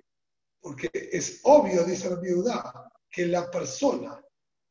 Porque 0.67 0.91
es 1.13 1.43
obvio, 1.45 1.85
dice 1.85 2.11
la 2.11 2.17
viuda, 2.17 2.91
que 3.09 3.25
la 3.27 3.49
persona 3.49 4.21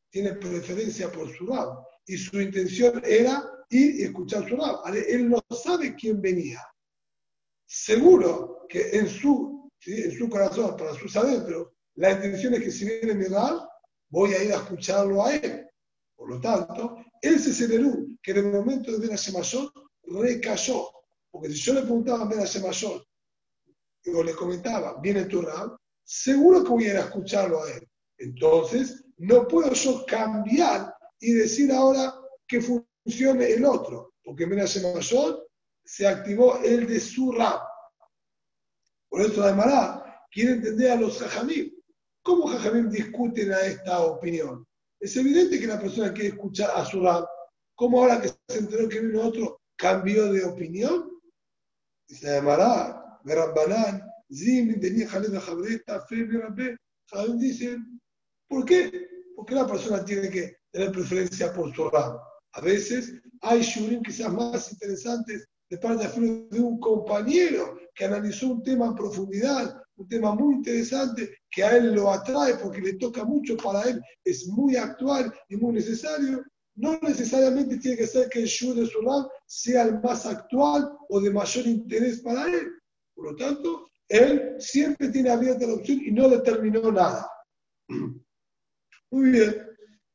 tiene 0.10 0.34
preferencia 0.34 1.10
por 1.10 1.34
su 1.34 1.46
lado 1.46 1.88
y 2.06 2.18
su 2.18 2.42
intención 2.42 3.02
era 3.06 3.50
ir 3.70 4.02
y 4.02 4.04
escuchar 4.04 4.46
su 4.46 4.58
lado. 4.58 4.84
Él 4.88 5.30
no 5.30 5.42
sabe 5.56 5.96
quién 5.96 6.22
venía. 6.22 6.62
Seguro 7.66 8.66
que 8.68 8.90
en 8.90 9.08
su, 9.08 9.72
en 9.86 10.12
su 10.12 10.28
corazón, 10.28 10.76
para 10.76 10.94
sus 10.96 11.16
adentros, 11.16 11.70
la 11.94 12.12
intención 12.12 12.56
es 12.56 12.64
que 12.64 12.72
si 12.72 12.84
viene 12.84 13.14
mi 13.14 13.28
rab, 13.28 13.66
voy 14.10 14.34
a 14.34 14.44
ir 14.44 14.52
a 14.52 14.58
escucharlo 14.58 15.24
a 15.24 15.34
él. 15.34 15.66
Por 16.14 16.30
lo 16.30 16.42
tanto, 16.42 16.98
ese 17.22 17.54
Sederú, 17.54 18.18
que 18.22 18.32
en 18.32 18.38
el 18.40 18.52
momento 18.52 18.92
de 18.92 19.00
ver 19.00 19.14
a 19.14 19.16
Shemashot, 19.16 19.72
recayó. 20.04 20.90
Porque 21.32 21.52
si 21.52 21.56
yo 21.56 21.74
le 21.74 21.84
preguntaba 21.84 22.24
a 22.24 22.28
ver 22.28 22.40
a 22.40 22.46
Shemashot, 22.46 23.02
o 24.14 24.24
le 24.24 24.36
comentaba, 24.36 25.00
viene 25.02 25.24
tu 25.24 25.42
rab, 25.42 25.78
seguro 26.06 26.64
que 26.64 26.70
voy 26.70 26.88
a 26.88 26.98
a 26.98 27.00
escucharlo 27.02 27.64
a 27.64 27.72
él. 27.72 27.88
Entonces, 28.18 29.04
no 29.18 29.48
puedo 29.48 29.74
yo 29.74 30.06
cambiar 30.06 30.94
y 31.20 31.34
decir 31.34 31.72
ahora 31.72 32.14
que 32.48 32.62
funcione 32.62 33.52
el 33.52 33.66
otro, 33.66 34.14
porque 34.24 34.44
en 34.44 34.56
Shemashot 34.56 35.46
se 35.84 36.08
activó 36.08 36.60
el 36.60 36.88
de 36.88 37.00
su 37.00 37.32
rab. 37.32 37.62
Por 39.10 39.22
eso, 39.22 39.44
además, 39.44 40.02
quiere 40.32 40.54
entender 40.54 40.92
a 40.92 40.96
los 40.96 41.20
jajamim. 41.20 41.72
¿Cómo 42.22 42.48
Jajamim 42.48 42.90
discuten 42.90 43.54
a 43.54 43.62
esta 43.62 44.00
opinión? 44.02 44.66
Es 45.00 45.16
evidente 45.16 45.60
que 45.60 45.68
la 45.68 45.80
persona 45.80 46.12
quiere 46.12 46.30
escuchar 46.30 46.72
a 46.74 46.84
su 46.84 47.00
rab. 47.02 47.28
¿Cómo 47.76 48.02
ahora 48.02 48.20
que 48.20 48.30
se 48.30 48.60
enteró 48.60 48.90
que 48.90 49.00
vino 49.00 49.22
otro 49.22 49.62
cambió 49.76 50.34
de 50.34 50.44
opinión? 50.44 51.08
Y 52.08 52.16
se 52.16 52.28
llamará 52.28 53.20
Rabbanán, 53.24 54.02
Zim, 54.34 54.80
tenía 54.80 55.08
Jaled 55.08 55.38
Jabreta, 55.40 56.06
Fe, 56.08 56.26
Rabbe. 56.26 56.78
Jajamim 57.10 57.40
dicen, 57.40 58.02
¿por 58.48 58.66
qué? 58.66 59.08
Porque 59.36 59.56
la 59.56 59.68
persona 59.68 60.04
tiene 60.04 60.30
que 60.30 60.58
tener 60.72 60.92
preferencia 60.92 61.54
por 61.54 61.72
rab. 61.94 62.20
A 62.54 62.62
veces 62.62 63.14
hay 63.42 63.62
shurim 63.62 64.02
quizás 64.02 64.32
más 64.32 64.72
interesantes 64.72 65.48
de 65.70 65.78
parte 65.78 66.08
de 66.20 66.60
un 66.60 66.80
compañero 66.80 67.78
que 67.94 68.06
analizó 68.06 68.50
un 68.50 68.64
tema 68.64 68.88
en 68.88 68.96
profundidad, 68.96 69.82
un 69.98 70.08
tema 70.08 70.36
muy 70.36 70.56
interesante 70.56 71.38
que 71.50 71.64
a 71.64 71.78
él 71.78 71.94
lo 71.94 72.12
atrae 72.12 72.56
porque 72.56 72.82
le 72.82 72.94
toca 72.94 73.24
mucho 73.24 73.56
para 73.58 73.84
él, 73.84 74.02
es 74.24 74.48
muy 74.48 74.76
actual 74.76 75.34
y 75.50 75.56
muy 75.58 75.74
necesario, 75.74 76.44
no 76.76 77.00
necesariamente 77.02 77.78
tiene 77.78 77.98
que 77.98 78.08
ser 78.08 78.30
que 78.30 78.40
el 78.40 78.46
Shu 78.46 78.74
de 78.74 78.86
Sulam 78.86 79.28
sea 79.46 79.84
el 79.84 80.00
más 80.02 80.26
actual 80.26 80.92
o 81.10 81.22
de 81.22 81.32
mayor 81.32 81.66
interés 81.66 82.20
para 82.22 82.48
él. 82.48 82.68
Por 83.14 83.32
lo 83.32 83.36
tanto, 83.38 83.88
él 84.10 84.56
siempre 84.60 85.10
tiene 85.10 85.30
abierta 85.30 85.66
la 85.68 85.76
opción 85.76 86.00
y 86.04 86.12
no 86.12 86.30
determinó 86.30 86.92
nada. 86.92 87.30
Muy 89.12 89.30
bien, 89.32 89.68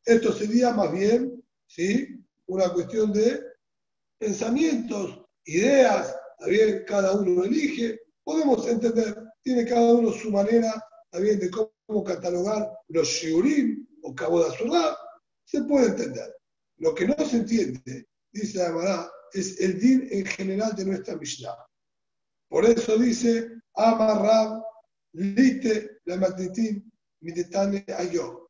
esto 0.04 0.32
sería 0.32 0.72
más 0.72 0.92
bien 0.92 1.42
¿sí? 1.66 2.22
una 2.46 2.72
cuestión 2.72 3.12
de 3.12 3.42
pensamientos, 4.18 5.24
ideas, 5.44 6.16
también 6.38 6.84
cada 6.86 7.12
uno 7.12 7.44
elige, 7.44 8.00
podemos 8.24 8.66
entender 8.68 9.30
tiene 9.42 9.64
cada 9.64 9.94
uno 9.94 10.12
su 10.12 10.30
manera 10.30 10.72
también 11.10 11.38
de 11.38 11.50
cómo 11.50 12.04
catalogar 12.04 12.70
los 12.88 13.08
shiurim 13.08 13.86
o 14.02 14.14
cabo 14.14 14.44
de 14.44 14.50
se 15.44 15.62
puede 15.64 15.86
entender. 15.86 16.34
Lo 16.78 16.94
que 16.94 17.06
no 17.06 17.14
se 17.26 17.38
entiende, 17.38 18.06
dice 18.32 18.58
la 18.58 18.66
Gemara, 18.66 19.10
es 19.32 19.60
el 19.60 19.80
din 19.80 20.08
en 20.10 20.24
general 20.24 20.74
de 20.76 20.84
nuestra 20.84 21.16
Mishnah. 21.16 21.56
Por 22.50 22.64
eso 22.66 22.98
dice, 22.98 23.48
Amarrab, 23.76 24.62
Lite, 25.12 26.00
la 26.04 26.16
Magnitín, 26.16 26.92
Mitetane, 27.22 27.84
Ayó. 27.96 28.48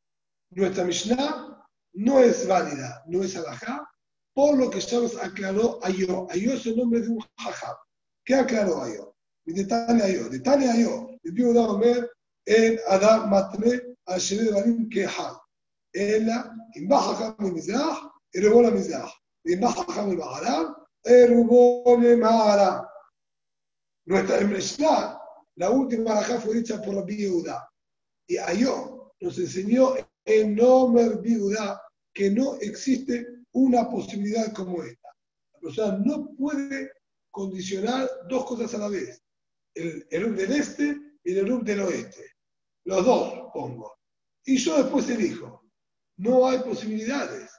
Nuestra 0.51 0.85
Mishnah 0.85 1.63
no 1.93 2.19
es 2.19 2.47
válida, 2.47 3.05
no 3.07 3.23
es 3.23 3.37
alajá, 3.37 3.89
por 4.35 4.57
lo 4.57 4.71
que 4.71 4.81
ya 4.81 5.01
nos 5.01 5.17
aclaró 5.17 5.79
Ayó. 5.83 6.27
Ayó 6.31 6.55
es 6.55 6.65
el 6.67 6.77
nombre 6.77 7.01
de 7.03 7.09
un 7.09 7.21
jajab. 7.37 7.77
¿Qué 8.25 8.35
aclaró 8.35 8.83
Ayó? 8.83 9.15
Mitetane, 9.45 10.03
Ayó. 10.03 10.29
Detane, 10.31 10.71
Ayó. 10.71 11.11
Le 11.23 11.33
pido 11.33 11.61
a 11.61 11.71
Omer, 11.71 12.11
en 12.47 12.79
Adam 12.89 13.29
Matre, 13.29 13.97
Ashere 14.07 14.51
Barim, 14.51 14.89
Kehab. 14.89 15.37
Ela, 15.93 16.57
Imbaja 16.75 17.37
Ham, 17.39 17.53
Mizrah, 17.53 18.11
Erebola 18.33 18.71
Mizrah. 18.71 19.13
Imbaja 19.45 19.85
Ham, 19.95 20.17
Baharam, 20.17 20.75
Erubone 21.05 22.17
Maharam. 22.17 22.90
Nuestra 24.07 24.41
Mishnah, 24.41 25.21
la 25.57 25.71
última 25.71 26.13
alajá 26.13 26.41
fue 26.41 26.57
dicha 26.57 26.81
por 26.83 26.95
Rabbi 26.95 27.17
Yehuda. 27.17 27.69
Y 28.27 28.39
Ayó 28.39 29.13
nos 29.21 29.39
enseñó 29.39 29.95
en 30.25 30.55
nombre 30.55 31.21
Yehuda 31.23 31.81
que 32.13 32.31
no 32.31 32.57
existe 32.61 33.27
una 33.53 33.89
posibilidad 33.89 34.53
como 34.53 34.83
esta. 34.83 35.09
La 35.55 35.61
persona 35.61 35.99
no 36.05 36.35
puede 36.37 36.91
condicionar 37.31 38.09
dos 38.29 38.45
cosas 38.47 38.75
a 38.75 38.79
la 38.79 38.89
vez 38.89 39.23
el 39.75 40.07
Erup 40.11 40.37
del 40.37 40.53
este 40.53 40.99
y 41.25 41.33
el 41.33 41.39
Erup 41.39 41.63
del 41.65 41.81
oeste. 41.81 42.25
Los 42.85 43.05
dos 43.05 43.51
pongo. 43.53 43.95
Y 44.45 44.57
yo 44.57 44.83
después 44.83 45.09
elijo. 45.09 45.65
No 46.17 46.47
hay 46.47 46.59
posibilidades. 46.59 47.51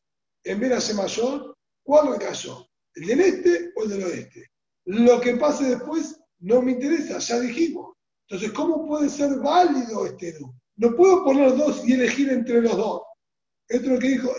En 0.44 0.60
vez 0.60 0.88
de 0.88 0.94
mayor, 0.96 1.58
¿cuál 1.84 2.14
recayó? 2.14 2.68
¿El 2.96 3.08
del 3.08 3.20
este 3.22 3.72
o 3.76 3.84
el 3.84 3.89
del 3.89 4.04
oeste? 4.04 4.52
Lo 4.86 5.22
que 5.22 5.36
pase 5.36 5.66
después 5.66 6.20
no 6.42 6.62
me 6.62 6.74
interesa, 6.74 7.18
ya 7.18 7.39
dijimos. 7.39 7.96
Entonces, 8.28 8.52
¿cómo 8.52 8.88
puede 8.88 9.10
ser 9.10 9.39
válido 9.39 10.06
este 10.06 10.30
Erup? 10.30 10.54
No 10.76 10.96
puedo 10.96 11.24
poner 11.24 11.56
dos 11.56 11.88
y 11.88 11.94
elegir 11.94 12.30
entre 12.30 12.62
los 12.62 12.78
dos. 12.78 13.02
Esto 13.68 13.86
es 13.88 13.92
lo 13.94 14.00
que 14.00 14.10
dijo, 14.10 14.32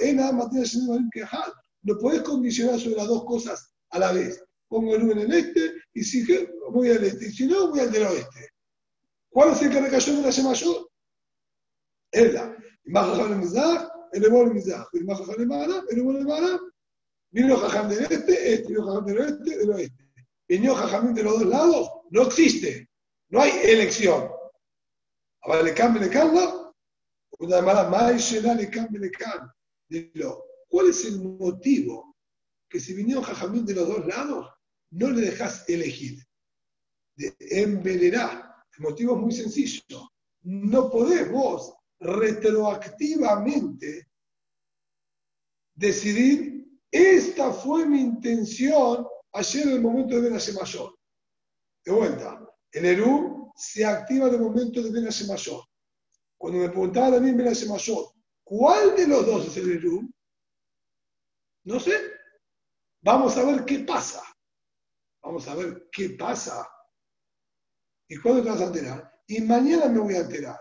no 1.82 1.98
puedes 1.98 2.22
condicionar 2.22 2.78
sobre 2.78 2.96
las 2.96 3.08
dos 3.08 3.24
cosas 3.24 3.72
a 3.90 3.98
la 3.98 4.12
vez 4.12 4.42
pongo 4.72 4.94
el 4.94 5.02
U 5.02 5.12
en 5.12 5.18
el 5.18 5.32
este, 5.32 5.74
y 5.92 6.02
si 6.02 6.26
voy 6.70 6.90
al 6.90 7.04
este, 7.04 7.26
y 7.26 7.30
si 7.30 7.46
no, 7.46 7.68
voy 7.68 7.80
al 7.80 7.92
del 7.92 8.04
oeste. 8.04 8.48
¿Cuál 9.28 9.52
es 9.52 9.62
el 9.62 9.70
que 9.70 9.80
recayó 9.82 10.12
en 10.14 10.22
la 10.22 10.42
mayor? 10.42 10.90
Ella. 12.10 12.56
Y 12.84 12.90
más 12.90 13.06
jajam 13.06 13.32
el 13.32 13.38
mizaj, 13.38 13.88
el 14.12 14.24
ebol 14.24 14.48
el 14.48 14.54
mizaj. 14.54 14.86
Y 14.94 15.04
más 15.04 15.18
jajam 15.18 15.40
el 15.40 15.46
mara, 15.46 15.84
el 15.90 15.98
ebol 15.98 16.16
el 16.16 16.26
mara. 16.26 16.58
Vino 17.30 17.56
jajam 17.58 17.90
del 17.90 18.00
este, 18.00 18.54
este, 18.54 18.68
vino 18.68 18.86
jajam 18.86 19.04
del 19.04 19.18
oeste, 19.18 19.58
del 19.58 19.70
oeste. 19.70 20.04
Vino 20.48 20.74
jajam 20.74 21.14
de 21.14 21.22
los 21.22 21.40
dos 21.40 21.48
lados, 21.48 21.90
no 22.10 22.22
existe. 22.22 22.88
No 23.30 23.40
hay 23.40 23.52
elección. 23.64 24.30
Ahora 25.42 25.62
le 25.62 25.74
cambia, 25.74 26.02
le 26.02 26.10
cambia. 26.10 26.52
Una 27.38 27.62
mala 27.62 27.88
más 27.88 28.32
le 28.32 28.70
cambia, 28.70 29.00
le 29.00 29.10
cambia. 29.10 29.54
¿cuál 30.68 30.88
es 30.88 31.04
el 31.04 31.20
motivo 31.20 32.16
que 32.68 32.80
si 32.80 32.94
vinieron 32.94 33.22
jajamín 33.22 33.64
de 33.66 33.74
los 33.74 33.86
dos 33.86 34.06
lados, 34.06 34.48
no 34.92 35.10
le 35.10 35.20
dejas 35.20 35.68
elegir. 35.68 36.24
De. 37.14 37.36
El 37.38 37.78
motivo 38.78 39.14
es 39.14 39.20
muy 39.20 39.32
sencillo. 39.32 40.10
No 40.42 40.90
podés 40.90 41.30
vos 41.30 41.74
retroactivamente 42.00 44.08
decidir, 45.74 46.66
esta 46.90 47.52
fue 47.52 47.86
mi 47.86 48.00
intención 48.00 49.06
ayer 49.32 49.66
en 49.66 49.72
el 49.72 49.80
momento 49.80 50.20
de 50.20 50.28
a 50.28 50.32
mayor. 50.32 50.98
De 51.84 51.92
vuelta, 51.92 52.40
el 52.70 52.84
ERU 52.84 53.52
se 53.56 53.84
activa 53.84 54.28
en 54.28 54.34
el 54.34 54.40
momento 54.40 54.82
de 54.82 55.00
a 55.00 55.26
mayor. 55.26 55.64
Cuando 56.36 56.58
me 56.60 56.68
preguntaba 56.68 57.12
también 57.12 57.40
a 57.40 57.72
mayor, 57.72 58.12
¿cuál 58.44 58.96
de 58.96 59.06
los 59.06 59.26
dos 59.26 59.46
es 59.46 59.56
el 59.56 59.72
ERU? 59.72 60.08
No 61.64 61.80
sé. 61.80 61.92
Vamos 63.00 63.36
a 63.36 63.44
ver 63.44 63.64
qué 63.64 63.80
pasa. 63.80 64.22
Vamos 65.22 65.46
a 65.48 65.54
ver 65.54 65.88
qué 65.90 66.10
pasa. 66.10 66.68
¿Y 68.08 68.16
cuándo 68.16 68.42
te 68.42 68.50
vas 68.50 68.60
a 68.60 68.66
enterar? 68.66 69.12
Y 69.26 69.40
mañana 69.40 69.88
me 69.88 70.00
voy 70.00 70.14
a 70.14 70.20
enterar. 70.20 70.60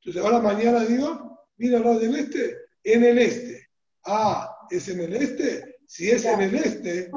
Entonces, 0.00 0.22
ahora 0.22 0.40
mañana 0.40 0.84
digo, 0.84 1.46
mira 1.56 1.78
lado 1.78 1.98
del 1.98 2.14
este, 2.16 2.58
en 2.82 3.04
el 3.04 3.18
este. 3.18 3.68
Ah, 4.04 4.66
es 4.70 4.88
en 4.88 5.00
el 5.00 5.14
este. 5.14 5.78
Si 5.86 6.10
es 6.10 6.24
en 6.24 6.42
el 6.42 6.54
este, 6.54 7.10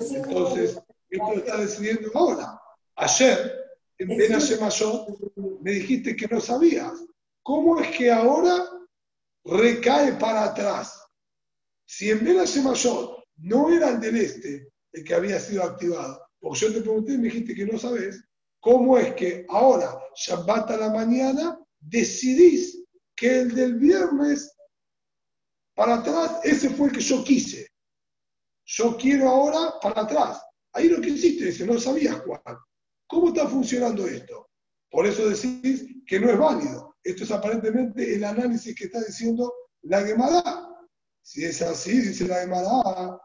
entonces 0.00 0.78
esto 1.10 1.32
está 1.34 1.56
decidiendo 1.58 2.10
ahora. 2.14 2.60
Ayer, 2.96 3.54
en 3.98 4.08
Ben 4.08 4.38
me 5.60 5.72
dijiste 5.72 6.16
que 6.16 6.26
no 6.28 6.40
sabías. 6.40 6.92
¿Cómo 7.42 7.80
es 7.80 7.96
que 7.96 8.10
ahora 8.10 8.64
recae 9.44 10.12
para 10.14 10.44
atrás? 10.44 11.02
Si 11.86 12.10
en 12.10 12.24
Ben 12.24 12.36
no 13.36 13.72
era 13.72 13.90
el 13.90 14.00
del 14.00 14.16
este 14.16 14.68
el 14.92 15.04
que 15.04 15.14
había 15.14 15.38
sido 15.38 15.62
activado, 15.62 16.20
porque 16.40 16.60
yo 16.60 16.72
te 16.72 16.80
pregunté 16.80 17.12
y 17.12 17.18
me 17.18 17.24
dijiste 17.24 17.54
que 17.54 17.66
no 17.66 17.78
sabes, 17.78 18.22
¿cómo 18.60 18.98
es 18.98 19.14
que 19.14 19.46
ahora, 19.48 19.98
Shabbat 20.14 20.70
a 20.70 20.76
la 20.76 20.90
mañana, 20.90 21.58
decidís 21.78 22.84
que 23.14 23.40
el 23.40 23.54
del 23.54 23.74
viernes 23.74 24.54
para 25.74 25.96
atrás, 25.96 26.40
ese 26.44 26.70
fue 26.70 26.88
el 26.88 26.94
que 26.94 27.00
yo 27.00 27.22
quise? 27.22 27.67
Yo 28.70 28.96
quiero 28.98 29.28
ahora 29.28 29.74
para 29.80 30.02
atrás. 30.02 30.42
Ahí 30.74 30.88
lo 30.88 31.00
que 31.00 31.08
hiciste, 31.08 31.46
dice, 31.46 31.66
no 31.66 31.78
sabías 31.80 32.20
cuál. 32.20 32.58
¿Cómo 33.06 33.28
está 33.28 33.48
funcionando 33.48 34.06
esto? 34.06 34.50
Por 34.90 35.06
eso 35.06 35.26
decís 35.26 35.86
que 36.06 36.20
no 36.20 36.30
es 36.30 36.38
válido. 36.38 36.96
Esto 37.02 37.24
es 37.24 37.30
aparentemente 37.30 38.14
el 38.14 38.24
análisis 38.24 38.74
que 38.76 38.84
está 38.84 39.02
diciendo 39.02 39.52
la 39.82 40.02
Gemara. 40.04 40.68
Si 41.22 41.44
es 41.44 41.62
así, 41.62 41.98
dice 41.98 42.28
la 42.28 42.40
Gemara, 42.40 43.18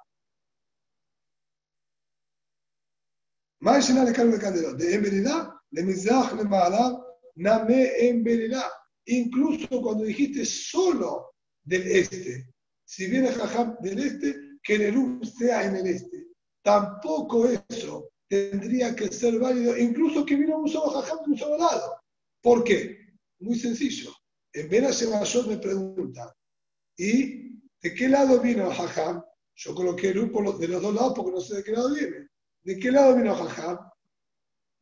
más 3.60 3.88
llena 3.88 4.06
de 4.06 4.14
carne 4.14 4.34
de 4.34 4.40
candela, 4.40 4.74
de 4.74 4.96
Emberilá, 4.96 5.62
de 5.70 5.84
Mizrach, 5.84 6.34
de 6.34 6.44
Ma'alá, 6.46 7.06
Name 7.36 8.08
Emberilá. 8.08 8.72
Incluso 9.06 9.68
cuando 9.82 10.06
dijiste 10.06 10.46
solo 10.46 11.34
del 11.64 11.86
este, 11.88 12.54
si 12.86 13.08
viene 13.08 13.32
Jajam 13.32 13.76
del 13.82 14.00
este, 14.00 14.53
que 14.64 14.76
el 14.76 15.22
sea 15.26 15.66
en 15.66 15.76
el 15.76 15.88
este. 15.88 16.28
Tampoco 16.64 17.48
eso 17.48 18.10
tendría 18.28 18.96
que 18.96 19.10
ser 19.10 19.38
válido, 19.38 19.78
incluso 19.78 20.26
que 20.26 20.36
vino 20.36 20.58
un 20.58 20.70
solo 20.70 20.90
jajam 20.92 21.20
de 21.26 21.32
un 21.32 21.38
solo 21.38 21.58
lado. 21.58 21.98
¿Por 22.42 22.64
qué? 22.64 22.98
Muy 23.40 23.60
sencillo. 23.60 24.12
En 24.54 24.70
Mayor 24.70 25.48
me 25.48 25.58
pregunta, 25.58 26.36
¿y 26.98 27.60
de 27.82 27.94
qué 27.94 28.08
lado 28.08 28.40
vino 28.40 28.72
jajam? 28.72 29.24
Yo 29.56 29.76
coloqué 29.76 30.10
el 30.10 30.32
por 30.32 30.58
de 30.58 30.68
los 30.68 30.82
dos 30.82 30.96
lados 30.96 31.14
porque 31.16 31.32
no 31.32 31.42
sé 31.42 31.58
de 31.58 31.64
qué 31.64 31.72
lado 31.72 31.94
viene. 31.94 32.30
¿De 32.64 32.80
qué 32.80 32.92
lado 32.92 33.16
vino 33.16 33.36
jajam? 33.36 33.80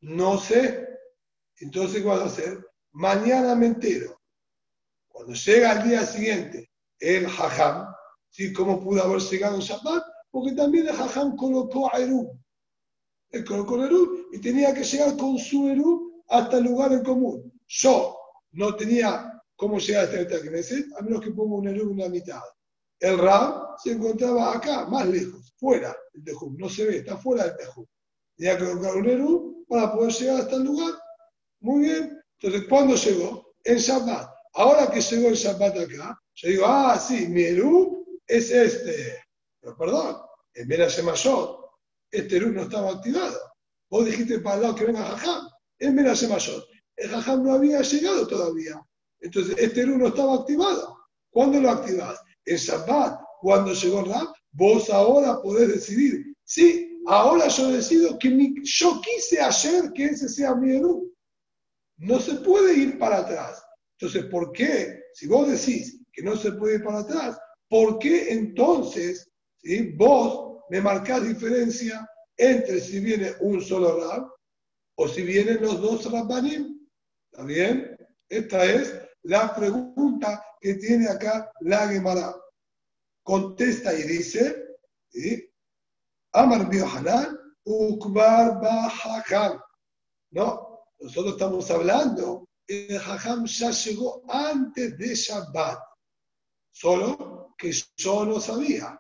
No 0.02 0.38
sé. 0.38 0.88
Entonces, 1.58 2.02
¿qué 2.02 2.08
vas 2.08 2.22
a 2.22 2.26
hacer? 2.26 2.66
Mañana 2.92 3.56
me 3.56 3.68
entero. 3.68 4.22
Cuando 5.08 5.34
llega 5.34 5.72
al 5.72 5.88
día 5.88 6.06
siguiente 6.06 6.70
el 7.00 7.28
jajam, 7.28 7.91
¿sí? 8.32 8.52
¿cómo 8.54 8.80
pudo 8.80 9.04
haber 9.04 9.22
llegado 9.22 9.56
en 9.56 9.62
Shabbat? 9.62 10.04
Porque 10.32 10.54
también 10.54 10.88
el 10.88 10.96
jajam 10.96 11.36
colocó 11.36 11.94
a 11.94 12.00
Eru. 12.00 12.32
Él 13.30 13.46
colocó 13.46 13.76
el 13.76 13.84
Eru 13.84 14.28
y 14.32 14.40
tenía 14.40 14.74
que 14.74 14.84
llegar 14.84 15.16
con 15.18 15.38
su 15.38 15.70
Eru 15.70 16.24
hasta 16.28 16.58
el 16.58 16.64
lugar 16.66 16.94
en 16.94 17.04
común. 17.04 17.54
Yo 17.68 18.18
no 18.54 18.76
tenía 18.76 19.42
cómo 19.56 19.78
llegar 19.78 20.06
hasta 20.06 20.20
el 20.20 20.28
Knesset, 20.28 20.86
a 20.98 21.02
menos 21.02 21.22
que 21.22 21.32
ponga 21.32 21.56
un 21.56 21.68
Eru 21.68 21.92
en 21.92 21.98
la 22.00 22.10
mitad. 22.10 22.42
El 23.00 23.18
Rab 23.18 23.78
se 23.84 23.92
encontraba 23.92 24.56
acá, 24.56 24.86
más 24.86 25.08
lejos, 25.08 25.54
fuera 25.58 25.96
del 26.14 26.24
Tejum. 26.24 26.56
No 26.58 26.70
se 26.70 26.86
ve, 26.86 26.98
está 26.98 27.18
fuera 27.18 27.46
del 27.46 27.58
Tejum. 27.58 27.86
Tenía 28.38 28.58
que 28.58 28.66
colocar 28.66 28.96
un 28.96 29.10
Eru 29.10 29.66
para 29.68 29.92
poder 29.94 30.12
llegar 30.14 30.42
hasta 30.42 30.56
el 30.56 30.64
lugar. 30.64 30.94
Muy 31.62 31.82
bien. 31.82 32.22
Entonces, 32.40 32.68
¿cuándo 32.70 32.96
llegó? 32.96 33.54
En 33.64 33.78
Shabbat. 33.78 34.30
Ahora 34.54 34.92
que 34.92 35.02
llegó 35.02 35.30
el 35.30 35.36
Shabbat 35.36 35.78
acá, 35.78 36.20
yo 36.36 36.50
digo, 36.50 36.66
ah, 36.66 36.98
sí, 37.00 37.28
mi 37.28 37.44
Eru 37.44 37.91
es 38.32 38.50
este. 38.50 39.24
Pero 39.60 39.78
perdón, 39.78 40.18
en 40.54 41.06
Mayor, 41.06 41.70
este 42.10 42.38
Eru 42.38 42.52
no 42.52 42.64
estaba 42.64 42.92
activado. 42.92 43.40
Vos 43.90 44.06
dijiste 44.06 44.40
para 44.40 44.56
el 44.56 44.62
lado 44.64 44.76
que 44.76 44.86
venga 44.86 45.04
Jajam. 45.04 45.50
En 45.80 45.96
Mayor, 45.96 46.66
el 46.96 47.10
Jajam 47.10 47.44
no 47.44 47.54
había 47.54 47.82
llegado 47.82 48.28
todavía. 48.28 48.82
Entonces, 49.20 49.56
este 49.58 49.82
Eru 49.82 49.98
no 49.98 50.08
estaba 50.08 50.36
activado. 50.36 50.98
¿Cuándo 51.30 51.60
lo 51.60 51.70
activás? 51.70 52.20
En 52.46 52.58
Shabbat, 52.58 53.22
cuando 53.42 53.74
llegó 53.74 54.04
Ram, 54.04 54.28
vos 54.52 54.90
ahora 54.90 55.42
podés 55.42 55.68
decidir. 55.68 56.34
Sí, 56.44 57.00
ahora 57.08 57.48
yo 57.48 57.70
decido 57.70 58.18
que 58.18 58.54
yo 58.64 59.02
quise 59.02 59.42
ayer 59.42 59.92
que 59.94 60.06
ese 60.06 60.28
sea 60.28 60.56
mi 60.56 60.76
Eru. 60.76 61.14
No 61.98 62.20
se 62.20 62.36
puede 62.36 62.74
ir 62.74 62.98
para 62.98 63.20
atrás. 63.20 63.64
Entonces, 64.00 64.26
¿por 64.26 64.52
qué? 64.52 65.04
Si 65.14 65.28
vos 65.28 65.48
decís 65.48 66.02
que 66.12 66.24
no 66.24 66.36
se 66.36 66.52
puede 66.54 66.76
ir 66.76 66.84
para 66.84 67.00
atrás, 67.00 67.38
¿por 67.72 68.00
qué 68.00 68.34
entonces 68.34 69.32
vos 69.96 70.58
me 70.70 70.82
marcás 70.82 71.24
diferencia 71.26 72.06
entre 72.36 72.82
si 72.82 73.00
viene 73.00 73.32
un 73.40 73.62
solo 73.62 73.98
Rab 73.98 74.30
o 74.98 75.08
si 75.08 75.22
vienen 75.22 75.62
los 75.62 75.80
dos 75.80 76.12
Rabbanim? 76.12 76.86
¿Está 77.32 77.46
bien? 77.46 77.98
Esta 78.28 78.66
es 78.66 78.94
la 79.24 79.56
pregunta 79.56 80.44
que 80.60 80.74
tiene 80.76 81.08
acá 81.08 81.50
la 81.62 81.88
Gemara. 81.88 82.36
Contesta 83.24 83.94
y 83.94 84.04
dice, 84.04 84.76
Amar 86.34 86.70
Biohanan, 86.70 87.38
Ukbar 87.64 88.60
Bahakam. 88.60 89.62
No, 90.32 90.84
nosotros 91.00 91.36
estamos 91.36 91.72
hablando, 91.72 92.50
el 92.68 92.98
Hajam 92.98 93.46
ya 93.46 93.72
llegó 93.72 94.24
antes 94.28 94.98
de 94.98 95.16
Shabbat. 95.16 95.80
Solo 96.74 97.31
que 97.62 97.72
yo 97.96 98.26
no 98.26 98.40
sabía, 98.40 99.00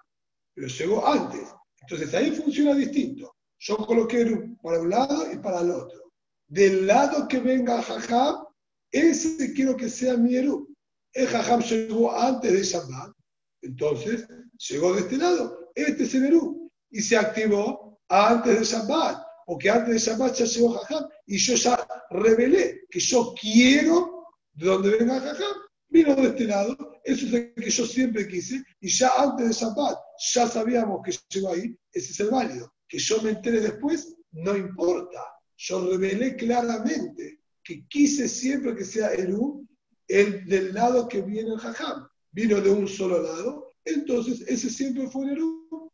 pero 0.53 0.67
llegó 0.67 1.07
antes. 1.07 1.49
Entonces 1.81 2.13
ahí 2.13 2.31
funciona 2.31 2.75
distinto. 2.75 3.35
Yo 3.57 3.75
coloqué 3.77 4.23
para 4.61 4.81
un 4.81 4.89
lado 4.89 5.31
y 5.33 5.37
para 5.37 5.61
el 5.61 5.71
otro. 5.71 6.11
Del 6.47 6.85
lado 6.85 7.27
que 7.27 7.39
venga 7.39 7.81
Jajam, 7.81 8.45
ese 8.91 9.51
quiero 9.53 9.75
que 9.75 9.89
sea 9.89 10.15
mi 10.15 10.35
Eru. 10.35 10.67
El 11.13 11.27
Jajam 11.27 11.61
llegó 11.61 12.15
antes 12.15 12.53
de 12.53 12.63
Shabbat, 12.63 13.11
entonces 13.63 14.27
llegó 14.69 14.93
de 14.93 15.01
este 15.01 15.17
lado. 15.17 15.71
Este 15.73 16.03
es 16.03 16.13
el 16.13 16.25
Eru. 16.25 16.71
Y 16.91 17.01
se 17.01 17.17
activó 17.17 17.99
antes 18.09 18.59
de 18.59 18.65
Shabbat, 18.65 19.25
porque 19.47 19.71
antes 19.71 19.93
de 19.93 19.99
Shabbat 19.99 20.35
ya 20.35 20.45
llegó 20.45 20.73
Jajam. 20.73 21.09
Y 21.25 21.37
yo 21.37 21.55
ya 21.55 21.87
revelé 22.11 22.81
que 22.91 22.99
yo 22.99 23.33
quiero 23.39 24.27
de 24.53 24.65
donde 24.67 24.97
venga 24.97 25.19
Jajam 25.19 25.70
vino 25.91 26.15
de 26.15 26.27
este 26.29 26.45
lado, 26.45 26.75
eso 27.03 27.25
es 27.25 27.31
lo 27.31 27.53
que 27.55 27.69
yo 27.69 27.85
siempre 27.85 28.27
quise, 28.27 28.63
y 28.79 28.87
ya 28.87 29.11
antes 29.17 29.47
de 29.49 29.53
Shabbat 29.53 29.97
ya 30.33 30.47
sabíamos 30.47 31.01
que 31.03 31.13
llegó 31.29 31.49
ahí, 31.49 31.77
ese 31.91 32.11
es 32.11 32.19
el 32.21 32.29
válido. 32.29 32.73
Que 32.87 32.97
yo 32.97 33.21
me 33.21 33.31
entere 33.31 33.59
después, 33.59 34.15
no 34.31 34.55
importa. 34.55 35.21
Yo 35.57 35.89
revelé 35.89 36.35
claramente 36.35 37.41
que 37.63 37.85
quise 37.87 38.27
siempre 38.27 38.75
que 38.75 38.85
sea 38.85 39.13
Eru, 39.13 39.67
el 40.07 40.45
del 40.45 40.73
lado 40.73 41.07
que 41.07 41.21
viene 41.21 41.53
el 41.53 41.59
Jajam. 41.59 42.07
Vino 42.31 42.61
de 42.61 42.69
un 42.69 42.87
solo 42.87 43.21
lado, 43.21 43.73
entonces 43.83 44.41
ese 44.47 44.69
siempre 44.69 45.07
fue 45.09 45.25
el 45.25 45.31
Eru. 45.33 45.91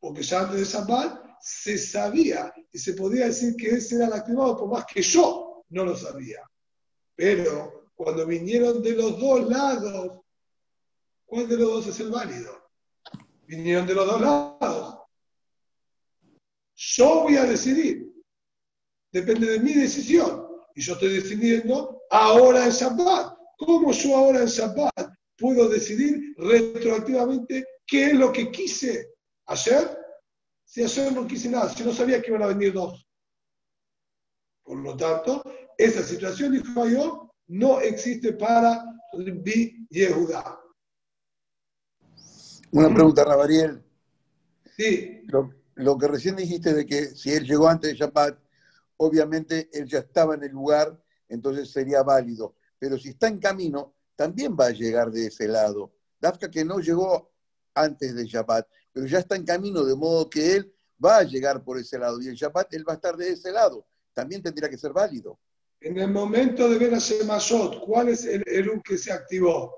Porque 0.00 0.22
ya 0.22 0.40
antes 0.40 0.58
de 0.58 0.64
Shabbat 0.64 1.38
se 1.40 1.76
sabía 1.76 2.52
y 2.72 2.78
se 2.78 2.94
podía 2.94 3.26
decir 3.26 3.54
que 3.56 3.70
ese 3.70 3.96
era 3.96 4.06
el 4.06 4.12
activado, 4.14 4.56
por 4.56 4.70
más 4.70 4.86
que 4.86 5.02
yo 5.02 5.64
no 5.68 5.84
lo 5.84 5.96
sabía. 5.96 6.40
Pero 7.14 7.77
cuando 7.98 8.24
vinieron 8.24 8.80
de 8.80 8.92
los 8.92 9.18
dos 9.18 9.48
lados, 9.48 10.20
¿cuál 11.26 11.48
de 11.48 11.56
los 11.56 11.68
dos 11.68 11.86
es 11.88 11.98
el 11.98 12.12
válido? 12.12 12.70
Vinieron 13.44 13.88
de 13.88 13.94
los 13.94 14.06
dos 14.06 14.20
lados. 14.20 14.98
Yo 16.76 17.22
voy 17.24 17.36
a 17.36 17.44
decidir. 17.44 18.08
Depende 19.10 19.50
de 19.50 19.58
mi 19.58 19.72
decisión. 19.72 20.46
Y 20.76 20.82
yo 20.82 20.92
estoy 20.92 21.08
decidiendo 21.08 22.02
ahora 22.08 22.66
en 22.66 22.70
Shabbat. 22.70 23.36
¿Cómo 23.58 23.90
yo 23.90 24.16
ahora 24.16 24.42
en 24.42 24.46
Shabbat 24.46 25.12
puedo 25.36 25.68
decidir 25.68 26.36
retroactivamente 26.36 27.66
qué 27.84 28.10
es 28.10 28.14
lo 28.14 28.30
que 28.30 28.52
quise 28.52 29.12
ayer? 29.46 29.98
Si 30.64 30.84
ayer 30.84 31.12
no 31.12 31.26
quise 31.26 31.48
nada, 31.48 31.68
si 31.68 31.82
no 31.82 31.92
sabía 31.92 32.22
que 32.22 32.30
iban 32.30 32.44
a 32.44 32.46
venir 32.46 32.72
dos. 32.72 33.04
Por 34.62 34.78
lo 34.78 34.96
tanto, 34.96 35.42
esa 35.76 36.04
situación, 36.04 36.52
dijo 36.52 36.86
yo, 36.86 37.27
no 37.48 37.80
existe 37.80 38.32
para 38.34 38.84
Rabbi 39.12 39.86
Yehuda. 39.90 40.60
Una 42.70 42.94
pregunta, 42.94 43.24
Rabariel. 43.24 43.82
Sí. 44.76 45.22
Lo, 45.74 45.98
que 45.98 46.08
recién 46.08 46.36
dijiste 46.36 46.74
de 46.74 46.84
que 46.84 47.06
si 47.06 47.32
él 47.32 47.44
llegó 47.44 47.68
antes 47.68 47.90
de 47.90 47.96
Shabbat, 47.96 48.38
obviamente 48.98 49.70
él 49.72 49.86
ya 49.86 50.00
estaba 50.00 50.34
en 50.34 50.44
el 50.44 50.52
lugar, 50.52 51.02
entonces 51.28 51.70
sería 51.70 52.02
válido. 52.02 52.56
Pero 52.78 52.98
si 52.98 53.10
está 53.10 53.28
en 53.28 53.38
camino, 53.38 53.94
también 54.14 54.54
va 54.58 54.66
a 54.66 54.70
llegar 54.70 55.10
de 55.10 55.26
ese 55.26 55.48
lado. 55.48 55.94
Dafka 56.20 56.50
que 56.50 56.64
no 56.64 56.78
llegó 56.80 57.32
antes 57.74 58.14
de 58.14 58.26
Shabbat, 58.26 58.68
pero 58.92 59.06
ya 59.06 59.20
está 59.20 59.36
en 59.36 59.44
camino, 59.44 59.84
de 59.84 59.94
modo 59.94 60.28
que 60.28 60.56
él 60.56 60.74
va 61.02 61.18
a 61.18 61.22
llegar 61.22 61.64
por 61.64 61.78
ese 61.78 61.98
lado. 61.98 62.20
Y 62.20 62.28
el 62.28 62.34
Shabbat 62.34 62.74
él 62.74 62.86
va 62.86 62.92
a 62.92 62.96
estar 62.96 63.16
de 63.16 63.30
ese 63.30 63.50
lado. 63.52 63.86
También 64.12 64.42
tendría 64.42 64.68
que 64.68 64.76
ser 64.76 64.92
válido. 64.92 65.38
En 65.80 65.98
el 65.98 66.10
momento 66.10 66.68
de 66.68 66.78
ver 66.78 66.94
a 66.94 66.98
Shemashot, 66.98 67.80
¿cuál 67.84 68.08
es 68.08 68.24
el 68.24 68.42
Eru 68.46 68.82
que 68.82 68.98
se 68.98 69.12
activó? 69.12 69.74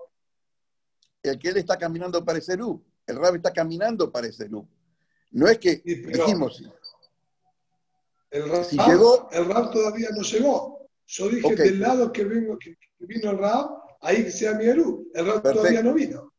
El 1.23 1.39
que 1.39 1.49
él 1.49 1.59
está 1.59 1.77
caminando 1.77 2.25
para 2.25 2.39
ese 2.39 2.55
Eru. 2.55 2.83
El 3.11 3.17
Rab 3.17 3.35
está 3.35 3.53
caminando 3.53 4.11
para 4.11 4.29
ese 4.29 4.49
loop. 4.49 4.69
No 5.33 5.49
es 5.49 5.59
que 5.59 5.83
dijimos. 5.85 6.63
El 8.31 8.49
Rab, 8.49 8.65
si 8.65 8.77
llegó, 8.77 9.29
el 9.33 9.47
Rab 9.47 9.73
todavía 9.73 10.09
no 10.17 10.23
llegó. 10.23 10.89
Yo 11.07 11.29
dije 11.29 11.57
del 11.57 11.81
lado 11.81 12.13
que, 12.13 12.25
vengo, 12.25 12.57
que 12.57 12.77
vino 13.01 13.31
el 13.31 13.39
Rab, 13.39 13.69
ahí 14.01 14.25
que 14.25 14.31
sea 14.31 14.55
mi 14.55 14.65
El 14.65 15.27
Rab 15.27 15.43
todavía 15.43 15.83
no 15.83 15.93
vino. 15.93 16.33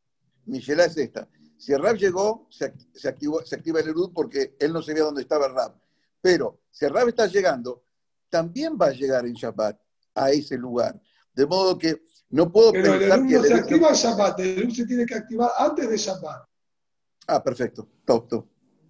Mi 0.46 0.60
es 0.60 0.70
esta. 0.70 1.28
Si 1.58 1.74
el 1.74 1.82
Rab 1.82 1.98
llegó, 1.98 2.48
se, 2.50 2.74
se, 2.94 3.10
activó, 3.10 3.46
se 3.46 3.56
activa 3.56 3.82
el 3.82 3.90
Erud 3.90 4.12
porque 4.14 4.56
él 4.58 4.72
no 4.72 4.82
sabía 4.82 5.04
dónde 5.04 5.22
estaba 5.22 5.48
el 5.48 5.54
Rab. 5.54 5.76
Pero 6.22 6.62
si 6.72 6.86
el 6.86 6.94
Rab 6.94 7.10
está 7.10 7.28
llegando, 7.28 7.84
también 8.32 8.76
va 8.82 8.88
a 8.88 8.92
llegar 8.92 9.28
en 9.28 9.34
Shabbat 9.34 9.80
a 10.16 10.32
ese 10.32 10.58
lugar. 10.58 11.00
De 11.34 11.46
modo 11.46 11.78
que 11.78 12.02
no 12.30 12.52
puedo 12.52 12.72
Pero 12.72 12.98
pensar 12.98 13.20
el 13.20 13.28
que 13.28 13.36
no 13.36 13.44
se 13.44 13.54
activa 13.54 13.90
en 13.90 13.94
Shabbat, 13.94 14.40
el 14.40 14.60
Erud 14.60 14.74
se 14.74 14.86
tiene 14.88 15.06
que 15.06 15.16
activar 15.16 15.52
antes 15.58 15.90
de 15.90 15.98
Shabbat. 15.98 16.48
Ah, 17.28 17.44
perfecto. 17.44 17.88
Top, 18.06 18.28
top. 18.28 18.48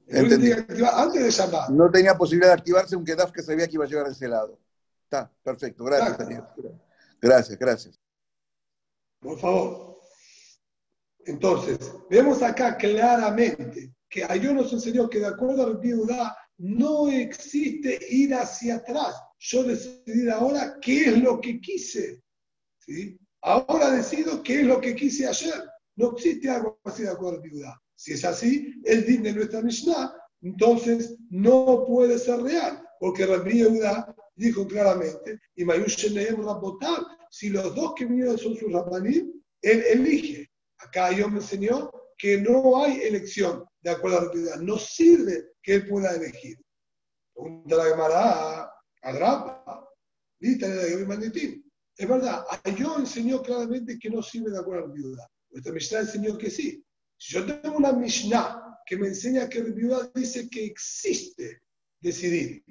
El 0.08 0.30
se 0.30 0.38
tiene 0.38 0.56
que 0.56 0.62
activar 0.62 0.94
antes 0.96 1.24
de 1.24 1.32
Shabbat. 1.32 1.70
No 1.70 1.92
tenía 1.92 2.16
posibilidad 2.16 2.54
de 2.54 2.60
activarse, 2.60 2.96
aunque 2.96 3.16
Daf 3.16 3.32
sabía 3.44 3.68
que 3.68 3.74
iba 3.74 3.86
a 3.86 3.88
llegar 3.88 4.06
a 4.06 4.12
ese 4.12 4.28
lado. 4.28 4.60
Está, 5.04 5.30
perfecto. 5.44 5.84
Gracias, 5.84 6.18
Daniel. 6.18 6.44
Gracias, 7.20 7.58
gracias. 7.58 8.00
Por 9.20 9.40
favor. 9.40 10.00
Entonces, 11.26 11.94
vemos 12.10 12.42
acá 12.42 12.78
claramente 12.78 13.94
que 14.10 14.24
Ayón 14.24 14.56
nos 14.56 14.74
enseñó 14.74 15.10
que 15.10 15.20
de 15.20 15.28
acuerdo 15.28 15.66
al 15.66 15.78
viuda 15.78 16.36
no 16.62 17.10
existe 17.10 18.00
ir 18.10 18.36
hacia 18.36 18.76
atrás. 18.76 19.16
Yo 19.40 19.64
decidí 19.64 20.30
ahora 20.30 20.78
qué 20.80 21.06
es 21.06 21.18
lo 21.18 21.42
que 21.42 21.60
quise. 21.60 22.22
¿sí? 22.78 23.18
Ahora 23.42 23.90
decido 23.90 24.44
qué 24.44 24.62
es 24.62 24.68
lo 24.68 24.80
que 24.80 24.96
quise 24.96 25.28
ayer. 25.28 25.64
No 25.96 26.12
existe 26.12 26.50
algo 26.50 26.80
así 26.84 27.02
de 27.02 27.10
acuerdo 27.10 27.42
viuda. 27.42 27.82
Si 27.96 28.14
es 28.14 28.24
así, 28.24 28.76
el 28.86 29.06
din 29.08 29.24
de 29.24 29.34
nuestra 29.34 29.62
Mishnah, 29.62 30.14
entonces 30.44 31.18
no 31.30 31.84
puede 31.88 32.20
ser 32.20 32.42
real, 32.42 32.84
porque 33.00 33.26
Rabbi 33.26 33.58
Yehuda 33.58 34.16
dijo 34.36 34.68
claramente, 34.68 35.40
y 35.56 35.66
si 37.32 37.50
los 37.50 37.76
dos 37.76 37.94
que 37.96 38.06
vinieron 38.06 38.38
son 38.38 38.56
sus 38.56 38.72
Rabbanim, 38.72 39.32
él 39.62 39.84
elige. 39.90 40.50
Acá 40.80 41.12
yo 41.12 41.28
me 41.30 41.38
enseñó 41.38 41.92
que 42.18 42.40
no 42.40 42.84
hay 42.84 43.02
elección 43.02 43.64
de 43.82 43.90
acuerdo 43.90 44.18
a 44.18 44.22
la 44.22 44.28
autoridad. 44.28 44.56
No 44.58 44.78
sirve 44.78 45.54
que 45.62 45.76
él 45.76 45.88
pueda 45.88 46.16
elegir. 46.16 46.58
Pregunta 47.34 47.76
la 47.76 47.86
Gemara 47.86 48.62
a 49.02 49.12
Grapa. 49.12 49.88
Es 50.40 52.08
verdad, 52.08 52.46
yo 52.78 52.98
enseñó 52.98 53.42
claramente 53.42 54.00
que 54.00 54.10
no 54.10 54.24
sirve 54.24 54.52
de 54.52 54.60
acuerdo 54.60 54.86
a 54.86 54.88
la 54.88 54.94
viuda. 54.94 55.32
Nuestra 55.52 55.74
Mishnah 55.74 56.00
enseñó 56.00 56.38
que 56.38 56.50
sí. 56.50 56.84
Si 57.18 57.34
yo 57.34 57.46
tengo 57.46 57.78
una 57.78 57.92
Mishnah 57.92 58.80
que 58.86 58.98
me 58.98 59.08
enseña 59.08 59.48
que 59.48 59.64
la 59.64 59.70
viuda 59.70 60.12
dice 60.16 60.50
que 60.50 60.66
existe 60.66 61.62
decidir, 62.00 62.64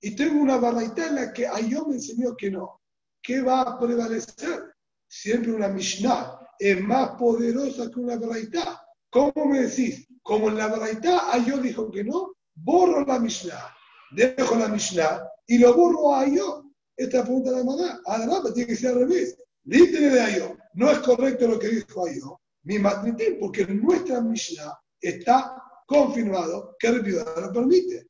y 0.00 0.16
tengo 0.16 0.42
una 0.42 0.56
barraita 0.56 1.06
en 1.08 1.14
la 1.14 1.32
que 1.32 1.48
yo 1.68 1.86
me 1.86 1.94
enseñó 1.94 2.36
que 2.36 2.50
no, 2.50 2.80
¿qué 3.22 3.40
va 3.40 3.62
a 3.62 3.78
prevalecer? 3.78 4.74
Siempre 5.08 5.52
una 5.52 5.68
Mishnah 5.68 6.40
es 6.58 6.80
más 6.82 7.10
poderosa 7.10 7.90
que 7.90 8.00
una 8.00 8.16
braita. 8.16 8.84
¿Cómo 9.10 9.46
me 9.46 9.60
decís? 9.62 10.06
Como 10.24 10.48
en 10.48 10.56
la 10.56 10.68
braita 10.68 11.38
yo 11.46 11.58
dijo 11.58 11.90
que 11.90 12.02
no, 12.02 12.32
borro 12.54 13.04
la 13.04 13.18
Mishnah, 13.18 13.76
dejo 14.12 14.56
la 14.56 14.68
Mishnah 14.68 15.22
y 15.46 15.58
lo 15.58 15.74
borro 15.74 16.14
a 16.14 16.26
yo. 16.26 16.64
Esta 16.96 17.22
pregunta 17.22 17.50
de 17.50 17.58
la 17.58 17.64
maná, 17.64 18.00
adelante, 18.06 18.52
tiene 18.52 18.68
que 18.68 18.76
ser 18.76 18.92
al 18.92 19.00
revés. 19.00 19.36
Lítere 19.64 20.08
de 20.08 20.20
Ayo, 20.20 20.56
no 20.74 20.90
es 20.90 20.98
correcto 21.00 21.46
lo 21.46 21.58
que 21.58 21.68
dijo 21.68 22.06
Ayo, 22.06 22.40
mi 22.62 22.78
matnitín, 22.78 23.38
porque 23.38 23.62
en 23.62 23.82
nuestra 23.82 24.22
Mishnah 24.22 24.72
está 24.98 25.62
confirmado 25.86 26.74
que 26.78 26.86
el 26.86 27.02
lo 27.02 27.52
permite. 27.52 28.08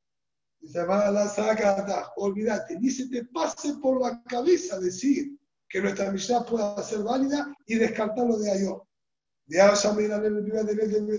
Dice, 0.60 0.86
la 0.86 1.28
saca, 1.28 2.12
olvídate, 2.16 2.78
ni 2.78 2.90
se 2.90 3.08
te 3.08 3.24
pase 3.24 3.74
por 3.82 4.00
la 4.00 4.22
cabeza 4.22 4.78
decir 4.78 5.36
que 5.68 5.80
nuestra 5.80 6.12
Mishnah 6.12 6.44
pueda 6.44 6.80
ser 6.80 7.00
válida 7.00 7.52
y 7.66 7.74
descartarlo 7.74 8.38
de 8.38 8.52
Ayó. 8.52 8.86
De 9.46 9.60
Ayá, 9.60 9.92
de 9.92 11.18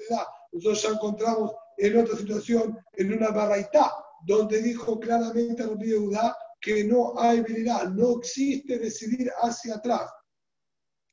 Nosotros 0.56 0.82
ya 0.82 0.90
encontramos 0.90 1.52
en 1.78 1.98
otra 1.98 2.18
situación, 2.18 2.78
en 2.94 3.14
una 3.14 3.30
baraita, 3.30 3.92
donde 4.26 4.62
dijo 4.62 5.00
claramente 5.00 5.62
a 5.62 5.68
Rabbi 5.68 5.88
Yehuda 5.88 6.36
que 6.60 6.84
no 6.84 7.14
hay 7.20 7.40
habilidad, 7.40 7.90
no 7.90 8.18
existe 8.18 8.80
decidir 8.80 9.32
hacia 9.42 9.76
atrás. 9.76 10.10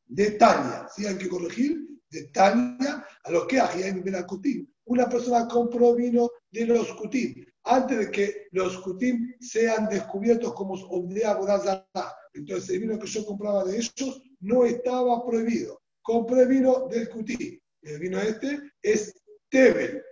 De 0.07 0.33
Tania, 0.33 0.87
si 0.95 1.07
hay 1.07 1.17
que 1.19 1.29
corregir, 1.29 1.77
de 2.11 2.25
Tania 2.29 3.05
a 3.25 3.31
lo 3.31 3.47
que 3.47 3.61
hay 3.61 3.83
en 3.83 4.03
Kutim. 4.25 4.67
Una 4.85 5.09
persona 5.09 5.47
compró 5.49 5.95
vino 5.95 6.31
de 6.51 6.67
los 6.67 6.93
Kutim, 6.95 7.45
antes 7.65 7.99
de 7.99 8.11
que 8.11 8.47
los 8.53 8.79
Kutim 8.79 9.35
sean 9.41 9.89
descubiertos 9.89 10.55
como 10.55 10.75
Obdea 10.75 11.35
Bodazara 11.35 12.17
entonces 12.35 12.71
el 12.71 12.81
vino 12.81 12.99
que 12.99 13.07
yo 13.07 13.25
compraba 13.27 13.65
de 13.65 13.77
ellos 13.77 14.23
no 14.41 14.65
estaba 14.65 15.25
prohibido. 15.25 15.81
Compré 16.01 16.47
vino 16.47 16.89
del 16.89 17.09
Cutí. 17.11 17.61
El 17.83 17.99
vino 17.99 18.21
este 18.21 18.61
es 18.83 19.22
Tebel. 19.53 20.03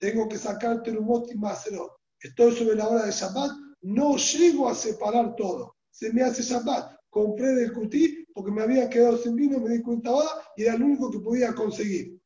Tengo 0.00 0.26
que 0.28 0.38
sacar 0.38 0.82
Terumot 0.82 1.30
y 1.30 1.36
Macerot. 1.36 1.92
Estoy 2.20 2.56
sobre 2.56 2.76
la 2.76 2.88
hora 2.88 3.04
de 3.04 3.12
Shabbat. 3.12 3.50
No 3.82 4.16
llego 4.16 4.68
a 4.68 4.74
separar 4.74 5.36
todo. 5.36 5.76
Se 5.90 6.12
me 6.12 6.22
hace 6.22 6.42
Shabbat. 6.42 6.96
Compré 7.10 7.54
del 7.54 7.72
Cutí 7.72 8.26
porque 8.34 8.50
me 8.50 8.62
había 8.62 8.90
quedado 8.90 9.16
sin 9.16 9.36
vino, 9.36 9.58
me 9.58 9.70
di 9.70 9.82
cuenta 9.82 10.10
ahora 10.10 10.28
y 10.56 10.64
era 10.64 10.74
el 10.74 10.82
único 10.82 11.10
que 11.10 11.20
podía 11.20 11.54
conseguir. 11.54 12.18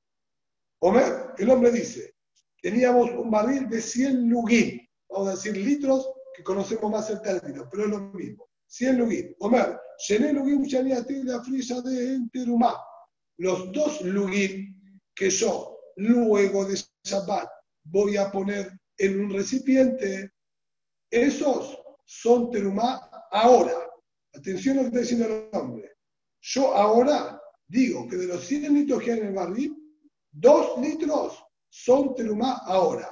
Omer, 0.80 1.34
el 1.38 1.50
hombre 1.50 1.70
dice, 1.70 2.14
teníamos 2.62 3.10
un 3.10 3.30
barril 3.30 3.68
de 3.68 3.80
100 3.80 4.28
lugim, 4.28 4.80
vamos 5.08 5.28
a 5.28 5.30
decir 5.32 5.56
litros, 5.56 6.10
que 6.34 6.42
conocemos 6.42 6.90
más 6.90 7.10
el 7.10 7.20
término, 7.20 7.68
pero 7.70 7.84
es 7.84 7.90
lo 7.90 8.00
mismo. 8.12 8.48
100 8.66 8.98
lugim. 8.98 9.34
Omer, 9.40 9.78
Shené 9.98 10.32
lugim 10.32 10.64
la 11.24 11.44
frisa 11.44 11.80
de 11.82 12.14
enterumá. 12.14 12.74
Los 13.36 13.70
dos 13.70 14.00
lugim 14.02 14.74
que 15.14 15.30
yo 15.30 15.69
luego 15.96 16.64
de 16.64 16.80
Shabbat 17.04 17.48
voy 17.84 18.16
a 18.16 18.30
poner 18.30 18.72
en 18.98 19.24
un 19.24 19.30
recipiente, 19.30 20.32
esos 21.10 21.78
son 22.04 22.50
terumá 22.50 23.08
ahora. 23.30 23.72
Atención 24.34 24.78
a 24.78 24.82
lo 24.82 24.90
que 24.90 24.98
está 24.98 25.00
diciendo 25.00 25.26
el 25.26 25.58
hombre. 25.58 25.92
Yo 26.40 26.74
ahora 26.74 27.40
digo 27.66 28.06
que 28.08 28.16
de 28.16 28.26
los 28.26 28.44
100 28.44 28.74
litros 28.74 29.02
que 29.02 29.12
hay 29.12 29.20
en 29.20 29.26
el 29.28 29.34
barril, 29.34 29.76
dos 30.30 30.78
litros 30.80 31.44
son 31.68 32.14
terumá 32.14 32.58
ahora. 32.66 33.10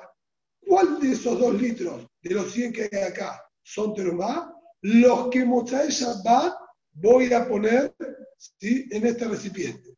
¿Cuál 0.67 1.01
de 1.01 1.13
esos 1.13 1.39
dos 1.39 1.55
litros 1.55 2.07
de 2.23 2.35
los 2.35 2.53
100 2.53 2.73
que 2.73 2.89
hay 2.93 3.03
acá 3.03 3.43
son 3.63 3.95
terumá? 3.95 4.55
los 4.83 5.29
que 5.31 5.45
Motzai 5.45 5.89
Shabbat 5.89 6.55
voy 6.93 7.33
a 7.33 7.49
poner 7.49 7.95
¿sí? 8.37 8.89
en 8.91 9.07
este 9.07 9.27
recipiente. 9.27 9.97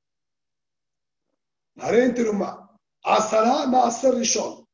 Haré 1.77 2.11
terumá. 2.11 2.70
Asará 3.05 3.67
Maaser 3.67 4.15
Rishon. 4.15 4.67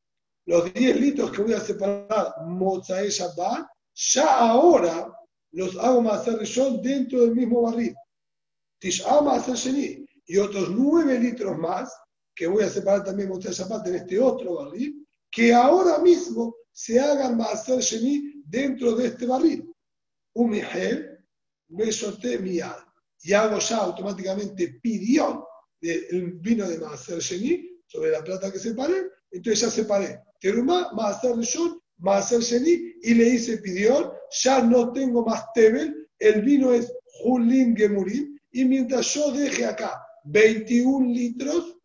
Los 0.45 0.73
10 0.73 0.99
litros 0.99 1.31
que 1.31 1.41
voy 1.41 1.53
a 1.53 1.59
separar 1.59 2.33
Motzai 2.45 3.09
Shabbat, 3.09 3.67
ya 3.93 4.37
ahora 4.37 5.11
los 5.51 5.75
hago 5.77 6.01
Maaser 6.01 6.39
Rishon 6.39 6.81
dentro 6.81 7.21
del 7.21 7.35
mismo 7.35 7.61
barril. 7.61 7.95
Tish'a 8.79 9.21
Maaser 9.21 9.55
Sheni. 9.55 10.05
Y 10.25 10.37
otros 10.37 10.69
9 10.69 11.19
litros 11.19 11.57
más 11.57 11.93
que 12.35 12.47
voy 12.47 12.63
a 12.63 12.69
separar 12.69 13.03
también 13.03 13.29
Motzai 13.29 13.53
Shabbat 13.53 13.87
en 13.87 13.95
este 13.95 14.19
otro 14.19 14.55
barril, 14.55 15.07
que 15.31 15.53
ahora 15.53 15.99
mismo 15.99 16.55
se 16.71 16.99
hagan 16.99 17.37
Maaser 17.37 17.79
Sheni 17.79 18.43
dentro 18.45 18.95
de 18.95 19.07
este 19.07 19.25
barril 19.25 19.73
un 20.37 20.51
Mijel, 20.51 21.17
Besote 21.67 22.37
Miad. 22.39 22.77
Y 23.23 23.33
hago 23.33 23.57
ya 23.59 23.77
automáticamente 23.77 24.79
pidión 24.81 25.43
del 25.81 26.33
vino 26.33 26.67
de 26.67 26.77
Maaser 26.77 27.19
Sheni 27.19 27.76
sobre 27.87 28.11
la 28.11 28.23
plata 28.23 28.51
que 28.51 28.59
separé. 28.59 29.09
Entonces 29.31 29.61
ya 29.61 29.69
separé 29.69 30.21
Terumá, 30.39 30.91
Maaser 30.93 31.35
Rishon, 31.35 31.81
Maaser 31.97 32.41
Sheni 32.41 32.93
y 33.01 33.13
le 33.13 33.29
hice 33.29 33.57
pidión. 33.57 34.11
Ya 34.43 34.61
no 34.61 34.91
tengo 34.91 35.25
más 35.25 35.45
Tebel. 35.53 36.07
El 36.19 36.41
vino 36.41 36.71
es 36.71 36.93
Julin 37.05 37.75
Gemurim. 37.75 38.37
Y 38.51 38.65
mientras 38.65 39.13
yo 39.13 39.31
deje 39.31 39.65
acá 39.65 40.01
21 40.25 41.13
litros, 41.13 41.77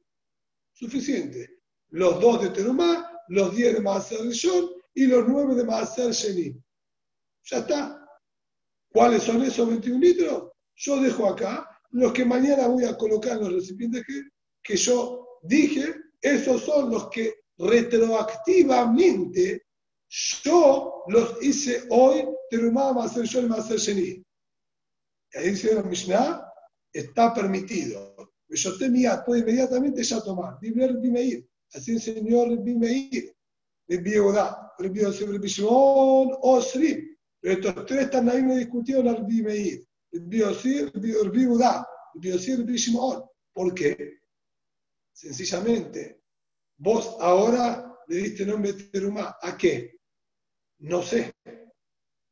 suficiente. 0.72 1.58
Los 1.90 2.20
dos 2.20 2.42
de 2.42 2.50
Terumá, 2.50 3.10
los 3.28 3.54
10 3.54 3.74
de 3.74 3.80
Maaser 3.80 4.20
Rishon 4.22 4.70
y 4.94 5.06
los 5.06 5.26
9 5.28 5.54
de 5.54 5.64
Maaser 5.64 6.12
Sheni. 6.12 6.56
Ya 7.44 7.58
está. 7.58 7.98
¿Cuáles 8.90 9.22
son 9.22 9.42
esos 9.42 9.68
21 9.68 9.98
litros? 9.98 10.50
Yo 10.74 11.00
dejo 11.00 11.26
acá 11.26 11.68
los 11.90 12.12
que 12.12 12.24
mañana 12.24 12.66
voy 12.68 12.84
a 12.84 12.96
colocar 12.96 13.32
en 13.32 13.40
los 13.40 13.52
recipientes 13.52 14.04
que, 14.06 14.22
que 14.62 14.76
yo 14.76 15.26
dije, 15.42 15.94
esos 16.20 16.62
son 16.62 16.90
los 16.90 17.08
que 17.10 17.34
retroactivamente 17.58 19.62
yo 20.08 21.04
los 21.08 21.42
hice 21.42 21.84
hoy, 21.90 22.26
Terumá 22.50 22.92
va 22.92 23.04
a 23.04 23.08
ser 23.08 23.24
yo 23.24 23.40
el 23.40 23.48
Maser 23.48 23.78
Sheni. 23.78 24.22
Ahí 25.34 25.50
dice 25.50 25.74
la 25.74 25.82
Mishnah, 25.82 26.46
está 26.92 27.32
permitido. 27.32 28.14
Yo 28.48 28.76
temía, 28.76 29.24
puede 29.24 29.40
inmediatamente 29.40 30.02
ya 30.02 30.20
tomar. 30.20 30.58
Dime 30.60 31.22
ir. 31.22 31.48
Así 31.72 31.92
enseñó 31.92 32.44
Rabbi 32.44 32.74
Meir, 32.74 33.34
Rabbi 33.88 34.10
Yehuda, 34.10 34.74
Rabbi 34.78 35.00
Yosef, 35.00 35.30
Rabbi 35.30 35.48
Shimon, 35.48 36.36
Osrim. 36.42 37.16
Pero 37.40 37.54
estos 37.54 37.86
tres 37.86 38.02
están 38.02 38.28
ahí 38.28 38.42
me 38.42 38.58
discutieron 38.58 39.08
a 39.08 39.14
Rabbi 39.14 39.42
Meir, 39.42 39.86
Rabbi 40.12 40.38
Yosef, 40.38 40.94
Rabbi 40.94 41.40
Yehuda, 41.40 41.86
Rabbi 42.14 42.28
Yosef, 42.28 42.58
Rabbi 42.58 42.76
Shimon. 42.76 43.24
¿Por 43.54 43.74
qué? 43.74 44.18
Sencillamente, 45.12 46.22
vos 46.78 47.16
ahora 47.20 47.92
le 48.08 48.16
diste 48.16 48.46
nombre 48.46 48.72
de 48.72 48.84
Terumá. 48.84 49.36
¿A 49.40 49.56
qué? 49.56 49.98
No 50.78 51.02
sé. 51.02 51.32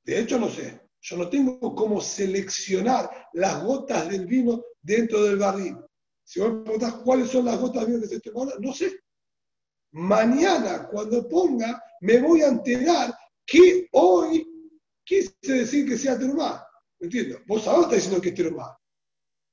De 0.05 0.21
hecho, 0.21 0.39
no 0.39 0.49
sé. 0.49 0.81
Yo 1.03 1.17
no 1.17 1.29
tengo 1.31 1.75
cómo 1.75 2.01
seleccionar 2.01 3.29
las 3.33 3.63
gotas 3.63 4.09
del 4.09 4.27
vino 4.27 4.63
dentro 4.83 5.25
del 5.25 5.39
barril. 5.39 5.77
Si 6.25 6.41
vos 6.41 6.53
me 6.53 6.63
preguntás 6.63 6.95
cuáles 6.97 7.31
son 7.31 7.47
las 7.47 7.59
gotas 7.59 7.83
del 7.83 7.95
vino 7.95 8.03
que 8.03 8.09
se 8.09 8.21
toman 8.21 8.51
no 8.61 8.73
sé. 8.73 9.01
Mañana, 9.93 10.89
cuando 10.89 11.29
ponga, 11.29 11.83
me 12.01 12.21
voy 12.21 12.43
a 12.43 12.49
enterar 12.49 13.15
que 13.47 13.89
hoy 13.93 14.47
quise 15.05 15.35
decir 15.43 15.89
que 15.89 15.99
sea 15.99 16.19
terumá. 16.19 16.65
¿Me 17.01 17.07
entiendo? 17.07 17.41
Vos 17.47 17.67
ahora 17.67 17.83
estás 17.83 17.97
diciendo 17.97 18.21
que 18.21 18.29
es 18.29 18.35
terumá. 18.35 18.79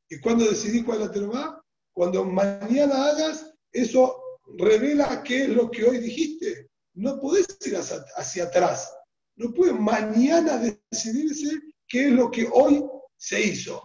¿Y 0.09 0.19
cuando 0.19 0.45
decidí 0.45 0.83
cuál 0.83 1.01
es 1.01 1.11
terumá? 1.11 1.61
Cuando 1.97 2.23
mañana 2.23 3.07
hagas, 3.07 3.51
eso 3.71 4.21
revela 4.59 5.23
qué 5.23 5.45
es 5.45 5.49
lo 5.49 5.71
que 5.71 5.83
hoy 5.83 5.97
dijiste. 5.97 6.69
No 6.93 7.19
podés 7.19 7.47
ir 7.65 7.75
hacia, 7.75 8.05
hacia 8.15 8.43
atrás. 8.43 8.95
No 9.35 9.51
puede 9.51 9.73
mañana 9.73 10.59
decidirse 10.91 11.59
qué 11.87 12.09
es 12.09 12.13
lo 12.13 12.29
que 12.29 12.47
hoy 12.53 12.85
se 13.15 13.41
hizo. 13.41 13.81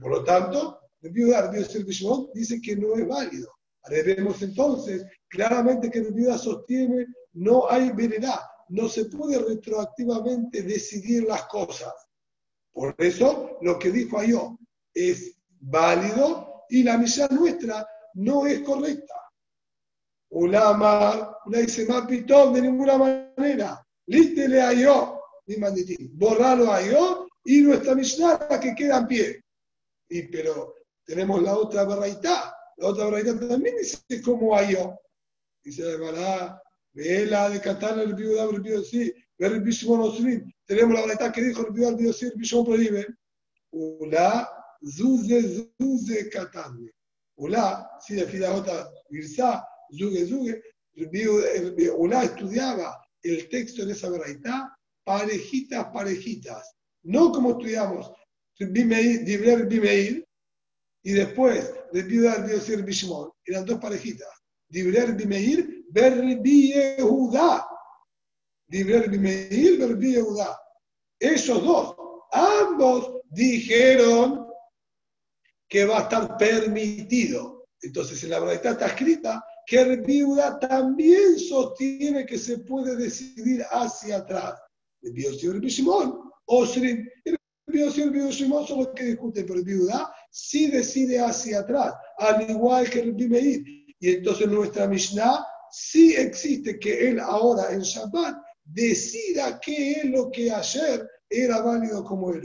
Por 0.00 0.12
lo 0.12 0.22
tanto, 0.22 0.78
el 1.02 1.10
viuda 1.10 1.50
dice 2.32 2.60
que 2.60 2.76
no 2.76 2.94
es 2.94 3.08
válido. 3.08 3.50
Vemos 3.90 4.40
entonces 4.42 5.04
claramente 5.26 5.90
que 5.90 5.98
el 5.98 6.12
viuda 6.12 6.38
sostiene 6.38 7.04
no 7.32 7.68
hay 7.68 7.90
veredad, 7.90 8.38
no 8.68 8.88
se 8.88 9.06
puede 9.06 9.40
retroactivamente 9.40 10.62
decidir 10.62 11.24
las 11.24 11.46
cosas. 11.46 11.92
Por 12.72 12.94
eso 12.98 13.58
lo 13.60 13.76
que 13.76 13.90
dijo 13.90 14.20
Ayó 14.20 14.56
es 14.94 15.36
válido 15.58 16.55
y 16.70 16.82
la 16.82 16.98
misión 16.98 17.28
nuestra 17.32 17.86
no 18.14 18.46
es 18.46 18.60
correcta. 18.60 19.14
Ulama, 20.30 21.38
una 21.46 21.58
dice 21.58 21.86
más 21.86 22.06
pitón 22.06 22.54
de 22.54 22.62
ninguna 22.62 22.98
manera. 22.98 23.86
Lítele 24.06 24.60
a 24.60 24.72
yo. 24.72 25.20
Borralo 26.12 26.72
a 26.72 26.82
yo 26.82 27.28
y 27.44 27.60
nuestra 27.60 27.94
Mishnah 27.94 28.60
que 28.60 28.74
queda 28.74 28.98
en 28.98 29.06
pie. 29.06 29.44
Y, 30.08 30.22
pero 30.24 30.74
tenemos 31.04 31.42
la 31.42 31.56
otra 31.56 31.84
barraita. 31.84 32.54
La 32.76 32.88
otra 32.88 33.04
barraita 33.04 33.38
también 33.38 33.76
dice 33.76 34.22
como 34.22 34.56
a 34.56 34.68
yo. 34.68 34.98
Dice 35.62 35.82
la 35.84 35.96
verdad, 35.96 36.62
vela 36.92 37.48
de 37.48 37.60
Catana, 37.60 38.02
el 38.02 38.14
viuda, 38.14 38.44
el 38.44 38.60
viuda, 38.60 38.82
sí. 38.82 39.12
Ver 39.38 39.52
el 39.52 39.68
osrim. 40.00 40.50
Tenemos 40.64 40.94
la 40.94 41.00
barraita 41.02 41.32
que 41.32 41.42
dijo 41.42 41.66
el 41.66 41.72
viuda, 41.72 41.90
el 41.90 41.96
viuda, 41.96 42.12
sí, 42.12 42.26
el 42.26 42.32
bishimon 42.36 42.66
prohíbe. 42.66 43.06
Ula, 43.70 44.50
zuze, 44.82 45.68
zuze, 45.78 46.28
Catane. 46.30 46.90
Ula, 47.38 47.88
si 48.00 48.14
de 48.14 48.26
fila 48.26 48.54
otra, 48.54 48.88
Girsa, 49.10 49.66
zuge, 49.90 50.26
zuge. 50.26 50.62
Ula 51.96 52.24
estudiaba 52.24 52.98
el 53.22 53.48
texto 53.48 53.84
de 53.84 53.92
esa 53.92 54.08
verdad, 54.08 54.68
parejitas, 55.04 55.86
parejitas. 55.92 56.74
No 57.02 57.30
como 57.32 57.50
estudiamos 57.52 58.10
Dibler 58.58 59.66
Bimeir 59.66 60.26
y 61.02 61.12
después 61.12 61.74
de 61.92 62.02
Diosir 62.02 62.82
Bishmon. 62.82 63.30
Eran 63.44 63.64
dos 63.66 63.78
parejitas. 63.78 64.28
Dibler 64.68 65.14
Bimeir, 65.14 65.84
Berbi 65.90 66.72
Yehuda. 66.72 67.66
Dibler 68.66 69.10
Bimeir, 69.10 69.78
Berbi 69.78 70.14
Yehuda. 70.14 70.58
Esos 71.20 71.62
dos, 71.62 71.94
ambos 72.32 73.12
dijeron 73.30 74.45
que 75.68 75.84
va 75.84 75.98
a 75.98 76.02
estar 76.02 76.36
permitido. 76.36 77.66
Entonces 77.82 78.22
en 78.24 78.30
la 78.30 78.40
verdad 78.40 78.72
está 78.72 78.86
escrita 78.86 79.44
que 79.66 79.80
el 79.80 80.00
viuda 80.02 80.58
también 80.58 81.38
sostiene 81.38 82.24
que 82.24 82.38
se 82.38 82.58
puede 82.58 82.96
decidir 82.96 83.64
hacia 83.70 84.18
atrás. 84.18 84.54
El 85.02 85.12
Biosir 85.12 85.50
el 85.50 85.60
Bishimon, 85.60 86.20
Osrim, 86.46 87.08
el 87.24 87.36
Biosir 87.66 88.04
el 88.04 88.10
Bishimon 88.10 88.66
son 88.66 88.78
los 88.78 88.88
que 88.94 89.04
discuten, 89.04 89.44
pero 89.44 89.58
el 89.58 89.64
viuda 89.64 90.12
sí 90.30 90.70
decide 90.70 91.18
hacia 91.18 91.60
atrás, 91.60 91.94
al 92.18 92.48
igual 92.48 92.88
que 92.88 93.00
el 93.00 93.12
Bimeir. 93.12 93.62
Y 93.98 94.10
entonces 94.14 94.46
nuestra 94.48 94.86
Mishnah 94.86 95.44
sí 95.70 96.14
existe 96.14 96.78
que 96.78 97.08
él 97.08 97.20
ahora 97.20 97.72
en 97.72 97.80
Shabbat 97.80 98.36
decida 98.64 99.58
qué 99.60 99.92
es 99.92 100.04
lo 100.04 100.30
que 100.30 100.50
ayer 100.50 101.08
era 101.28 101.60
válido 101.60 102.04
como 102.04 102.32
el 102.32 102.42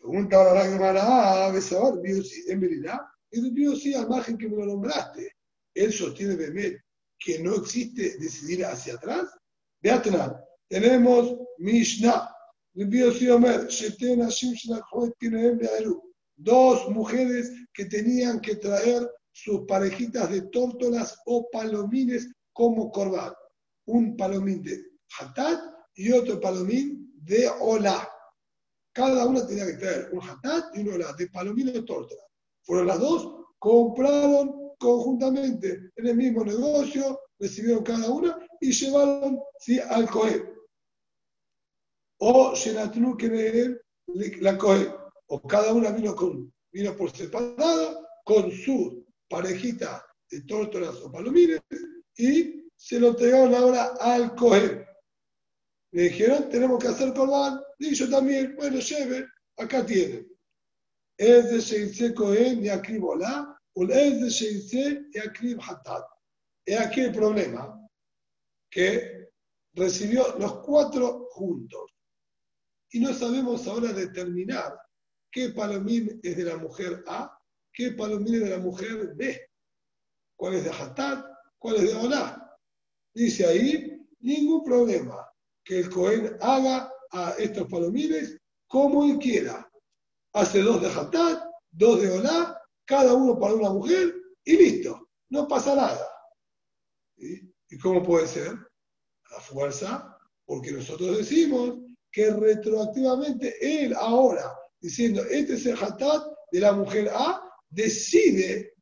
Pregunta 0.00 0.36
ahora 0.36 0.64
la 0.64 0.70
Gemara, 0.70 1.46
a 1.46 1.52
veces 1.52 1.72
ahora, 1.72 2.00
en 2.02 2.60
verdad, 2.60 3.00
el 3.30 3.76
sí, 3.76 3.94
al 3.94 4.08
margen 4.08 4.38
que 4.38 4.48
me 4.48 4.56
lo 4.56 4.66
nombraste, 4.66 5.36
él 5.74 5.92
sostiene 5.92 6.36
Bemet 6.36 6.80
que 7.18 7.38
no 7.38 7.54
existe 7.56 8.16
decidir 8.18 8.64
hacia 8.64 8.94
atrás. 8.94 9.28
Beatna, 9.82 10.42
tenemos 10.68 11.36
Mishnah, 11.58 12.34
dos 16.36 16.88
mujeres 16.90 17.52
que 17.74 17.84
tenían 17.84 18.40
que 18.40 18.56
traer 18.56 19.08
sus 19.32 19.66
parejitas 19.66 20.30
de 20.30 20.42
tórtolas 20.42 21.18
o 21.26 21.48
palomines 21.50 22.30
como 22.52 22.90
corbán. 22.90 23.32
Un 23.86 24.16
palomín 24.16 24.62
de 24.62 24.82
hatat 25.18 25.60
y 25.94 26.12
otro 26.12 26.40
palomín 26.40 27.12
de 27.22 27.48
hola. 27.60 28.08
Cada 28.92 29.26
una 29.26 29.46
tenía 29.46 29.66
que 29.66 29.74
traer 29.74 30.10
un 30.12 30.22
hatat 30.22 30.76
y 30.76 30.80
un 30.80 30.94
hola, 30.94 31.12
de 31.12 31.28
palomín 31.28 31.76
o 31.76 31.84
tórtola. 31.84 32.22
Fueron 32.62 32.86
las 32.86 32.98
dos, 32.98 33.46
compraron 33.58 34.74
conjuntamente 34.78 35.92
en 35.96 36.06
el 36.06 36.16
mismo 36.16 36.44
negocio, 36.44 37.20
recibieron 37.38 37.84
cada 37.84 38.10
una 38.10 38.38
y 38.60 38.72
llevaron 38.72 39.40
¿sí? 39.58 39.78
al 39.78 40.08
Cohen. 40.08 40.50
O 42.18 42.54
Shenatnu 42.54 43.16
que 43.16 43.76
la 44.40 44.58
Cohen. 44.58 44.88
O 45.28 45.40
cada 45.42 45.72
una 45.72 45.90
vino, 45.92 46.14
con, 46.14 46.52
vino 46.72 46.96
por 46.96 47.10
separado 47.16 48.06
con 48.24 48.50
su 48.50 49.06
parejita 49.28 50.04
de 50.30 50.42
tórtolas 50.42 50.96
o 50.96 51.10
palomines 51.10 51.60
y 52.16 52.68
se 52.76 52.98
lo 52.98 53.08
entregaron 53.08 53.54
ahora 53.54 53.94
al 54.00 54.34
Cohen. 54.34 54.84
Le 55.92 56.02
dijeron, 56.02 56.48
tenemos 56.48 56.82
que 56.82 56.88
hacer 56.88 57.12
corbán. 57.14 57.60
Yo 57.80 58.10
también, 58.10 58.54
bueno, 58.56 58.78
lleve, 58.78 59.26
acá 59.56 59.84
tienen. 59.86 60.30
Es 61.16 61.50
de 61.50 61.60
Sheitze 61.60 62.14
Cohen 62.14 62.64
y 62.64 62.68
Akribolá, 62.68 63.58
o 63.74 63.84
es 63.84 64.20
de 64.20 64.28
Sheitze 64.28 65.06
y 65.12 65.18
Akrib 65.18 65.58
Hatat. 65.60 66.04
Es 66.66 66.78
aquí 66.78 67.00
el 67.00 67.12
problema, 67.12 67.80
que 68.70 69.30
recibió 69.74 70.36
los 70.38 70.60
cuatro 70.60 71.28
juntos. 71.30 71.90
Y 72.92 73.00
no 73.00 73.14
sabemos 73.14 73.66
ahora 73.66 73.92
determinar 73.92 74.78
qué 75.30 75.50
palomín 75.50 76.20
es 76.22 76.36
de 76.36 76.44
la 76.44 76.56
mujer 76.58 77.02
A, 77.06 77.34
qué 77.72 77.92
palomín 77.92 78.34
es 78.34 78.40
de 78.42 78.50
la 78.50 78.58
mujer 78.58 79.14
B. 79.14 79.40
¿Cuál 80.36 80.54
es 80.54 80.64
de 80.64 80.70
Hatat? 80.70 81.24
¿Cuál 81.58 81.76
es 81.76 81.82
de 81.82 81.94
Olá? 81.94 82.58
Dice 83.14 83.46
ahí, 83.46 84.06
ningún 84.20 84.64
problema 84.64 85.26
que 85.64 85.80
el 85.80 85.90
Cohen 85.90 86.36
haga 86.40 86.92
a 87.12 87.34
estos 87.38 87.68
palomines 87.68 88.36
como 88.66 89.04
él 89.04 89.18
quiera 89.18 89.68
hace 90.32 90.62
dos 90.62 90.80
de 90.80 90.88
Hatat, 90.88 91.42
dos 91.70 92.00
de 92.00 92.10
Olá, 92.10 92.60
cada 92.84 93.14
uno 93.14 93.38
para 93.38 93.54
una 93.54 93.70
mujer 93.70 94.14
y 94.44 94.56
listo, 94.56 95.08
no 95.30 95.46
pasa 95.48 95.74
nada. 95.74 96.06
¿Y 97.16 97.78
cómo 97.78 98.02
puede 98.02 98.26
ser? 98.26 98.52
A 99.36 99.40
fuerza, 99.40 100.16
porque 100.44 100.72
nosotros 100.72 101.18
decimos 101.18 101.78
que 102.10 102.30
retroactivamente 102.30 103.56
él 103.60 103.94
ahora, 103.94 104.52
diciendo, 104.80 105.22
este 105.22 105.54
es 105.54 105.66
el 105.66 105.76
Hatat 105.80 106.26
de 106.50 106.60
la 106.60 106.72
mujer 106.72 107.10
A, 107.12 107.42
decide 107.68 108.74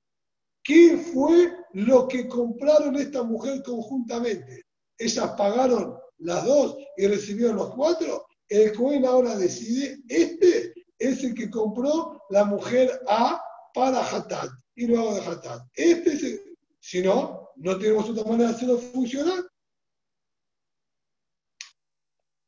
qué 0.62 0.96
fue 0.96 1.52
lo 1.72 2.08
que 2.08 2.28
compraron 2.28 2.96
esta 2.96 3.22
mujer 3.22 3.62
conjuntamente. 3.62 4.64
Ellas 4.98 5.30
pagaron 5.36 5.97
las 6.18 6.44
dos 6.44 6.76
y 6.96 7.06
recibieron 7.06 7.56
los 7.56 7.74
cuatro. 7.74 8.26
El 8.48 8.72
Cohen 8.74 9.04
ahora 9.04 9.36
decide, 9.36 9.98
este 10.08 10.72
es 10.98 11.22
el 11.24 11.34
que 11.34 11.50
compró 11.50 12.22
la 12.30 12.44
mujer 12.44 13.00
A 13.08 13.42
para 13.74 14.00
Hatat 14.00 14.50
y 14.74 14.86
luego 14.86 15.14
de 15.14 15.20
Hatat. 15.20 15.62
Este 15.74 16.12
es 16.12 16.22
el, 16.22 16.56
si 16.80 17.02
no, 17.02 17.50
no 17.56 17.78
tenemos 17.78 18.08
otra 18.08 18.24
manera 18.24 18.50
de 18.50 18.56
hacerlo 18.56 18.78
funcionar. 18.78 19.44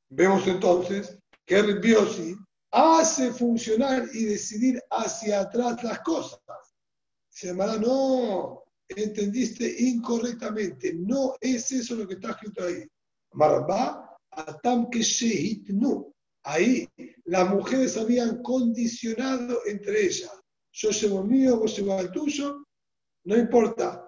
Vemos 0.08 0.46
entonces 0.46 1.16
que 1.44 1.58
el 1.58 1.78
biosi 1.78 2.34
hace 2.72 3.32
funcionar 3.32 4.08
y 4.12 4.24
decidir 4.24 4.82
hacia 4.90 5.40
atrás 5.40 5.82
las 5.82 6.00
cosas. 6.00 6.40
Se 7.28 7.48
llamará, 7.48 7.76
no, 7.76 8.64
entendiste 8.88 9.82
incorrectamente. 9.82 10.94
No 10.94 11.34
es 11.40 11.70
eso 11.72 11.94
lo 11.94 12.08
que 12.08 12.14
está 12.14 12.30
escrito 12.30 12.64
ahí. 12.64 12.84
Marba, 13.32 14.16
atam 14.30 14.90
que 14.90 15.02
no. 15.68 16.12
Ahí 16.42 16.88
las 17.24 17.50
mujeres 17.50 17.96
habían 17.96 18.42
condicionado 18.42 19.58
entre 19.66 20.06
ellas. 20.06 20.30
Yo 20.72 20.90
llevo 20.90 21.20
el 21.20 21.28
mío, 21.28 21.58
vos 21.58 21.76
llevas 21.76 22.02
el 22.02 22.10
tuyo, 22.12 22.64
no 23.24 23.36
importa. 23.36 24.04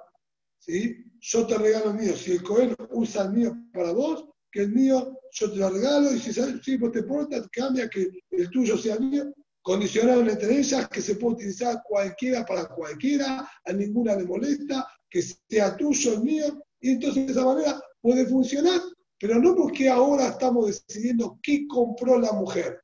¿sí? 0.59 1.05
Yo 1.21 1.47
te 1.47 1.59
regalo 1.59 1.91
el 1.91 1.99
mío. 1.99 2.17
Si 2.17 2.33
el 2.33 2.43
Cohen 2.43 2.75
usa 2.91 3.25
el 3.25 3.33
mío 3.33 3.57
para 3.73 3.93
vos, 3.93 4.29
que 4.51 4.63
el 4.63 4.73
mío 4.73 5.19
yo 5.33 5.51
te 5.51 5.57
lo 5.57 5.71
regalo 5.71 6.13
y 6.13 6.19
si, 6.19 6.33
si 6.33 6.77
vos 6.77 6.93
te 6.93 7.01
importa, 7.01 7.43
cambia 7.53 7.89
que 7.89 8.09
el 8.31 8.51
tuyo 8.51 8.77
sea 8.77 8.99
mío. 8.99 9.33
Condicionaron 9.63 10.29
entre 10.29 10.59
ellas 10.59 10.89
que 10.89 11.01
se 11.01 11.15
puede 11.15 11.37
utilizar 11.37 11.83
cualquiera 11.85 12.45
para 12.45 12.67
cualquiera, 12.67 13.49
a 13.65 13.73
ninguna 13.73 14.17
le 14.17 14.25
molesta, 14.25 14.87
que 15.09 15.23
sea 15.23 15.77
tuyo 15.77 16.15
el 16.15 16.23
mío, 16.23 16.63
y 16.81 16.91
entonces 16.91 17.27
de 17.27 17.33
esa 17.33 17.45
manera 17.45 17.81
puede 18.01 18.27
funcionar, 18.27 18.81
pero 19.23 19.39
no 19.39 19.55
porque 19.55 19.89
ahora 19.89 20.31
estamos 20.31 20.67
decidiendo 20.67 21.39
qué 21.45 21.65
compró 21.69 22.19
la 22.19 22.33
mujer. 22.33 22.83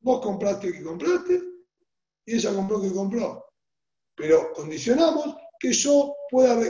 Vos 0.00 0.20
compraste 0.20 0.70
que 0.70 0.82
compraste 0.82 1.40
y 2.26 2.34
ella 2.34 2.52
compró 2.52 2.82
que 2.82 2.92
compró. 2.92 3.42
Pero 4.14 4.52
condicionamos 4.52 5.34
que 5.58 5.72
yo 5.72 6.14
pueda 6.30 6.60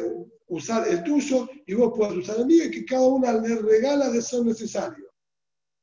usar 0.47 0.87
el 0.87 1.03
tuyo 1.03 1.49
y 1.67 1.75
vos 1.75 1.95
puedas 1.97 2.15
usar 2.15 2.39
el 2.39 2.47
mío 2.47 2.65
y 2.67 2.71
que 2.71 2.85
cada 2.85 3.07
una 3.07 3.33
le 3.33 3.57
regala 3.57 4.09
de 4.09 4.23
ser 4.23 4.45
necesario. 4.45 5.13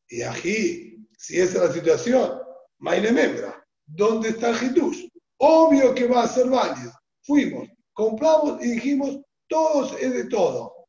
Y 0.08 0.22
aquí, 0.22 1.06
si 1.18 1.42
esa 1.42 1.58
es 1.58 1.70
la 1.70 1.74
situación, 1.74 2.40
Maile 2.78 3.12
Membra, 3.12 3.68
¿dónde 3.86 4.30
está 4.30 4.52
el 4.52 4.56
Jesús? 4.56 5.10
Obvio 5.40 5.94
que 5.94 6.08
va 6.08 6.24
a 6.24 6.30
ser 6.30 6.48
válido. 6.48 6.94
Fuimos, 7.22 7.68
compramos 7.92 8.64
y 8.64 8.70
dijimos, 8.70 9.20
todos 9.50 9.94
es 10.00 10.14
de 10.14 10.24
todo. 10.30 10.83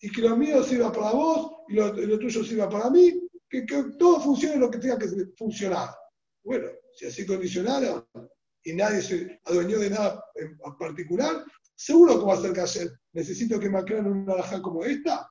Y 0.00 0.10
que 0.10 0.22
lo 0.22 0.36
mío 0.36 0.62
sirva 0.62 0.92
para 0.92 1.12
vos 1.12 1.52
y 1.68 1.74
lo, 1.74 2.18
tuyo 2.18 2.42
sirva 2.42 2.68
para 2.68 2.90
mí, 2.90 3.28
que, 3.48 3.64
todo 3.98 4.20
funcione 4.20 4.56
lo 4.56 4.70
que 4.70 4.78
tenga 4.78 4.98
que 4.98 5.08
funcionar. 5.36 5.90
Bueno, 6.42 6.68
si 6.94 7.06
así 7.06 7.26
condicionaron 7.26 8.06
y 8.64 8.72
nadie 8.72 9.02
se 9.02 9.40
adueñó 9.44 9.78
de 9.78 9.90
nada 9.90 10.24
en 10.36 10.56
particular, 10.78 11.44
seguro 11.74 12.18
que 12.18 12.24
va 12.26 12.34
a 12.34 12.40
ser 12.40 12.60
hacer 12.60 13.00
necesito 13.12 13.58
que 13.58 13.68
me 13.68 13.78
aclaren 13.78 14.06
una 14.06 14.34
alhaja 14.34 14.62
como 14.62 14.84
esta. 14.84 15.28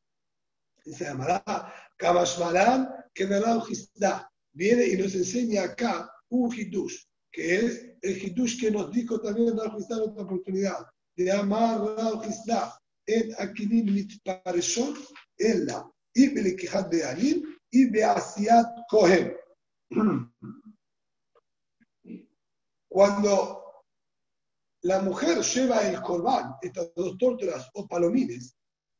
Y 0.85 0.93
se 0.93 1.05
llamará 1.05 1.73
Kabashmaran 1.97 2.89
Kedalau 3.13 3.63
Hizda. 3.67 4.31
Viene 4.53 4.85
y 4.87 4.97
nos 4.97 5.13
enseña 5.15 5.63
acá 5.63 6.11
un 6.29 6.53
hitush, 6.53 7.05
que 7.31 7.55
es 7.55 7.95
el 8.01 8.23
hitush 8.23 8.59
que 8.59 8.71
nos 8.71 8.91
dijo 8.91 9.19
también 9.19 9.57
Rav 9.57 9.77
Hizda 9.77 9.97
en 9.97 10.09
otra 10.09 10.23
oportunidad, 10.23 10.85
de 11.15 11.31
amar 11.31 11.79
Rav 11.79 12.23
Hizda 12.27 12.79
en 13.09 13.33
Akinim 13.37 13.91
Mitpareshot, 13.91 14.95
Ella, 15.37 15.83
y 16.13 16.29
Belekijat 16.29 16.89
de 16.89 17.03
Alim, 17.03 17.43
y 17.71 17.89
Beasiat 17.89 18.67
Kohen. 18.89 19.35
Cuando 22.87 23.59
la 24.83 25.01
mujer 25.01 25.41
lleva 25.41 25.87
el 25.87 26.01
corbán, 26.01 26.55
estas 26.61 26.93
dos 26.95 27.17
tórtolas 27.17 27.69
o 27.73 27.87
palomines. 27.87 28.55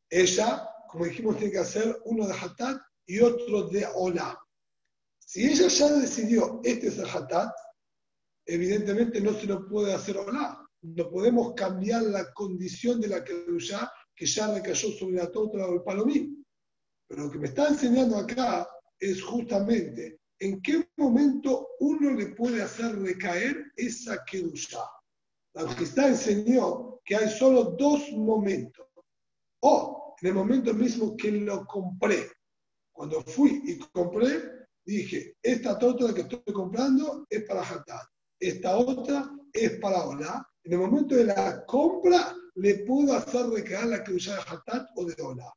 Ella, 0.10 0.68
como 0.88 1.06
dijimos, 1.06 1.38
tiene 1.38 1.52
que 1.54 1.60
hacer 1.60 2.02
uno 2.06 2.28
de 2.28 2.34
hatat 2.34 2.82
y 3.06 3.20
otro 3.20 3.68
de 3.70 3.88
olá. 3.96 4.38
Si 5.20 5.48
ella 5.48 5.68
ya 5.68 5.92
decidió, 5.94 6.60
este 6.64 6.88
es 6.88 6.98
el 6.98 7.10
hatat, 7.10 7.52
evidentemente 8.46 9.22
no 9.22 9.34
se 9.34 9.46
lo 9.46 9.68
puede 9.68 9.94
hacer 9.94 10.18
olá. 10.18 10.66
No 10.82 11.10
podemos 11.10 11.54
cambiar 11.56 12.04
la 12.04 12.32
condición 12.34 13.02
de 13.02 13.10
la 13.10 13.24
ya 13.60 13.92
que 14.20 14.26
ya 14.26 14.54
recayó 14.54 14.92
sobre 14.92 15.16
la 15.16 15.32
tórtola 15.32 15.68
o 15.68 15.76
el 15.76 15.82
palomín. 15.82 16.46
Pero 17.08 17.24
lo 17.24 17.32
que 17.32 17.40
me 17.40 17.48
está 17.48 17.70
enseñando 17.70 18.18
acá 18.18 18.68
es 19.00 19.24
justamente 19.24 20.20
en 20.40 20.62
qué 20.62 20.90
momento 20.98 21.70
uno 21.80 22.12
le 22.12 22.28
puede 22.36 22.62
hacer 22.62 23.00
recaer 23.00 23.72
esa 23.78 24.22
kedusha. 24.26 24.84
La 25.54 25.64
Majestad 25.64 26.10
enseñó 26.10 27.00
que 27.06 27.16
hay 27.16 27.30
solo 27.30 27.76
dos 27.80 28.12
momentos. 28.12 28.88
O 29.62 30.16
en 30.22 30.28
el 30.28 30.34
momento 30.34 30.74
mismo 30.74 31.16
que 31.16 31.32
lo 31.32 31.66
compré. 31.66 32.30
Cuando 32.92 33.22
fui 33.22 33.62
y 33.64 33.78
compré, 33.78 34.68
dije, 34.84 35.38
esta 35.42 35.80
torta 35.80 36.14
que 36.14 36.22
estoy 36.22 36.54
comprando 36.54 37.26
es 37.30 37.46
para 37.46 37.62
Hatat. 37.62 38.06
Esta 38.38 38.78
otra 38.78 39.32
es 39.54 39.80
para 39.80 40.04
Ola. 40.04 40.46
En 40.66 40.74
el 40.74 40.80
momento 40.80 41.16
de 41.16 41.24
la 41.24 41.66
compra, 41.66 42.36
le 42.60 42.76
puedo 42.80 43.14
hacer 43.14 43.48
recaer 43.48 43.88
la 43.88 44.04
que 44.04 44.14
de 44.14 44.32
Hatat 44.32 44.90
o 44.96 45.06
de 45.06 45.22
Ola. 45.22 45.54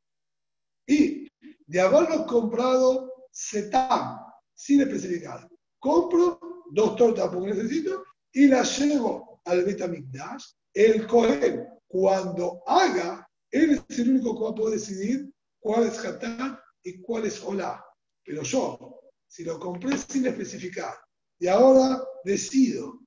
Y 0.87 1.27
de 1.65 1.81
haberlo 1.81 2.25
comprado 2.25 3.11
Setam, 3.29 4.19
sin 4.53 4.81
especificar, 4.81 5.49
compro 5.79 6.39
dos 6.71 6.95
tortas 6.95 7.29
porque 7.29 7.53
necesito 7.53 8.03
y 8.31 8.47
las 8.47 8.79
llevo 8.79 9.41
al 9.45 9.65
Betamigdash, 9.65 10.45
el 10.73 11.05
Cohen, 11.07 11.67
cuando 11.87 12.63
haga, 12.65 13.27
él 13.51 13.83
es 13.89 13.99
el 13.99 14.11
único 14.11 14.35
que 14.35 14.43
va 14.43 14.49
a 14.51 14.55
poder 14.55 14.79
decidir 14.79 15.29
cuál 15.59 15.83
es 15.83 16.03
Hatat 16.03 16.59
y 16.83 17.01
cuál 17.01 17.25
es 17.25 17.43
Olá. 17.43 17.83
Pero 18.23 18.43
yo, 18.43 19.01
si 19.27 19.43
lo 19.43 19.59
compré 19.59 19.97
sin 19.97 20.25
especificar 20.25 20.95
y 21.37 21.47
ahora 21.47 22.01
decido 22.23 22.99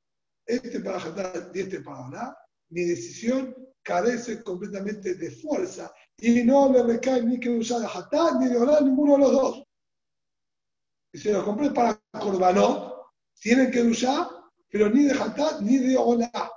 este 0.45 0.81
para 0.81 0.99
Hatat 0.99 1.57
y 1.57 1.61
este 1.61 1.81
para 1.81 2.07
Olá, 2.07 2.39
mi 2.69 2.83
decisión 2.83 3.55
carece 3.87 4.43
completamente 4.43 5.15
de 5.15 5.31
fuerza 5.31 5.95
y 6.19 6.43
no 6.43 6.73
le 6.73 6.83
recae 6.83 7.23
ni 7.23 7.39
que 7.39 7.51
usar 7.51 7.81
de 7.81 7.87
Hatat 7.87 8.41
ni 8.41 8.49
de 8.49 8.59
Olá 8.59 8.81
ninguno 8.81 9.13
de 9.13 9.19
los 9.19 9.33
dos. 9.33 9.65
Y 11.13 11.19
si 11.19 11.31
lo 11.31 11.45
compré 11.45 11.71
para 11.71 12.03
Corbanot, 12.13 12.95
tienen 13.41 13.71
que 13.71 13.83
usar 13.83 14.29
pero 14.71 14.91
ni 14.91 15.05
de 15.05 15.13
Hatat 15.13 15.61
ni 15.61 15.79
de 15.79 15.97
Ola. 15.97 16.53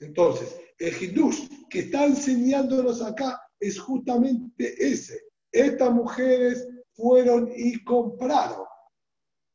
Entonces, 0.00 0.54
el 0.78 0.94
Hidush 0.94 1.48
que 1.70 1.80
está 1.80 2.04
enseñándonos 2.04 3.00
acá 3.02 3.40
es 3.58 3.78
justamente 3.80 4.74
ese. 4.78 5.18
Estas 5.50 5.90
mujeres 5.90 6.68
fueron 6.92 7.50
y 7.56 7.82
compraron. 7.84 8.66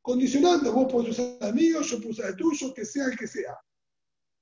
Condicionando, 0.02 0.74
vos 0.74 0.92
podés 0.92 1.20
usar 1.20 1.54
mío, 1.54 1.82
yo 1.82 1.98
puedo 1.98 2.10
usar 2.10 2.30
el 2.30 2.36
tuyo, 2.36 2.74
que 2.74 2.84
sea 2.84 3.06
el 3.06 3.18
que 3.18 3.28
sea. 3.28 3.58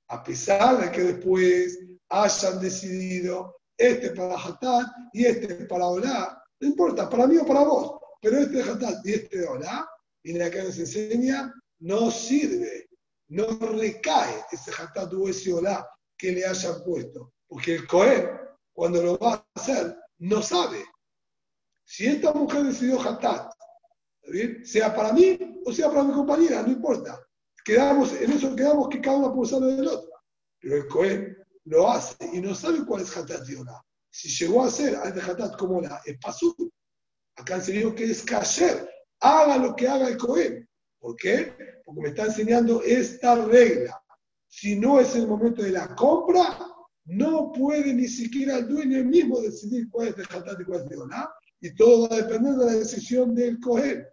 A 0.08 0.24
pesar 0.24 0.80
de 0.80 0.90
que 0.90 1.02
después 1.02 1.78
hayan 2.12 2.60
decidido 2.60 3.56
este 3.76 4.10
para 4.10 4.36
Hatat 4.38 4.86
y 5.12 5.26
este 5.26 5.66
para 5.66 5.86
Olá, 5.86 6.42
no 6.60 6.68
importa, 6.68 7.08
para 7.08 7.26
mí 7.26 7.36
o 7.36 7.46
para 7.46 7.64
vos, 7.64 7.98
pero 8.20 8.38
este 8.38 8.62
de 8.62 9.00
y 9.04 9.12
este 9.12 9.38
de 9.38 9.46
Olá, 9.46 9.88
viene 10.22 10.44
acá 10.44 10.62
nos 10.62 10.78
enseña, 10.78 11.52
no 11.80 12.10
sirve 12.10 12.88
no 13.32 13.46
recae 13.48 14.44
ese 14.52 14.70
hatat 14.70 15.12
o 15.14 15.28
ese 15.28 15.52
olá 15.52 15.88
que 16.18 16.32
le 16.32 16.44
hayan 16.44 16.84
puesto. 16.84 17.32
Porque 17.48 17.76
el 17.76 17.86
Cohen, 17.86 18.28
cuando 18.72 19.02
lo 19.02 19.18
va 19.18 19.34
a 19.34 19.46
hacer, 19.54 19.96
no 20.18 20.42
sabe. 20.42 20.84
Si 21.84 22.06
esta 22.06 22.32
mujer 22.32 22.64
decidió 22.64 23.00
hatat, 23.00 23.52
sea 24.64 24.94
para 24.94 25.12
mí 25.12 25.38
o 25.64 25.72
sea 25.72 25.88
para 25.88 26.04
mi 26.04 26.12
compañera, 26.12 26.62
no 26.62 26.72
importa. 26.72 27.20
Quedamos, 27.64 28.12
en 28.20 28.32
eso 28.32 28.54
quedamos 28.54 28.88
que 28.88 29.00
cada 29.00 29.16
uno 29.16 29.32
puede 29.32 29.42
usar 29.42 29.60
del 29.60 29.86
otro. 29.86 30.10
Pero 30.60 30.76
el 30.76 30.88
Cohen 30.88 31.36
lo 31.64 31.90
hace 31.90 32.16
y 32.32 32.40
no 32.40 32.54
sabe 32.54 32.84
cuál 32.84 33.02
es 33.02 33.16
hatat 33.16 33.48
y 33.48 33.54
olá. 33.56 33.82
Si 34.10 34.28
llegó 34.28 34.64
a 34.64 34.70
ser 34.70 34.96
al 34.96 35.14
de 35.14 35.22
hatat 35.22 35.56
como 35.56 35.80
la 35.80 36.00
es 36.04 36.18
pasú. 36.18 36.54
Acá 37.36 37.56
enseñó 37.56 37.94
que 37.94 38.04
es 38.04 38.22
kasher. 38.22 38.88
Haga 39.20 39.56
lo 39.56 39.74
que 39.74 39.88
haga 39.88 40.08
el 40.08 40.16
Cohen. 40.16 40.68
¿Por 40.98 41.16
qué? 41.16 41.54
Porque 41.84 42.00
me 42.00 42.08
está 42.08 42.26
enseñando 42.26 42.82
esta 42.82 43.34
regla. 43.44 44.00
Si 44.48 44.78
no 44.78 45.00
es 45.00 45.14
el 45.14 45.26
momento 45.26 45.62
de 45.62 45.70
la 45.70 45.94
compra, 45.94 46.58
no 47.06 47.50
puede 47.52 47.94
ni 47.94 48.06
siquiera 48.06 48.58
el 48.58 48.68
dueño 48.68 49.02
mismo 49.04 49.40
decidir 49.40 49.88
cuál 49.90 50.08
es 50.08 50.18
el 50.18 50.24
hatat 50.24 50.60
y 50.60 50.64
cuál 50.64 50.84
es 50.84 50.90
el 50.90 50.98
Y 51.60 51.74
todo 51.74 52.08
va 52.08 52.16
a 52.16 52.22
depender 52.22 52.54
de 52.54 52.66
la 52.66 52.72
decisión 52.72 53.34
del 53.34 53.58
Cohen. 53.60 54.06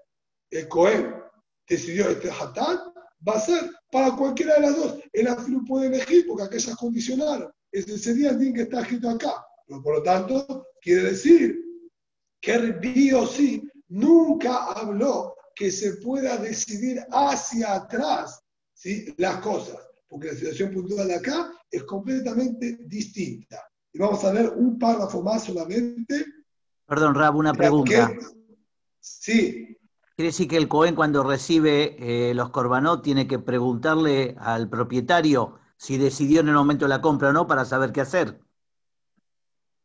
El 0.50 0.68
Cohen 0.68 1.14
decidió 1.68 2.10
este 2.10 2.32
hatat, 2.32 2.80
va 3.28 3.34
a 3.34 3.40
ser 3.40 3.70
para 3.92 4.16
cualquiera 4.16 4.56
de 4.56 4.62
las 4.62 4.76
dos. 4.76 5.00
El 5.14 5.28
afro 5.28 5.62
puede 5.68 5.88
elegir 5.88 6.26
porque 6.28 6.44
aquellas 6.44 6.76
condicionaron. 6.76 7.52
Ese 7.72 7.98
sería 7.98 8.32
el 8.32 8.38
bien 8.38 8.54
que 8.54 8.62
está 8.62 8.82
escrito 8.82 9.10
acá. 9.10 9.46
Pero 9.68 9.82
por 9.82 9.96
lo 9.96 10.04
tanto, 10.04 10.68
quiere 10.82 11.04
decir 11.04 11.60
que 12.42 12.54
el 12.54 13.28
sí 13.28 13.64
nunca 13.90 14.66
habló 14.66 15.36
que 15.56 15.72
se 15.72 15.98
pueda 15.98 16.38
decidir 16.38 17.06
hacia 17.12 17.76
atrás 17.76 18.42
¿sí? 18.74 19.14
las 19.18 19.42
cosas, 19.42 19.78
porque 20.08 20.28
la 20.28 20.34
situación 20.34 20.74
puntual 20.74 21.08
de 21.08 21.16
acá 21.16 21.52
es 21.70 21.84
completamente 21.84 22.78
distinta. 22.86 23.62
Y 23.92 24.00
vamos 24.00 24.24
a 24.24 24.32
ver 24.32 24.50
un 24.50 24.80
párrafo 24.80 25.22
más 25.22 25.44
solamente. 25.44 26.26
Perdón, 26.86 27.16
Rab, 27.16 27.36
una 27.36 27.54
pregunta. 27.54 28.12
sí. 29.00 29.69
Quiere 30.20 30.32
decir 30.32 30.50
que 30.50 30.58
el 30.58 30.68
Cohen 30.68 30.96
cuando 30.96 31.24
recibe 31.24 31.96
eh, 31.98 32.34
los 32.34 32.50
corbanot 32.50 33.02
tiene 33.02 33.26
que 33.26 33.40
preguntarle 33.40 34.36
al 34.38 34.68
propietario 34.68 35.60
si 35.78 35.98
decidió 35.98 36.42
en 36.42 36.50
el 36.50 36.56
momento 36.56 36.84
de 36.84 36.90
la 36.90 37.00
compra 37.00 37.30
o 37.30 37.32
no 37.32 37.48
para 37.48 37.64
saber 37.64 37.94
qué 37.94 38.02
hacer. 38.02 38.38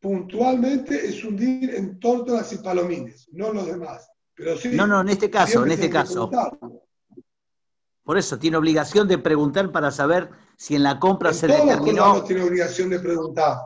puntualmente 0.01 1.07
es 1.07 1.23
un 1.23 1.37
din 1.37 1.71
en 1.71 2.01
tórtolas 2.01 2.53
y 2.53 2.57
palomines, 2.57 3.29
no 3.31 3.53
los 3.53 3.65
demás. 3.65 4.11
Pero 4.35 4.57
sí, 4.59 4.71
no, 4.73 4.89
no, 4.89 5.03
en 5.03 5.11
este 5.11 5.31
caso, 5.31 5.65
en 5.65 5.71
este 5.71 5.89
caso. 5.89 6.29
Por 8.03 8.19
eso, 8.19 8.37
tiene 8.37 8.57
obligación 8.57 9.07
de 9.07 9.19
preguntar 9.19 9.71
para 9.71 9.93
saber 9.93 10.31
si 10.57 10.75
en 10.75 10.83
la 10.83 10.99
compra 10.99 11.33
se 11.33 11.47
todos 11.47 11.65
determinó. 11.65 12.15
Los 12.15 12.25
tiene 12.25 12.43
obligación 12.43 12.91
de 12.91 12.99
preguntar. 12.99 13.59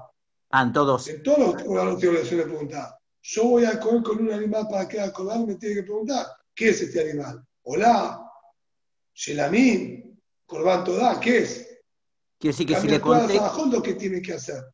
Ah, 0.51 0.65
en 0.65 0.75
todos. 0.75 1.09
En 1.09 1.23
todos 1.23 1.39
los 1.39 1.63
corbanos 1.63 1.99
tiene 1.99 2.11
obligación 2.11 2.41
de 2.41 2.47
preguntar. 2.47 2.99
Yo 3.23 3.45
voy 3.45 3.65
a 3.65 3.81
comer 3.81 4.03
con 4.03 4.19
un 4.21 4.33
animal 4.33 4.69
para 4.71 4.87
que 4.87 5.11
corbán, 5.13 5.47
me 5.47 5.55
tiene 5.55 5.77
que 5.77 5.83
preguntar, 5.85 6.27
¿qué 6.59 6.71
es 6.71 6.83
este 6.83 7.01
animal? 7.01 7.47
Hola, 7.63 8.21
Shelamín, 9.15 10.21
Corbán 10.45 10.83
Todá, 10.83 11.21
¿qué 11.21 11.39
es? 11.39 11.65
Quiere 12.39 12.53
decir 12.53 12.67
que 12.67 12.75
si 12.81 12.89
le 12.89 13.01
contestan, 13.01 13.71
lo 13.71 13.81
que 13.81 13.95
tiene 13.95 14.21
que 14.21 14.33
hacer. 14.35 14.65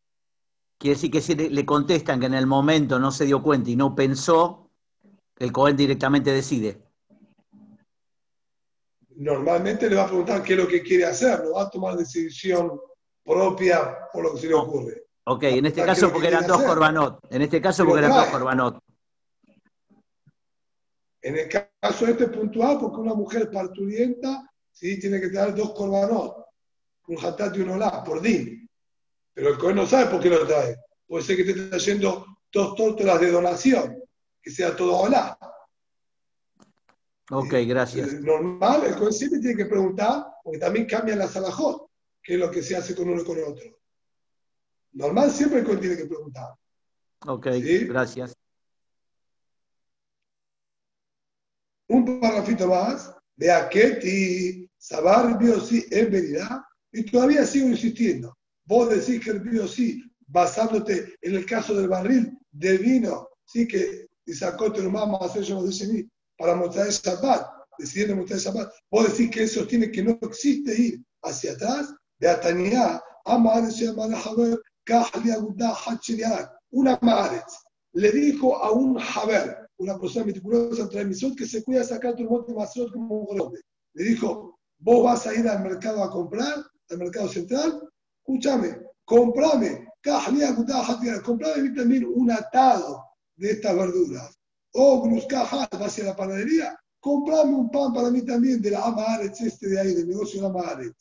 quiere 0.79 0.95
decir 0.95 1.11
que 1.11 1.21
si 1.21 1.35
le 1.35 1.51
le 1.51 1.67
contestan 1.67 2.21
que 2.21 2.27
en 2.27 2.35
el 2.35 2.47
momento 2.47 2.99
no 2.99 3.11
se 3.11 3.27
dio 3.27 3.43
cuenta 3.43 3.69
y 3.71 3.77
no 3.77 3.95
pensó, 3.95 4.71
el 5.39 5.53
Cohen 5.53 5.77
directamente 5.77 6.33
decide. 6.33 6.83
Normalmente 9.17 9.89
le 9.89 9.97
va 9.97 10.05
a 10.05 10.09
preguntar 10.09 10.43
qué 10.43 10.55
es 10.55 10.59
lo 10.59 10.67
que 10.67 10.83
quiere 10.83 11.05
hacer, 11.05 11.45
no 11.45 11.53
va 11.53 11.63
a 11.65 11.71
tomar 11.71 11.97
decisión 11.97 12.81
propia 13.23 13.97
por 14.13 14.25
lo 14.25 14.35
que 14.35 14.41
se 14.41 14.49
le 14.49 14.55
ocurre. 14.55 15.05
Ok, 15.27 15.43
en 15.45 15.67
este 15.67 15.77
¿Qué 15.77 15.81
es 15.83 15.87
caso 15.87 16.13
porque 16.13 16.29
eran 16.29 16.47
dos 16.47 16.57
hacer? 16.57 16.69
corbanot. 16.69 17.19
En 17.31 17.43
este 17.43 17.61
caso 17.61 17.83
Pero 17.85 17.91
porque 17.91 18.07
eran 18.07 18.19
dos 18.19 18.27
corbanot. 18.29 18.84
En 21.25 21.39
el 21.39 21.49
caso 21.49 22.07
este 22.07 22.29
puntual, 22.29 22.79
porque 22.79 23.01
una 23.01 23.15
mujer 23.15 23.51
parturienta 23.51 24.47
¿sí? 24.71 25.01
tiene 25.01 25.19
que 25.19 25.31
traer 25.31 25.55
dos 25.55 25.73
corbanot, 25.73 26.37
un 27.07 27.17
hatat 27.19 27.57
y 27.57 27.61
un 27.61 27.71
olá, 27.71 28.05
por 28.05 28.21
din. 28.21 28.69
Pero 29.33 29.49
el 29.49 29.59
cohen 29.59 29.77
no 29.77 29.87
sabe 29.87 30.11
por 30.11 30.21
qué 30.21 30.29
lo 30.29 30.47
trae. 30.47 30.77
Puede 31.07 31.25
ser 31.25 31.37
que 31.37 31.51
esté 31.51 31.55
trayendo 31.55 32.27
dos 32.53 32.75
tórtolas 32.77 33.21
de 33.23 33.31
donación, 33.31 34.03
que 34.43 34.51
sea 34.51 34.77
todo 34.77 34.99
olá. 34.99 35.39
Ok, 37.31 37.55
gracias. 37.67 38.13
Eh, 38.13 38.21
Normal, 38.21 38.85
el 38.85 38.95
cohen 38.97 39.15
siempre 39.15 39.41
tiene 39.41 39.57
que 39.57 39.65
preguntar, 39.65 40.27
porque 40.43 40.59
también 40.59 40.85
cambian 40.85 41.21
las 41.21 41.35
alajot, 41.39 41.89
que 42.23 42.35
es 42.35 42.39
lo 42.39 42.51
que 42.51 42.63
se 42.63 42.77
hace 42.77 42.95
con 42.95 43.09
uno 43.09 43.23
y 43.23 43.25
con 43.25 43.39
el 43.39 43.45
otro. 43.45 43.81
Normal, 44.93 45.31
siempre 45.31 45.61
el 45.61 45.65
cohen 45.65 45.81
tiene 45.81 45.97
que 45.97 46.05
preguntar. 46.05 46.51
Ok, 47.27 47.49
¿Sí? 47.55 47.87
gracias. 47.87 48.37
Un 51.89 52.21
parrafito 52.21 52.69
más, 52.69 53.13
de 53.37 53.51
Aketi, 53.51 54.69
Sabar 54.79 55.39
Biosí 55.39 55.85
en 55.91 56.11
verdad, 56.11 56.61
y 56.93 57.05
todavía 57.05 57.45
sigo 57.45 57.69
insistiendo. 57.69 58.37
Vos 58.67 58.91
decís 58.91 59.23
que 59.23 59.31
el 59.31 59.41
Biosí, 59.41 60.03
basándote 60.27 61.15
en 61.21 61.35
el 61.35 61.47
caso 61.47 61.75
del 61.75 61.89
barril 61.89 62.39
de 62.53 62.79
vino, 62.79 63.29
sí 63.45 63.67
que 63.67 64.07
y 64.27 64.33
sacó 64.33 64.73
Terumá 64.73 65.05
hacer 65.21 65.43
yo 65.43 65.63
dice 65.65 65.87
mí, 65.87 66.09
para 66.39 66.55
mostrar 66.55 66.87
el 66.87 66.93
Shabbat, 66.93 67.47
decidiendo 67.79 68.17
mostrar 68.17 68.39
el 68.39 68.45
Shabbat, 68.45 68.73
vos 68.91 69.11
decís 69.11 69.31
que 69.31 69.43
él 69.43 69.49
sostiene 69.49 69.91
que 69.91 70.03
no 70.03 70.19
existe 70.23 70.81
ir 70.81 71.05
hacia 71.23 71.53
atrás, 71.53 71.95
de 72.19 72.29
Ataniá, 72.29 73.03
Amar 73.27 73.71
se 73.71 73.87
llama 73.87 74.07
la 74.07 74.21
Haber, 74.21 74.61
Kahli 74.85 75.31
Agudá 75.31 75.75
Hachiriak, 75.75 76.51
una 76.71 76.99
Maaretz, 77.03 77.55
le 77.93 78.11
dijo 78.13 78.57
a 78.63 78.71
un 78.71 78.99
Haber, 78.99 79.64
una 79.79 79.99
persona 79.99 80.27
meticulosa 80.27 80.89
que 81.35 81.47
se 81.47 81.63
cuida 81.63 81.81
de 81.81 81.87
sacar 81.87 82.15
tu 82.15 82.25
monte 82.25 82.55
masrot 82.55 82.93
como 82.93 83.21
un 83.21 83.37
grande. 83.37 83.61
Le 83.95 84.05
dijo, 84.05 84.59
vos 84.79 85.05
vas 85.05 85.27
a 85.27 85.35
ir 85.35 85.49
al 85.49 85.63
mercado 85.63 86.03
a 86.03 86.11
comprar, 86.11 86.65
al 86.91 86.99
mercado 86.99 87.29
central, 87.29 87.83
escúchame, 88.19 88.79
comprame, 89.05 89.89
comprame 90.03 90.45
a 90.45 90.55
también 91.75 92.07
un 92.07 92.31
atado 92.31 93.05
de 93.37 93.53
estas 93.53 93.77
verduras. 93.77 94.35
O 94.73 95.03
gruscaja, 95.03 95.69
vas 95.71 95.87
hacia 95.87 96.05
la 96.05 96.17
panadería, 96.17 96.77
comprame 97.01 97.55
un 97.55 97.71
pan 97.71 97.93
para 97.93 98.11
mí 98.11 98.23
también 98.23 98.61
de 98.61 98.71
la 98.71 98.83
Amaretz 98.83 99.41
este 99.41 99.69
de 99.69 99.81
ahí, 99.81 99.95
del 99.95 100.09
negocio 100.09 100.41
de 100.41 100.47
la. 100.47 100.93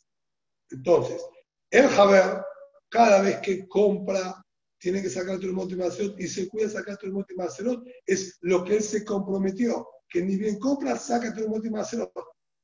Entonces, 0.70 1.24
el 1.70 1.88
Javer, 1.88 2.42
cada 2.88 3.20
vez 3.20 3.38
que 3.38 3.66
compra 3.66 4.43
tiene 4.84 5.00
que 5.00 5.08
sacar 5.08 5.38
tu 5.38 5.50
monte 5.50 5.76
Macerot 5.76 6.20
y 6.20 6.28
se 6.28 6.46
cuida 6.46 6.68
sacar 6.68 6.98
tu 6.98 7.06
monte 7.10 7.34
Macerot, 7.34 7.82
es 8.04 8.36
lo 8.42 8.62
que 8.62 8.76
él 8.76 8.82
se 8.82 9.02
comprometió, 9.02 9.88
que 10.10 10.20
ni 10.20 10.36
bien 10.36 10.58
compra, 10.58 10.98
saca 10.98 11.32
tu 11.32 11.48
monte 11.48 11.70
Macerot. 11.70 12.12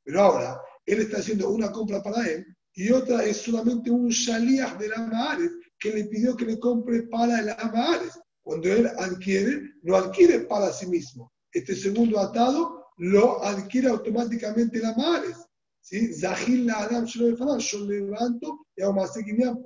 Pero 0.05 0.21
ahora, 0.21 0.61
él 0.85 1.01
está 1.01 1.17
haciendo 1.17 1.49
una 1.49 1.73
compra 1.73 2.03
para 2.03 2.27
él 2.27 2.45
y 2.75 2.91
otra 2.91 3.25
es 3.25 3.39
solamente 3.39 3.91
un 3.91 4.09
shaliach 4.11 4.79
de 4.79 4.89
la 4.89 5.07
Mahares 5.07 5.51
que 5.79 5.95
le 5.95 6.05
pidió 6.05 6.37
que 6.37 6.45
le 6.45 6.59
compre 6.59 7.05
para 7.05 7.41
el 7.41 7.47
Mahares. 7.47 8.21
Cuando 8.43 8.71
él 8.71 8.87
adquiere, 8.99 9.63
lo 9.83 9.97
adquiere 9.97 10.41
para 10.41 10.71
sí 10.75 10.89
mismo. 10.89 11.33
Este 11.51 11.75
segundo 11.75 12.21
atado 12.21 12.85
lo 12.99 13.43
adquiere 13.43 13.89
automáticamente 13.89 14.79
la 14.79 14.95
Mahares. 14.95 15.39
¿Sí? 15.81 16.13
Zahil 16.13 16.67
la 16.67 16.81
Adam 16.81 17.07
yo 17.07 17.87
levanto 17.87 18.67
y 18.77 18.83
hago 18.83 18.93
más 18.93 19.15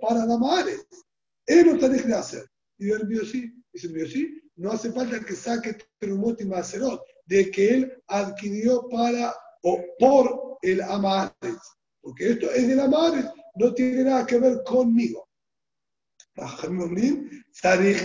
para 0.00 0.24
la 0.24 0.38
Mahares. 0.38 0.86
Está 1.46 1.88
de 1.88 2.14
hacer. 2.14 2.46
Y 2.78 2.90
el 2.90 3.06
biosí, 3.06 3.52
dice 3.72 3.86
el 3.86 3.92
biosí, 3.92 4.40
no 4.56 4.72
hace 4.72 4.92
falta 4.92 5.20
que 5.20 5.34
saque 5.34 5.76
Terumot 5.98 6.40
y 6.40 6.44
Macerot, 6.44 7.02
de 7.26 7.50
que 7.50 7.74
él 7.74 8.02
adquirió 8.06 8.88
para 8.88 9.34
o 9.62 9.84
por 9.98 10.58
el 10.62 10.80
Amares. 10.82 11.58
Porque 12.00 12.32
esto 12.32 12.50
es 12.50 12.68
del 12.68 12.80
Amares, 12.80 13.26
no 13.56 13.74
tiene 13.74 14.04
nada 14.04 14.26
que 14.26 14.38
ver 14.38 14.62
conmigo. 14.64 15.28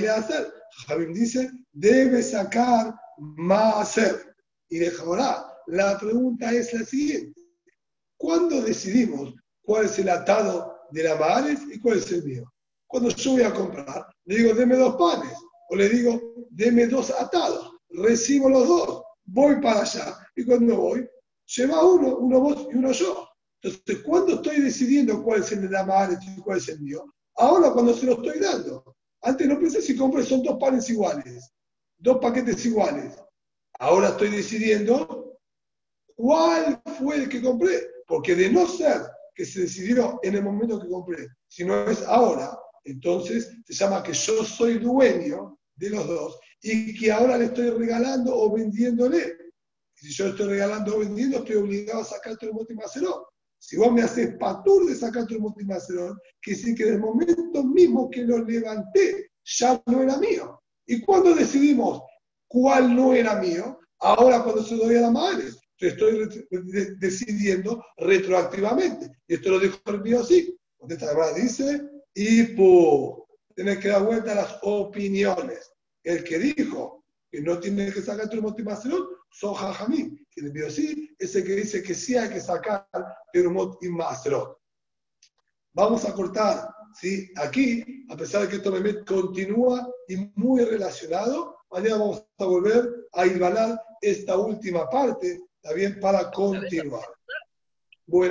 Hacer. 0.07 0.53
Jamim 0.87 1.13
dice, 1.13 1.51
debe 1.71 2.21
sacar 2.21 2.93
Macer. 3.17 4.35
Y 4.69 4.79
de 4.79 4.91
ahora, 4.99 5.45
la 5.67 5.97
pregunta 5.99 6.51
es 6.51 6.73
la 6.73 6.85
siguiente. 6.85 7.41
¿Cuándo 8.17 8.61
decidimos 8.61 9.33
cuál 9.61 9.85
es 9.85 9.97
el 9.99 10.09
atado 10.09 10.75
del 10.91 11.07
Amares 11.07 11.61
y 11.71 11.79
cuál 11.79 11.97
es 11.97 12.11
el 12.11 12.23
mío? 12.23 12.51
Cuando 12.89 13.09
yo 13.09 13.31
voy 13.33 13.43
a 13.43 13.53
comprar, 13.53 14.07
le 14.25 14.35
digo, 14.35 14.55
deme 14.55 14.75
dos 14.75 14.95
panes, 14.95 15.37
o 15.69 15.75
le 15.75 15.89
digo, 15.89 16.19
deme 16.49 16.87
dos 16.87 17.11
atados, 17.11 17.71
recibo 17.89 18.49
los 18.49 18.67
dos, 18.67 19.03
voy 19.25 19.61
para 19.61 19.81
allá, 19.81 20.17
y 20.35 20.43
cuando 20.43 20.75
voy, 20.75 21.07
lleva 21.55 21.83
uno, 21.83 22.17
uno 22.17 22.39
vos 22.39 22.67
y 22.71 22.75
uno 22.75 22.91
yo. 22.91 23.29
Entonces, 23.61 24.03
¿cuándo 24.03 24.33
estoy 24.35 24.61
decidiendo 24.61 25.23
cuál 25.23 25.41
es 25.41 25.51
el 25.51 25.61
de 25.61 25.69
la 25.69 25.85
madre 25.85 26.17
y 26.35 26.41
cuál 26.41 26.57
es 26.57 26.67
el 26.69 26.79
mío? 26.79 27.05
Ahora 27.35 27.71
cuando 27.73 27.93
se 27.93 28.07
lo 28.07 28.13
estoy 28.13 28.39
dando. 28.39 28.95
Antes 29.21 29.47
no 29.47 29.59
pensé 29.59 29.83
si 29.83 29.95
compré, 29.95 30.23
son 30.23 30.41
dos 30.41 30.57
panes 30.59 30.89
iguales, 30.89 31.51
dos 31.99 32.17
paquetes 32.17 32.65
iguales. 32.65 33.21
Ahora 33.77 34.09
estoy 34.09 34.29
decidiendo 34.29 35.37
cuál 36.15 36.81
fue 36.97 37.17
el 37.17 37.29
que 37.29 37.39
compré, 37.39 37.81
porque 38.07 38.33
de 38.33 38.49
no 38.49 38.65
ser 38.65 39.03
que 39.35 39.45
se 39.45 39.61
decidió 39.61 40.19
en 40.23 40.35
el 40.35 40.43
momento 40.43 40.81
que 40.81 40.89
compré, 40.89 41.27
si 41.47 41.63
no 41.63 41.87
es 41.87 42.01
ahora, 42.03 42.57
entonces 42.83 43.51
se 43.65 43.73
llama 43.73 44.03
que 44.03 44.13
yo 44.13 44.43
soy 44.43 44.79
dueño 44.79 45.59
de 45.75 45.89
los 45.89 46.07
dos 46.07 46.39
y 46.61 46.97
que 46.99 47.11
ahora 47.11 47.37
le 47.37 47.45
estoy 47.45 47.69
regalando 47.69 48.35
o 48.35 48.53
vendiéndole. 48.53 49.37
Y 50.01 50.07
si 50.07 50.13
yo 50.13 50.27
estoy 50.27 50.47
regalando 50.47 50.95
o 50.95 50.99
vendiendo, 50.99 51.37
estoy 51.37 51.55
obligado 51.55 52.01
a 52.01 52.05
sacarte 52.05 52.45
el 52.45 52.53
motimacerón. 52.53 53.21
Si 53.57 53.75
vos 53.75 53.91
me 53.91 54.01
haces 54.01 54.35
patur 54.37 54.87
de 54.87 54.95
sacarte 54.95 55.35
el 55.35 55.41
motimacerón, 55.41 56.17
que 56.41 56.55
sí 56.55 56.73
que 56.73 56.83
en 56.83 56.93
el 56.95 56.99
momento 56.99 57.63
mismo 57.63 58.09
que 58.09 58.23
lo 58.23 58.43
levanté, 58.43 59.31
ya 59.43 59.81
no 59.85 60.01
era 60.01 60.17
mío. 60.17 60.61
¿Y 60.85 61.01
cuando 61.01 61.35
decidimos 61.35 62.01
cuál 62.47 62.95
no 62.95 63.13
era 63.13 63.39
mío? 63.41 63.79
Ahora 63.99 64.43
cuando 64.43 64.63
se 64.63 64.75
doy 64.75 64.95
a 64.95 65.01
la 65.01 65.11
madre. 65.11 65.49
Estoy 65.77 66.27
decidiendo 66.99 67.83
retroactivamente. 67.97 69.11
Y 69.27 69.35
esto 69.35 69.51
lo 69.51 69.59
dijo 69.59 69.77
el 69.85 70.01
mío 70.01 70.21
así. 70.21 70.57
Esta 70.87 71.33
dice, 71.33 71.81
y 72.21 72.43
tienes 73.55 73.77
que 73.79 73.87
dar 73.87 74.03
vuelta 74.03 74.33
a 74.33 74.35
las 74.35 74.59
opiniones. 74.63 75.71
El 76.03 76.21
que 76.25 76.37
dijo 76.37 77.05
que 77.31 77.39
no 77.41 77.59
tiene 77.61 77.93
que 77.93 78.01
sacar 78.01 78.29
tu 78.29 78.41
motivación, 78.41 79.07
son 79.31 79.53
Jajamín. 79.53 80.27
El 80.35 80.51
mío 80.51 80.69
sí, 80.69 81.15
ese 81.17 81.45
que 81.45 81.53
dice 81.55 81.81
que 81.81 81.95
sí 81.95 82.17
hay 82.17 82.29
que 82.29 82.41
sacar 82.41 82.85
Maserot. 83.89 84.59
Vamos 85.71 86.03
a 86.03 86.13
cortar, 86.13 86.67
¿sí? 86.99 87.31
Aquí, 87.37 88.05
a 88.09 88.17
pesar 88.17 88.41
de 88.41 88.49
que 88.49 88.55
esto 88.57 88.71
me 88.71 89.05
continúa 89.05 89.89
y 90.09 90.17
muy 90.35 90.65
relacionado, 90.65 91.55
mañana 91.71 91.99
vamos 91.99 92.25
a 92.37 92.43
volver 92.43 93.07
a 93.13 93.25
hilvanar 93.27 93.81
esta 94.01 94.35
última 94.37 94.89
parte, 94.89 95.39
también 95.61 96.01
para 96.01 96.29
continuar. 96.31 97.07
Buenas 98.05 98.27